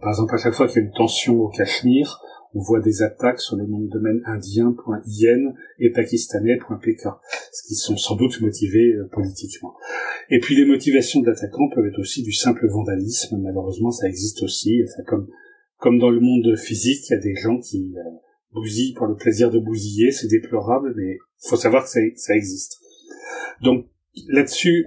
Par 0.00 0.10
exemple, 0.10 0.34
à 0.34 0.38
chaque 0.38 0.54
fois 0.54 0.68
qu'il 0.68 0.80
y 0.80 0.84
a 0.84 0.86
une 0.86 0.94
tension 0.94 1.40
au 1.40 1.48
Cachemire, 1.48 2.20
on 2.54 2.60
voit 2.60 2.80
des 2.80 3.02
attaques 3.02 3.40
sur 3.40 3.56
le 3.56 3.66
nom 3.66 3.80
de 3.80 3.88
domaine 3.88 4.20
indien.in 4.26 5.54
et 5.78 5.90
pakistanais.pk, 5.90 7.08
ce 7.52 7.66
qui 7.66 7.74
sont 7.74 7.96
sans 7.96 8.16
doute 8.16 8.40
motivés 8.40 8.94
euh, 8.94 9.08
politiquement. 9.10 9.74
Et 10.30 10.38
puis 10.38 10.54
les 10.56 10.64
motivations 10.64 11.20
de 11.20 11.26
l'attaquant 11.26 11.68
peuvent 11.74 11.86
être 11.86 11.98
aussi 11.98 12.22
du 12.22 12.32
simple 12.32 12.68
vandalisme, 12.68 13.38
malheureusement 13.40 13.90
ça 13.90 14.06
existe 14.06 14.42
aussi, 14.42 14.82
comme, 15.06 15.98
dans 15.98 16.10
le 16.10 16.20
monde 16.20 16.56
physique, 16.56 17.08
il 17.08 17.12
y 17.12 17.16
a 17.16 17.20
des 17.20 17.34
gens 17.34 17.58
qui 17.58 17.94
euh, 17.96 18.10
bousillent 18.52 18.94
pour 18.94 19.06
le 19.06 19.16
plaisir 19.16 19.50
de 19.50 19.58
bousiller, 19.58 20.12
c'est 20.12 20.28
déplorable, 20.28 20.94
mais 20.96 21.18
faut 21.38 21.56
savoir 21.56 21.84
que 21.84 21.90
ça 21.90 22.34
existe. 22.34 22.78
Donc 23.62 23.86
là-dessus, 24.28 24.86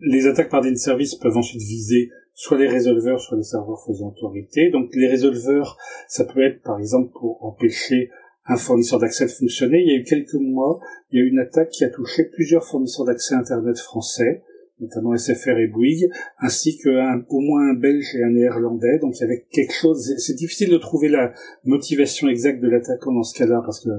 les 0.00 0.26
attaques 0.26 0.50
par 0.50 0.62
des 0.62 0.74
services 0.76 1.14
peuvent 1.14 1.36
ensuite 1.36 1.62
viser 1.62 2.10
soit 2.34 2.58
les 2.58 2.68
résolveurs, 2.68 3.20
soit 3.20 3.36
les 3.36 3.44
serveurs 3.44 3.82
faisant 3.86 4.08
autorité. 4.08 4.70
Donc 4.70 4.90
les 4.94 5.08
résolveurs, 5.08 5.76
ça 6.08 6.24
peut 6.24 6.42
être 6.42 6.62
par 6.62 6.78
exemple 6.78 7.12
pour 7.12 7.44
empêcher 7.44 8.10
un 8.46 8.56
fournisseur 8.56 8.98
d'accès 8.98 9.26
de 9.26 9.30
fonctionner. 9.30 9.82
Il 9.82 9.92
y 9.92 9.96
a 9.96 10.00
eu 10.00 10.04
quelques 10.04 10.34
mois, 10.34 10.80
il 11.10 11.18
y 11.18 11.22
a 11.22 11.24
eu 11.24 11.28
une 11.28 11.38
attaque 11.38 11.70
qui 11.70 11.84
a 11.84 11.90
touché 11.90 12.24
plusieurs 12.24 12.64
fournisseurs 12.64 13.06
d'accès 13.06 13.34
Internet 13.34 13.78
français, 13.78 14.42
notamment 14.80 15.16
SFR 15.16 15.58
et 15.58 15.68
Bouygues, 15.68 16.10
ainsi 16.40 16.76
qu'au 16.78 17.40
moins 17.40 17.70
un 17.70 17.74
Belge 17.74 18.16
et 18.16 18.24
un 18.24 18.30
Néerlandais. 18.30 18.98
Donc 19.00 19.16
il 19.16 19.20
y 19.20 19.24
avait 19.24 19.46
quelque 19.52 19.74
chose. 19.74 20.12
C'est 20.18 20.34
difficile 20.34 20.70
de 20.70 20.78
trouver 20.78 21.08
la 21.08 21.32
motivation 21.64 22.28
exacte 22.28 22.60
de 22.60 22.68
l'attaquant 22.68 23.12
dans 23.12 23.22
ce 23.22 23.38
cas-là, 23.38 23.62
parce 23.64 23.78
que 23.78 23.90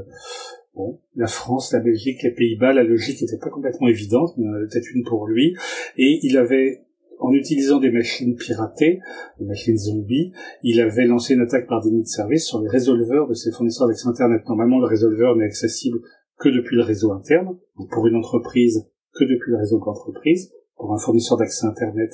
bon, 0.76 1.00
la 1.16 1.28
France, 1.28 1.72
la 1.72 1.80
Belgique, 1.80 2.22
les 2.24 2.32
Pays-Bas, 2.32 2.74
la 2.74 2.84
logique 2.84 3.22
n'était 3.22 3.38
pas 3.38 3.50
complètement 3.50 3.88
évidente, 3.88 4.34
mais 4.38 4.46
peut-être 4.68 4.94
une 4.94 5.06
pour 5.06 5.28
lui. 5.28 5.56
Et 5.96 6.20
il 6.24 6.38
avait 6.38 6.83
en 7.24 7.32
utilisant 7.32 7.80
des 7.80 7.90
machines 7.90 8.36
piratées, 8.36 9.00
des 9.40 9.46
machines 9.46 9.78
zombies, 9.78 10.34
il 10.62 10.82
avait 10.82 11.06
lancé 11.06 11.36
une 11.36 11.42
attaque 11.42 11.68
par 11.68 11.82
déni 11.82 12.02
de 12.02 12.08
service 12.08 12.46
sur 12.46 12.62
les 12.62 12.68
résolveurs 12.68 13.30
de 13.30 13.34
ses 13.34 13.50
fournisseurs 13.54 13.88
d'accès 13.88 14.10
Internet. 14.10 14.42
Normalement, 14.46 14.82
le 14.82 14.88
résolveur 14.88 15.38
n'est 15.38 15.46
accessible 15.46 16.00
que 16.38 16.50
depuis 16.50 16.76
le 16.76 16.84
réseau 16.84 17.14
interne, 17.14 17.58
ou 17.78 17.88
pour 17.88 18.08
une 18.08 18.18
entreprise 18.18 18.90
que 19.14 19.24
depuis 19.24 19.52
le 19.52 19.58
réseau 19.58 19.80
d'entreprise, 19.80 20.52
pour 20.76 20.94
un 20.94 20.98
fournisseur 20.98 21.38
d'accès 21.38 21.66
Internet 21.66 22.12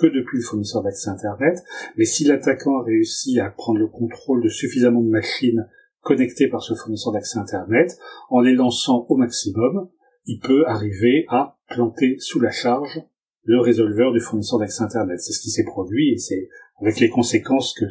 que 0.00 0.06
depuis 0.06 0.38
le 0.38 0.44
fournisseur 0.44 0.84
d'accès 0.84 1.10
Internet, 1.10 1.58
mais 1.98 2.04
si 2.04 2.24
l'attaquant 2.24 2.78
a 2.78 2.84
réussi 2.84 3.40
à 3.40 3.50
prendre 3.50 3.80
le 3.80 3.88
contrôle 3.88 4.44
de 4.44 4.48
suffisamment 4.48 5.02
de 5.02 5.10
machines 5.10 5.68
connectées 6.02 6.48
par 6.48 6.62
ce 6.62 6.74
fournisseur 6.74 7.12
d'accès 7.12 7.40
Internet, 7.40 7.98
en 8.30 8.40
les 8.40 8.54
lançant 8.54 9.06
au 9.08 9.16
maximum, 9.16 9.88
il 10.24 10.38
peut 10.38 10.64
arriver 10.68 11.24
à 11.28 11.58
planter 11.68 12.16
sous 12.20 12.38
la 12.38 12.52
charge 12.52 13.02
le 13.44 13.60
résolveur 13.60 14.12
du 14.12 14.20
fournisseur 14.20 14.58
d'accès 14.58 14.82
Internet. 14.82 15.20
C'est 15.20 15.32
ce 15.32 15.40
qui 15.40 15.50
s'est 15.50 15.64
produit 15.64 16.12
et 16.12 16.18
c'est 16.18 16.48
avec 16.80 17.00
les 17.00 17.08
conséquences 17.08 17.74
que 17.74 17.84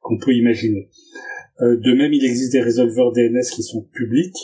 qu'on 0.00 0.18
peut 0.18 0.34
imaginer. 0.34 0.90
Euh, 1.60 1.76
de 1.76 1.92
même, 1.92 2.12
il 2.12 2.24
existe 2.24 2.52
des 2.52 2.60
résolveurs 2.60 3.12
DNS 3.12 3.44
qui 3.52 3.62
sont 3.62 3.82
publics, 3.92 4.36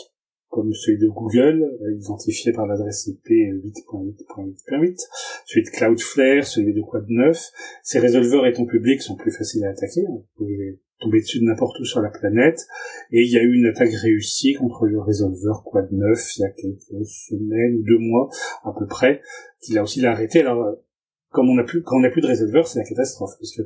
comme 0.49 0.73
celui 0.73 0.97
de 0.97 1.07
Google, 1.07 1.77
identifié 1.95 2.51
par 2.51 2.65
l'adresse 2.65 3.07
IP 3.07 3.27
8.8.8.8, 3.27 4.99
celui 5.45 5.63
de 5.63 5.69
Cloudflare, 5.69 6.43
celui 6.43 6.73
de 6.73 6.81
Quad 6.81 7.05
9. 7.07 7.51
Ces 7.83 7.99
résolveurs 7.99 8.47
étant 8.47 8.65
publics 8.65 9.01
sont 9.01 9.15
plus 9.15 9.31
faciles 9.31 9.63
à 9.65 9.69
attaquer. 9.69 10.01
Hein. 10.07 10.23
Vous 10.37 10.45
pouvez 10.45 10.79
tomber 10.99 11.21
dessus 11.21 11.39
de 11.39 11.45
n'importe 11.45 11.79
où 11.79 11.85
sur 11.85 12.01
la 12.01 12.09
planète. 12.09 12.67
Et 13.11 13.21
il 13.21 13.31
y 13.31 13.37
a 13.37 13.43
eu 13.43 13.53
une 13.53 13.67
attaque 13.67 13.93
réussie 13.93 14.53
contre 14.53 14.85
le 14.85 14.99
résolveur 14.99 15.63
Quad 15.63 15.91
9 15.91 16.37
il 16.37 16.41
y 16.41 16.45
a 16.45 16.49
quelques 16.49 17.05
semaines 17.05 17.75
ou 17.75 17.83
deux 17.83 17.99
mois 17.99 18.29
à 18.63 18.73
peu 18.77 18.87
près, 18.87 19.21
qui 19.61 19.77
a 19.77 19.83
aussi 19.83 20.01
l'arrêté. 20.01 20.41
Alors, 20.41 20.77
comme 21.29 21.49
on 21.49 21.57
a 21.57 21.63
plus, 21.63 21.83
quand 21.83 21.97
on 21.97 22.01
n'a 22.01 22.09
plus 22.09 22.21
de 22.21 22.27
résolveur, 22.27 22.67
c'est 22.67 22.79
la 22.79 22.85
catastrophe, 22.85 23.33
parce 23.39 23.55
que 23.55 23.61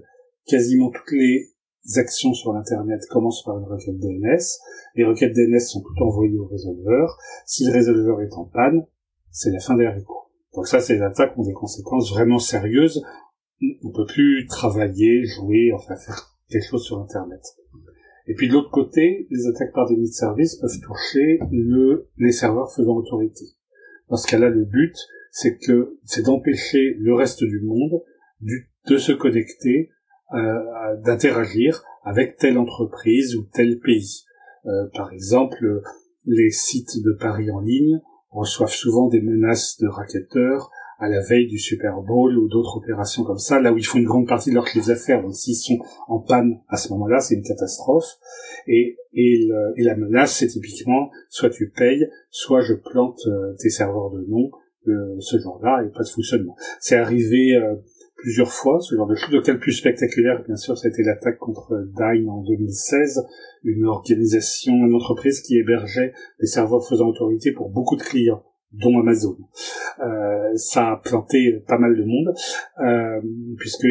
quasiment 0.46 0.92
toutes 0.92 1.12
les 1.12 1.53
actions 1.96 2.34
sur 2.34 2.54
l'internet 2.54 3.02
commencent 3.10 3.44
par 3.44 3.58
une 3.60 3.66
requête 3.66 3.98
DNS. 3.98 4.40
Les 4.96 5.04
requêtes 5.04 5.34
DNS 5.34 5.60
sont 5.60 5.82
toutes 5.82 6.02
envoyées 6.02 6.38
au 6.38 6.46
résolveur. 6.46 7.18
Si 7.46 7.66
le 7.66 7.72
résolveur 7.72 8.22
est 8.22 8.34
en 8.34 8.46
panne, 8.46 8.86
c'est 9.32 9.52
la 9.52 9.60
fin 9.60 9.76
des 9.76 9.86
haricots. 9.86 10.30
Donc 10.56 10.68
ça, 10.68 10.80
ces 10.80 11.02
attaques 11.02 11.38
ont 11.38 11.44
des 11.44 11.54
conséquences 11.54 12.12
vraiment 12.12 12.40
sérieuses. 12.40 13.04
On 13.84 13.92
peut 13.92 14.06
plus 14.06 14.46
travailler, 14.48 15.26
jouer, 15.26 15.72
enfin 15.74 15.96
faire 15.96 16.38
quelque 16.50 16.68
chose 16.68 16.84
sur 16.84 17.00
Internet. 17.00 17.42
Et 18.28 18.36
puis 18.36 18.48
de 18.48 18.54
l'autre 18.54 18.72
côté, 18.72 19.28
les 19.30 19.48
attaques 19.48 19.74
par 19.74 19.88
déni 19.88 20.08
de 20.08 20.14
service 20.14 20.56
peuvent 20.56 20.80
toucher 20.80 21.40
le, 21.52 22.10
les 22.18 22.32
serveurs 22.32 22.72
faisant 22.72 22.96
autorité. 22.96 23.46
Dans 24.10 24.18
ce 24.18 24.28
cas-là, 24.28 24.50
le 24.50 24.64
but, 24.64 24.96
c'est 25.32 25.58
que 25.58 25.98
c'est 26.06 26.24
d'empêcher 26.24 26.96
le 27.00 27.14
reste 27.16 27.44
du 27.44 27.62
monde 27.62 28.02
de 28.42 28.98
se 28.98 29.12
connecter 29.12 29.90
euh, 30.34 30.96
d'interagir 31.04 31.84
avec 32.04 32.38
telle 32.38 32.58
entreprise 32.58 33.36
ou 33.36 33.44
tel 33.54 33.80
pays. 33.80 34.24
Euh, 34.66 34.88
par 34.94 35.12
exemple, 35.12 35.82
les 36.26 36.50
sites 36.50 37.04
de 37.04 37.14
paris 37.14 37.52
en 37.52 37.60
ligne 37.60 38.02
reçoivent 38.32 38.74
souvent 38.74 39.10
des 39.10 39.22
menaces 39.22 39.78
de 39.80 39.88
racketteurs 39.88 40.72
à 41.00 41.08
la 41.08 41.22
veille 41.22 41.48
du 41.48 41.60
Super 41.60 42.02
Bowl 42.02 42.38
ou 42.38 42.48
d'autres 42.48 42.78
opérations 42.78 43.24
comme 43.24 43.38
ça, 43.38 43.60
là 43.60 43.74
où 43.74 43.78
ils 43.78 43.86
font 43.86 44.00
une 44.00 44.06
grande 44.06 44.28
partie 44.28 44.50
de 44.50 44.56
leur 44.56 44.66
chiffre 44.68 44.88
d'affaires. 44.88 45.22
Donc 45.22 45.36
s'ils 45.36 45.56
sont 45.56 45.78
en 46.08 46.20
panne 46.20 46.60
à 46.68 46.78
ce 46.78 46.90
moment-là, 46.94 47.20
c'est 47.20 47.36
une 47.36 47.44
catastrophe. 47.44 48.18
Et, 48.68 48.98
et, 49.14 49.48
la 49.78 49.96
menace, 49.96 50.38
c'est 50.38 50.48
typiquement 50.48 51.12
soit 51.30 51.50
tu 51.50 51.70
payes, 51.70 52.08
soit 52.30 52.62
je 52.62 52.74
plante 52.74 53.20
euh, 53.28 53.54
tes 53.60 53.70
serveurs 53.70 54.12
de 54.12 54.26
nom 54.28 54.50
ce 55.20 55.40
jour-là 55.40 55.82
et 55.86 55.90
pas 55.92 56.04
de 56.04 56.10
fonctionnement. 56.10 56.58
C'est 56.82 56.98
arrivé 56.98 57.58
plusieurs 58.24 58.54
fois, 58.54 58.80
ce 58.80 58.96
genre 58.96 59.06
de 59.06 59.16
choses. 59.16 59.32
Le 59.32 59.54
le 59.54 59.60
plus 59.60 59.74
spectaculaire, 59.74 60.44
bien 60.48 60.56
sûr, 60.56 60.78
ça 60.78 60.88
a 60.88 60.90
été 60.90 61.04
l'attaque 61.04 61.38
contre 61.40 61.86
Dyn 61.94 62.30
en 62.30 62.42
2016, 62.42 63.22
une 63.66 63.86
organisation, 63.86 64.74
une 64.74 64.96
entreprise 64.96 65.42
qui 65.42 65.58
hébergeait 65.58 66.14
des 66.40 66.48
serveurs 66.48 66.88
faisant 66.88 67.10
autorité 67.10 67.52
pour 67.52 67.70
beaucoup 67.70 67.98
de 67.98 68.02
clients 68.02 68.42
dont 68.72 68.98
Amazon. 68.98 69.38
Euh, 70.00 70.56
ça 70.56 70.94
a 70.94 70.98
planté 70.98 71.62
pas 71.68 71.78
mal 71.78 71.96
de 71.96 72.04
monde, 72.04 72.34
euh, 72.80 73.22
puisque 73.58 73.86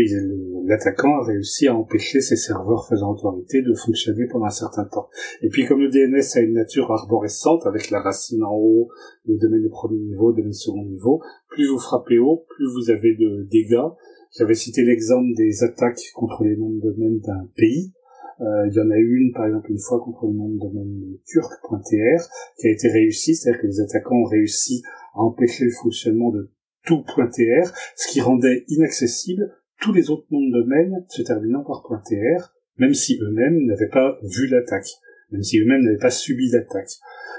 l'attaquant 0.64 1.20
a 1.20 1.24
réussi 1.24 1.68
à 1.68 1.76
empêcher 1.76 2.20
ces 2.20 2.36
serveurs 2.36 2.88
faisant 2.88 3.12
autorité 3.12 3.60
de 3.62 3.74
fonctionner 3.74 4.26
pendant 4.26 4.46
un 4.46 4.50
certain 4.50 4.84
temps. 4.84 5.08
Et 5.42 5.50
puis 5.50 5.66
comme 5.66 5.80
le 5.80 5.90
DNS 5.90 6.36
a 6.36 6.40
une 6.40 6.54
nature 6.54 6.90
arborescente, 6.90 7.66
avec 7.66 7.90
la 7.90 8.00
racine 8.00 8.42
en 8.42 8.54
haut, 8.54 8.88
les 9.26 9.38
domaines 9.38 9.62
de 9.62 9.68
premier 9.68 9.98
niveau, 9.98 10.32
domaines 10.32 10.48
de 10.48 10.54
second 10.54 10.84
niveau, 10.84 11.22
plus 11.50 11.68
vous 11.68 11.78
frappez 11.78 12.18
haut, 12.18 12.44
plus 12.48 12.66
vous 12.72 12.90
avez 12.90 13.14
de 13.14 13.46
dégâts, 13.50 13.92
j'avais 14.36 14.54
cité 14.54 14.82
l'exemple 14.82 15.34
des 15.36 15.62
attaques 15.62 16.00
contre 16.14 16.44
les 16.44 16.56
noms 16.56 16.70
de 16.70 16.80
domaine 16.80 17.20
d'un 17.20 17.48
pays. 17.54 17.92
Euh, 18.40 18.66
il 18.68 18.74
y 18.74 18.80
en 18.80 18.90
a 18.90 18.96
eu 18.96 19.16
une, 19.20 19.32
par 19.32 19.46
exemple, 19.46 19.70
une 19.70 19.78
fois 19.78 20.00
contre 20.00 20.26
le 20.26 20.32
nom 20.32 20.48
de 20.48 20.58
domaine 20.58 21.18
turc.tr, 21.26 22.28
qui 22.58 22.66
a 22.66 22.70
été 22.70 22.88
réussie, 22.88 23.36
c'est-à-dire 23.36 23.60
que 23.60 23.66
les 23.66 23.80
attaquants 23.80 24.16
ont 24.16 24.24
réussi 24.24 24.82
à 25.14 25.20
empêcher 25.20 25.64
le 25.64 25.70
fonctionnement 25.70 26.30
de 26.30 26.50
tout 26.84 27.04
.tr, 27.04 27.72
ce 27.96 28.08
qui 28.10 28.20
rendait 28.20 28.64
inaccessible 28.68 29.52
tous 29.80 29.92
les 29.92 30.10
autres 30.10 30.26
noms 30.30 30.48
de 30.48 30.62
domaine 30.62 31.04
se 31.08 31.22
terminant 31.22 31.62
par 31.62 31.82
.tr, 32.04 32.54
même 32.78 32.94
si 32.94 33.18
eux-mêmes 33.20 33.66
n'avaient 33.66 33.88
pas 33.88 34.18
vu 34.22 34.46
l'attaque, 34.48 34.88
même 35.30 35.42
si 35.42 35.58
eux-mêmes 35.60 35.82
n'avaient 35.82 35.98
pas 35.98 36.10
subi 36.10 36.50
l'attaque. 36.50 36.90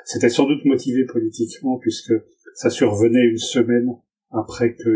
C'était 0.05 0.29
sans 0.29 0.45
doute 0.45 0.63
motivé 0.65 1.05
politiquement, 1.05 1.77
puisque 1.79 2.13
ça 2.55 2.69
survenait 2.69 3.25
une 3.25 3.37
semaine 3.37 3.89
après 4.33 4.73
que 4.73 4.89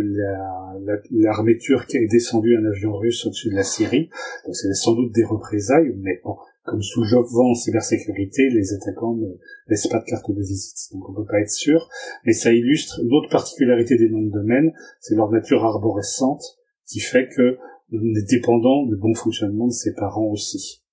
l'armée 1.12 1.54
la, 1.54 1.60
turque 1.60 1.94
ait 1.96 2.08
descendu 2.08 2.58
un 2.58 2.66
avion 2.66 2.94
russe 2.96 3.26
au-dessus 3.26 3.50
de 3.50 3.56
la 3.56 3.64
Syrie. 3.64 4.10
Donc 4.46 4.56
c'est 4.56 4.74
sans 4.74 4.94
doute 4.94 5.14
des 5.14 5.24
représailles, 5.24 5.96
mais 6.00 6.20
bon, 6.24 6.36
comme 6.64 6.82
sous 6.82 7.04
vent 7.04 7.52
en 7.52 7.54
cybersécurité, 7.54 8.50
les 8.50 8.74
attaquants 8.74 9.14
ne 9.14 9.28
laissent 9.68 9.88
pas 9.88 10.00
de 10.00 10.06
carte 10.06 10.30
de 10.30 10.42
visite, 10.42 10.92
donc 10.92 11.08
on 11.10 11.14
peut 11.14 11.26
pas 11.26 11.40
être 11.40 11.52
sûr. 11.52 11.88
Mais 12.26 12.34
ça 12.34 12.52
illustre 12.52 13.00
une 13.04 13.14
autre 13.14 13.30
particularité 13.30 13.96
des 13.96 14.10
noms 14.10 14.24
de 14.24 14.32
domaine, 14.32 14.74
c'est 15.00 15.16
leur 15.16 15.32
nature 15.32 15.64
arborescente, 15.64 16.44
qui 16.86 17.00
fait 17.00 17.30
que 17.30 17.58
on 17.94 18.16
est 18.16 18.30
dépendant 18.30 18.86
du 18.86 18.98
bon 18.98 19.14
fonctionnement 19.14 19.68
de 19.68 19.72
ses 19.72 19.94
parents 19.94 20.30
aussi. 20.32 20.84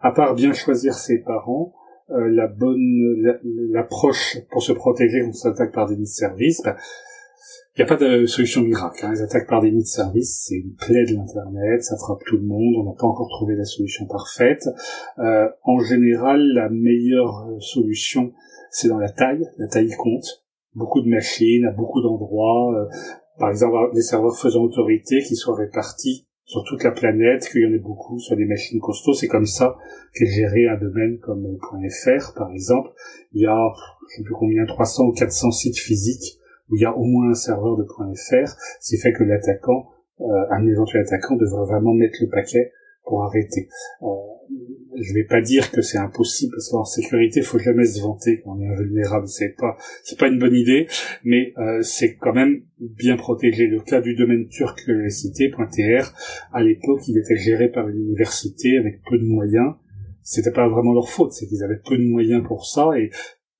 À 0.00 0.12
part 0.12 0.34
bien 0.34 0.52
choisir 0.52 0.94
ses 0.94 1.18
parents, 1.18 1.74
euh, 2.10 2.30
la 2.30 2.46
bonne 2.46 3.38
l'approche 3.70 4.38
pour 4.50 4.62
se 4.62 4.72
protéger 4.72 5.20
contre 5.20 5.36
s'attaque 5.36 5.72
par 5.72 5.88
des 5.88 5.96
de 5.96 6.04
service, 6.04 6.62
bah, 6.64 6.76
il 7.74 7.80
n'y 7.80 7.84
a 7.84 7.88
pas 7.88 7.96
de 7.96 8.26
solution 8.26 8.60
miracle. 8.60 9.06
Hein. 9.06 9.12
Les 9.12 9.22
attaques 9.22 9.48
par 9.48 9.62
déni 9.62 9.82
de 9.82 9.86
service, 9.86 10.44
c'est 10.46 10.56
une 10.56 10.74
plaie 10.74 11.06
de 11.06 11.14
l'Internet, 11.14 11.82
ça 11.82 11.96
frappe 11.96 12.22
tout 12.26 12.36
le 12.36 12.42
monde, 12.42 12.74
on 12.78 12.84
n'a 12.84 12.94
pas 12.98 13.06
encore 13.06 13.28
trouvé 13.30 13.54
la 13.54 13.64
solution 13.64 14.06
parfaite. 14.06 14.68
Euh, 15.18 15.48
en 15.62 15.80
général, 15.80 16.42
la 16.54 16.68
meilleure 16.68 17.48
solution, 17.60 18.32
c'est 18.70 18.88
dans 18.88 18.98
la 18.98 19.08
taille. 19.08 19.48
La 19.56 19.68
taille 19.68 19.90
compte. 19.96 20.44
Beaucoup 20.74 21.00
de 21.00 21.08
machines, 21.08 21.64
à 21.64 21.72
beaucoup 21.72 22.02
d'endroits. 22.02 22.74
Euh, 22.74 22.86
par 23.38 23.48
exemple, 23.48 23.76
des 23.94 24.02
serveurs 24.02 24.36
faisant 24.36 24.62
autorité 24.62 25.22
qui 25.22 25.36
soient 25.36 25.56
répartis 25.56 26.26
sur 26.44 26.64
toute 26.64 26.84
la 26.84 26.90
planète, 26.90 27.48
qu'il 27.48 27.62
y 27.62 27.66
en 27.66 27.72
ait 27.72 27.78
beaucoup 27.78 28.18
sur 28.18 28.36
des 28.36 28.44
machines 28.44 28.80
costauds. 28.80 29.14
C'est 29.14 29.28
comme 29.28 29.46
ça 29.46 29.76
qu'est 30.14 30.26
géré 30.26 30.68
un 30.68 30.76
domaine 30.76 31.18
comme 31.20 31.56
.fr, 31.58 32.34
par 32.34 32.50
exemple. 32.52 32.90
Il 33.32 33.40
y 33.40 33.46
a, 33.46 33.72
je 34.10 34.16
sais 34.16 34.22
plus 34.22 34.34
combien, 34.34 34.66
300 34.66 35.04
ou 35.04 35.12
400 35.12 35.50
sites 35.52 35.78
physiques 35.78 36.38
où 36.70 36.76
il 36.76 36.82
y 36.82 36.84
a 36.84 36.96
au 36.96 37.04
moins 37.04 37.30
un 37.30 37.34
serveur 37.34 37.76
de 37.76 37.84
.fr, 37.84 38.56
ce 38.80 38.88
qui 38.88 39.00
fait 39.00 39.12
que 39.12 39.24
l'attaquant, 39.24 39.88
euh, 40.20 40.24
un 40.50 40.66
éventuel 40.66 41.02
attaquant 41.02 41.36
devrait 41.36 41.66
vraiment 41.66 41.94
mettre 41.94 42.18
le 42.20 42.28
paquet 42.28 42.72
pour 43.04 43.24
arrêter. 43.24 43.68
Euh, 44.02 44.06
je 45.00 45.14
vais 45.14 45.24
pas 45.24 45.40
dire 45.40 45.70
que 45.70 45.80
c'est 45.80 45.98
impossible 45.98 46.52
parce 46.54 46.68
qu'en 46.68 46.84
sécurité, 46.84 47.40
il 47.40 47.46
faut 47.46 47.58
jamais 47.58 47.86
se 47.86 48.00
vanter 48.00 48.40
quand 48.42 48.56
on 48.56 48.60
est 48.60 48.68
invulnérable. 48.68 49.26
C'est 49.26 49.56
pas, 49.56 49.76
c'est 50.04 50.18
pas 50.18 50.28
une 50.28 50.38
bonne 50.38 50.54
idée, 50.54 50.86
mais 51.24 51.52
euh, 51.58 51.80
c'est 51.82 52.16
quand 52.16 52.34
même 52.34 52.62
bien 52.78 53.16
protégé. 53.16 53.66
Le 53.66 53.80
cas 53.80 54.00
du 54.00 54.14
domaine 54.14 54.48
turc 54.48 54.84
que 54.86 55.02
j'ai 55.02 55.10
cité, 55.10 55.50
.tr, 55.50 56.14
à 56.52 56.62
l'époque, 56.62 57.00
il 57.08 57.18
était 57.18 57.36
géré 57.36 57.68
par 57.68 57.88
une 57.88 57.98
université 57.98 58.78
avec 58.78 59.00
peu 59.08 59.18
de 59.18 59.24
moyens. 59.24 59.74
C'était 60.22 60.52
pas 60.52 60.68
vraiment 60.68 60.92
leur 60.92 61.08
faute, 61.08 61.32
c'est 61.32 61.46
qu'ils 61.46 61.64
avaient 61.64 61.80
peu 61.84 61.96
de 61.96 62.04
moyens 62.04 62.44
pour 62.46 62.66
ça 62.66 62.90
et 62.96 63.10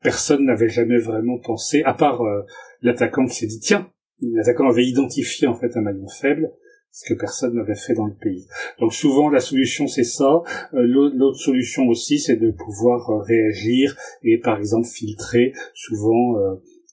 personne 0.00 0.44
n'avait 0.44 0.68
jamais 0.68 0.98
vraiment 0.98 1.38
pensé, 1.38 1.82
à 1.84 1.94
part 1.94 2.22
euh, 2.22 2.42
l'attaquant 2.82 3.26
s'est 3.26 3.46
dit 3.46 3.60
tiens, 3.60 3.90
l'attaquant 4.20 4.68
avait 4.68 4.86
identifié 4.86 5.46
en 5.46 5.54
fait 5.54 5.76
un 5.76 5.80
maillon 5.80 6.08
faible, 6.08 6.52
ce 6.90 7.08
que 7.08 7.18
personne 7.18 7.54
n'avait 7.54 7.74
fait 7.74 7.94
dans 7.94 8.06
le 8.06 8.14
pays. 8.14 8.46
Donc 8.78 8.92
souvent 8.92 9.30
la 9.30 9.40
solution 9.40 9.88
c'est 9.88 10.04
ça. 10.04 10.42
Euh, 10.74 10.82
l'autre 10.84 11.38
solution 11.38 11.86
aussi 11.88 12.18
c'est 12.18 12.36
de 12.36 12.50
pouvoir 12.50 13.08
euh, 13.10 13.18
réagir 13.22 13.96
et 14.22 14.38
par 14.38 14.58
exemple 14.58 14.86
filtrer. 14.86 15.52
Souvent 15.74 16.36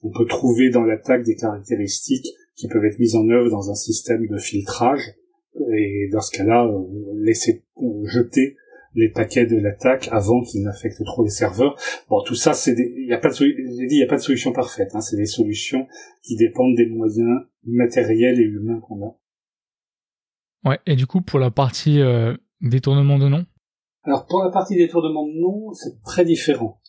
on 0.02 0.12
peut 0.12 0.26
trouver 0.26 0.70
dans 0.70 0.84
l'attaque 0.84 1.24
des 1.24 1.36
caractéristiques 1.36 2.28
qui 2.56 2.68
peuvent 2.68 2.86
être 2.86 3.00
mises 3.00 3.16
en 3.16 3.28
œuvre 3.30 3.50
dans 3.50 3.70
un 3.70 3.76
système 3.76 4.26
de 4.28 4.38
filtrage 4.38 5.16
et 5.76 6.10
dans 6.12 6.22
ce 6.22 6.32
cas-là 6.38 6.72
laisser 7.16 7.64
jeter 8.06 8.56
les 8.96 9.10
paquets 9.10 9.46
de 9.46 9.58
l'attaque 9.58 10.10
avant 10.12 10.42
qu'ils 10.42 10.64
n'affectent 10.64 11.04
trop 11.06 11.24
les 11.24 11.30
serveurs. 11.30 11.76
Bon, 12.10 12.22
tout 12.24 12.36
ça, 12.36 12.54
c'est 12.54 12.76
il 12.78 13.06
n'y 13.06 13.14
a 13.14 13.18
pas 13.18 13.30
de, 13.30 13.36
j'ai 13.36 13.88
dit, 13.88 13.96
il 13.98 14.04
a 14.04 14.08
pas 14.08 14.18
de 14.18 14.22
solution 14.22 14.52
parfaite. 14.52 14.92
Hein, 14.94 15.02
c'est 15.02 15.18
des 15.18 15.26
solutions 15.26 15.88
qui 16.24 16.36
dépendent 16.36 16.76
des 16.76 16.88
moyens 16.88 17.42
matériels 17.66 18.40
et 18.40 18.44
humains 18.44 18.80
qu'on 18.82 19.06
a. 19.06 19.18
Ouais. 20.66 20.80
Et 20.86 20.96
du 20.96 21.08
coup, 21.08 21.22
pour 21.22 21.40
la 21.40 21.52
partie 21.52 22.02
euh, 22.02 22.36
détournement 22.62 23.18
de 23.18 23.28
nom? 23.28 23.46
Alors 24.04 24.26
pour 24.26 24.44
la 24.44 24.50
partie 24.50 24.76
détournement 24.76 25.28
de 25.28 25.40
nom, 25.40 25.74
c'est 25.74 26.02
très 26.04 26.26
différent. 26.26 26.80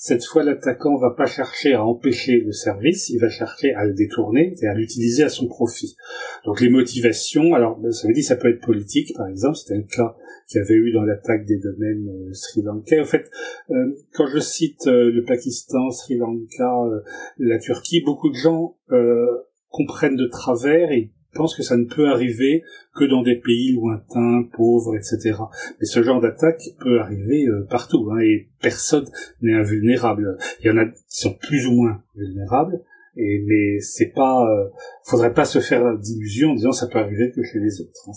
Cette 0.00 0.24
fois, 0.24 0.44
l'attaquant 0.44 0.96
va 0.96 1.10
pas 1.10 1.26
chercher 1.26 1.74
à 1.74 1.84
empêcher 1.84 2.40
le 2.40 2.52
service, 2.52 3.10
il 3.10 3.18
va 3.18 3.28
chercher 3.28 3.74
à 3.74 3.84
le 3.84 3.94
détourner 3.94 4.54
et 4.62 4.66
à 4.68 4.74
l'utiliser 4.74 5.24
à 5.24 5.28
son 5.28 5.48
profit. 5.48 5.96
Donc 6.44 6.60
les 6.60 6.68
motivations, 6.68 7.52
alors 7.54 7.80
ça 7.90 8.06
veut 8.06 8.14
dire 8.14 8.22
ça 8.22 8.36
peut 8.36 8.48
être 8.48 8.64
politique, 8.64 9.12
par 9.16 9.26
exemple, 9.26 9.56
c'était 9.56 9.74
le 9.74 9.82
cas 9.82 10.14
qu'il 10.48 10.60
y 10.60 10.64
avait 10.64 10.74
eu 10.74 10.92
dans 10.92 11.04
l'attaque 11.04 11.44
des 11.44 11.58
domaines 11.58 12.08
euh, 12.08 12.32
Sri 12.32 12.62
Lanka. 12.62 13.00
En 13.00 13.04
fait, 13.04 13.30
euh, 13.70 13.94
quand 14.14 14.26
je 14.26 14.38
cite 14.38 14.86
euh, 14.86 15.12
le 15.12 15.22
Pakistan, 15.22 15.90
Sri 15.90 16.16
Lanka, 16.16 16.74
la 17.38 17.58
Turquie, 17.58 18.02
beaucoup 18.04 18.30
de 18.30 18.34
gens 18.34 18.76
comprennent 19.70 20.16
de 20.16 20.26
travers 20.26 20.90
et 20.90 21.10
pense 21.34 21.54
que 21.54 21.62
ça 21.62 21.76
ne 21.76 21.84
peut 21.84 22.08
arriver 22.08 22.62
que 22.94 23.04
dans 23.04 23.22
des 23.22 23.36
pays 23.36 23.72
lointains, 23.74 24.48
pauvres, 24.56 24.96
etc. 24.96 25.36
Mais 25.78 25.86
ce 25.86 26.02
genre 26.02 26.20
d'attaque 26.20 26.62
peut 26.80 27.00
arriver 27.00 27.46
partout, 27.68 28.08
hein, 28.10 28.18
et 28.20 28.48
personne 28.60 29.06
n'est 29.42 29.54
invulnérable. 29.54 30.38
Il 30.60 30.66
y 30.66 30.70
en 30.70 30.78
a 30.78 30.86
qui 30.86 31.02
sont 31.08 31.34
plus 31.34 31.66
ou 31.66 31.72
moins 31.72 32.02
vulnérables, 32.16 32.82
mais 33.18 33.80
c'est 33.80 34.12
pas, 34.14 34.44
euh, 34.44 34.68
faudrait 35.04 35.34
pas 35.34 35.44
se 35.44 35.58
faire 35.58 35.98
d'illusions 35.98 36.50
en 36.50 36.54
disant 36.54 36.72
ça 36.72 36.86
peut 36.86 36.98
arriver 36.98 37.32
que 37.34 37.42
chez 37.42 37.58
les 37.58 37.80
autres. 37.80 38.08
Hein, 38.08 38.12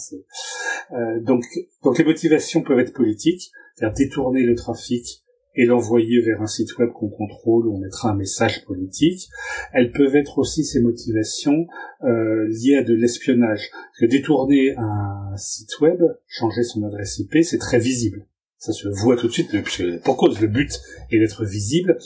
euh, 0.93 1.19
donc, 1.21 1.43
donc 1.83 1.97
les 1.97 2.05
motivations 2.05 2.61
peuvent 2.61 2.79
être 2.79 2.93
politiques, 2.93 3.51
c'est-à-dire 3.75 3.95
détourner 3.95 4.43
le 4.43 4.55
trafic 4.55 5.23
et 5.55 5.65
l'envoyer 5.65 6.21
vers 6.21 6.41
un 6.41 6.47
site 6.47 6.77
web 6.77 6.91
qu'on 6.91 7.09
contrôle 7.09 7.67
où 7.67 7.75
on 7.75 7.79
mettra 7.79 8.11
un 8.11 8.15
message 8.15 8.63
politique. 8.65 9.27
Elles 9.73 9.91
peuvent 9.91 10.15
être 10.15 10.37
aussi 10.37 10.63
ces 10.63 10.81
motivations 10.81 11.67
euh, 12.03 12.47
liées 12.47 12.77
à 12.77 12.83
de 12.83 12.93
l'espionnage. 12.93 13.69
Que 13.99 14.05
détourner 14.05 14.75
un 14.77 15.35
site 15.35 15.79
web, 15.81 16.01
changer 16.27 16.63
son 16.63 16.83
adresse 16.83 17.19
IP, 17.19 17.43
c'est 17.43 17.57
très 17.57 17.79
visible. 17.79 18.25
Ça 18.61 18.73
se 18.73 18.87
voit 18.89 19.17
tout 19.17 19.25
de 19.25 19.31
suite, 19.31 19.49
puisque 19.49 20.03
pour 20.03 20.17
cause 20.17 20.39
le 20.39 20.47
but 20.47 20.69
est 21.09 21.17
d'être 21.17 21.45
visible, 21.45 21.97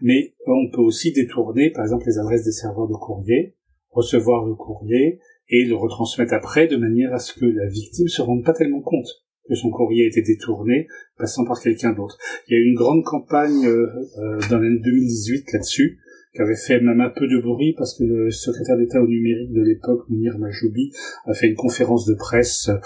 mais 0.00 0.32
on 0.46 0.70
peut 0.70 0.80
aussi 0.80 1.10
détourner, 1.10 1.70
par 1.70 1.82
exemple, 1.82 2.04
les 2.06 2.18
adresses 2.18 2.44
des 2.44 2.52
serveurs 2.52 2.86
de 2.86 2.94
courrier, 2.94 3.56
recevoir 3.90 4.46
le 4.46 4.54
courrier 4.54 5.18
et 5.48 5.64
le 5.64 5.74
retransmettre 5.74 6.32
après 6.32 6.68
de 6.68 6.76
manière 6.76 7.12
à 7.12 7.18
ce 7.18 7.34
que 7.34 7.46
la 7.46 7.66
victime 7.66 8.06
se 8.06 8.22
rende 8.22 8.44
pas 8.44 8.52
tellement 8.52 8.80
compte 8.80 9.08
que 9.48 9.56
son 9.56 9.70
courrier 9.70 10.04
a 10.04 10.06
été 10.06 10.22
détourné, 10.22 10.86
passant 11.18 11.44
par 11.44 11.60
quelqu'un 11.60 11.92
d'autre. 11.92 12.16
Il 12.46 12.54
y 12.54 12.56
a 12.56 12.60
eu 12.60 12.68
une 12.68 12.76
grande 12.76 13.02
campagne 13.02 13.66
euh, 13.66 13.88
euh, 14.18 14.38
dans 14.50 14.60
l'année 14.60 14.78
2018 14.84 15.52
là-dessus, 15.52 15.98
qui 16.32 16.42
avait 16.42 16.54
fait 16.54 16.80
même 16.80 17.00
un 17.00 17.10
peu 17.10 17.26
de 17.26 17.40
bruit 17.40 17.74
parce 17.76 17.98
que 17.98 18.04
le 18.04 18.30
secrétaire 18.30 18.76
d'État 18.76 19.02
au 19.02 19.08
numérique 19.08 19.52
de 19.52 19.62
l'époque, 19.62 20.08
Mounir 20.08 20.38
Majoubi, 20.38 20.92
a 21.24 21.34
fait 21.34 21.48
une 21.48 21.56
conférence 21.56 22.06
de 22.06 22.14
presse 22.14 22.68
euh, 22.68 22.78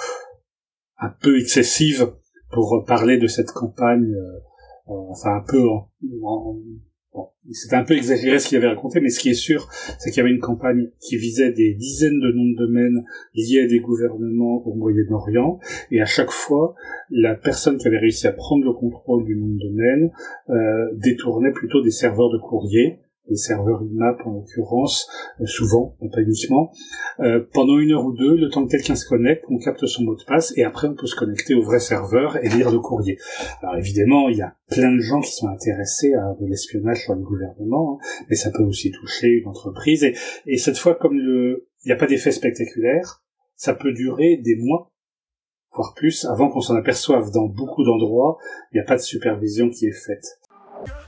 un 0.98 1.10
peu 1.10 1.38
excessive 1.38 2.10
pour 2.50 2.84
parler 2.86 3.18
de 3.18 3.26
cette 3.26 3.52
campagne, 3.52 4.14
enfin 4.86 5.36
un 5.36 5.44
peu 5.46 5.62
en, 5.68 5.88
c'était 7.50 7.76
un 7.76 7.84
peu 7.84 7.94
exagéré 7.94 8.38
ce 8.38 8.48
qu'il 8.48 8.58
avait 8.58 8.68
raconté, 8.68 9.00
mais 9.00 9.08
ce 9.08 9.20
qui 9.20 9.30
est 9.30 9.34
sûr, 9.34 9.68
c'est 9.98 10.10
qu'il 10.10 10.18
y 10.18 10.20
avait 10.20 10.34
une 10.34 10.40
campagne 10.40 10.90
qui 11.00 11.16
visait 11.16 11.52
des 11.52 11.74
dizaines 11.74 12.20
de 12.20 12.32
noms 12.32 12.50
de 12.50 12.56
domaines 12.56 13.04
liés 13.34 13.62
à 13.64 13.66
des 13.66 13.80
gouvernements 13.80 14.66
au 14.66 14.74
Moyen-Orient, 14.74 15.58
et 15.90 16.00
à 16.02 16.06
chaque 16.06 16.30
fois, 16.30 16.74
la 17.10 17.34
personne 17.34 17.78
qui 17.78 17.88
avait 17.88 17.98
réussi 17.98 18.26
à 18.26 18.32
prendre 18.32 18.64
le 18.64 18.72
contrôle 18.72 19.24
du 19.24 19.36
nom 19.36 19.48
de 19.48 19.58
domaine 19.58 20.10
euh, 20.50 20.94
détournait 20.96 21.52
plutôt 21.52 21.82
des 21.82 21.90
serveurs 21.90 22.30
de 22.30 22.38
courrier, 22.38 23.00
les 23.28 23.36
serveurs 23.36 23.82
IMAP 23.82 24.26
en 24.26 24.32
l'occurrence, 24.32 25.08
euh, 25.40 25.46
souvent, 25.46 25.96
pas 26.12 26.20
uniquement, 26.20 26.72
euh, 27.20 27.44
pendant 27.52 27.78
une 27.78 27.92
heure 27.92 28.04
ou 28.04 28.12
deux, 28.12 28.36
le 28.36 28.48
temps 28.48 28.64
que 28.64 28.70
quelqu'un 28.70 28.94
se 28.94 29.06
connecte, 29.06 29.44
on 29.48 29.58
capte 29.58 29.84
son 29.86 30.04
mot 30.04 30.14
de 30.14 30.24
passe, 30.24 30.52
et 30.56 30.64
après 30.64 30.88
on 30.88 30.94
peut 30.94 31.06
se 31.06 31.16
connecter 31.16 31.54
au 31.54 31.62
vrai 31.62 31.80
serveur 31.80 32.36
et 32.42 32.48
lire 32.48 32.70
le 32.70 32.78
courrier. 32.78 33.18
Alors 33.62 33.76
évidemment, 33.76 34.28
il 34.28 34.38
y 34.38 34.42
a 34.42 34.54
plein 34.70 34.92
de 34.92 35.00
gens 35.00 35.20
qui 35.20 35.32
sont 35.32 35.48
intéressés 35.48 36.14
à 36.14 36.34
de 36.40 36.46
l'espionnage 36.46 37.04
sur 37.04 37.14
le 37.14 37.22
gouvernement, 37.22 37.98
hein, 38.00 38.24
mais 38.28 38.36
ça 38.36 38.50
peut 38.50 38.62
aussi 38.62 38.90
toucher 38.90 39.28
une 39.28 39.48
entreprise, 39.48 40.04
et, 40.04 40.14
et 40.46 40.56
cette 40.56 40.78
fois, 40.78 40.94
comme 40.94 41.16
il 41.16 41.56
n'y 41.86 41.92
a 41.92 41.96
pas 41.96 42.06
d'effet 42.06 42.32
spectaculaire, 42.32 43.22
ça 43.56 43.74
peut 43.74 43.92
durer 43.92 44.36
des 44.36 44.56
mois, 44.56 44.92
voire 45.74 45.94
plus, 45.94 46.24
avant 46.24 46.48
qu'on 46.48 46.60
s'en 46.60 46.76
aperçoive. 46.76 47.30
Dans 47.32 47.46
beaucoup 47.46 47.84
d'endroits, 47.84 48.38
il 48.72 48.76
n'y 48.76 48.80
a 48.80 48.84
pas 48.84 48.96
de 48.96 49.02
supervision 49.02 49.68
qui 49.68 49.86
est 49.86 49.92
faite. 49.92 50.38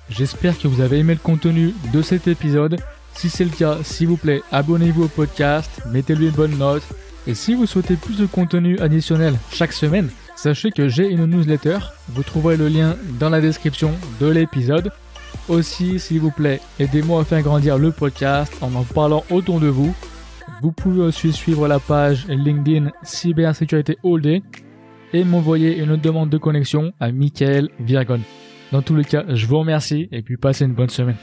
J'espère 0.09 0.59
que 0.59 0.69
vous 0.69 0.81
avez 0.81 0.99
aimé 0.99 1.15
le 1.15 1.21
contenu 1.21 1.75
de 1.93 2.03
cet 2.03 2.27
épisode. 2.27 2.77
Si 3.15 3.29
c'est 3.29 3.45
le 3.45 3.51
cas, 3.51 3.79
s'il 3.83 4.09
vous 4.09 4.17
plaît, 4.17 4.43
abonnez-vous 4.51 5.05
au 5.05 5.09
podcast, 5.09 5.71
mettez-lui 5.93 6.27
une 6.27 6.33
bonne 6.33 6.59
note. 6.59 6.83
Et 7.27 7.35
si 7.35 7.55
vous 7.55 7.67
souhaitez 7.67 7.97
plus 7.97 8.19
de 8.19 8.27
contenu 8.27 8.79
additionnel 8.81 9.35
chaque 9.53 9.73
semaine, 9.73 10.09
sachez 10.37 10.71
que 10.71 10.89
j'ai 10.89 11.09
une 11.09 11.27
newsletter. 11.27 11.79
Vous 12.09 12.23
trouverez 12.23 12.57
le 12.57 12.69
lien 12.69 12.97
dans 13.19 13.29
la 13.29 13.41
description 13.41 13.93
de 14.21 14.27
l'épisode. 14.27 14.91
Aussi, 15.49 16.01
s'il 16.01 16.21
vous 16.21 16.31
plaît, 16.31 16.61
aidez-moi 16.79 17.21
à 17.21 17.25
faire 17.25 17.43
grandir 17.43 17.79
le 17.79 17.93
podcast 17.93 18.53
en 18.61 18.75
en 18.75 18.85
parlant 18.85 19.25
autour 19.31 19.61
de 19.61 19.69
vous. 19.69 19.95
Vous 20.63 20.73
pouvez 20.73 21.03
aussi 21.03 21.33
suivre 21.33 21.69
la 21.69 21.79
page 21.79 22.27
LinkedIn 22.29 22.91
Cybersécurité 23.03 23.99
All 24.05 24.21
Day 24.21 24.43
et 25.13 25.25
m'envoyer 25.25 25.79
une 25.79 25.97
demande 25.97 26.31
de 26.31 26.39
connexion 26.39 26.93
à 27.01 27.13
Michael 27.13 27.69
Virgon. 27.81 28.21
Dans 28.73 28.83
tous 28.83 28.95
les 28.95 29.05
cas, 29.05 29.25
je 29.29 29.47
vous 29.47 29.59
remercie 29.59 30.09
et 30.13 30.23
puis 30.23 30.37
passez 30.37 30.65
une 30.65 30.75
bonne 30.75 30.91
semaine. 30.91 31.17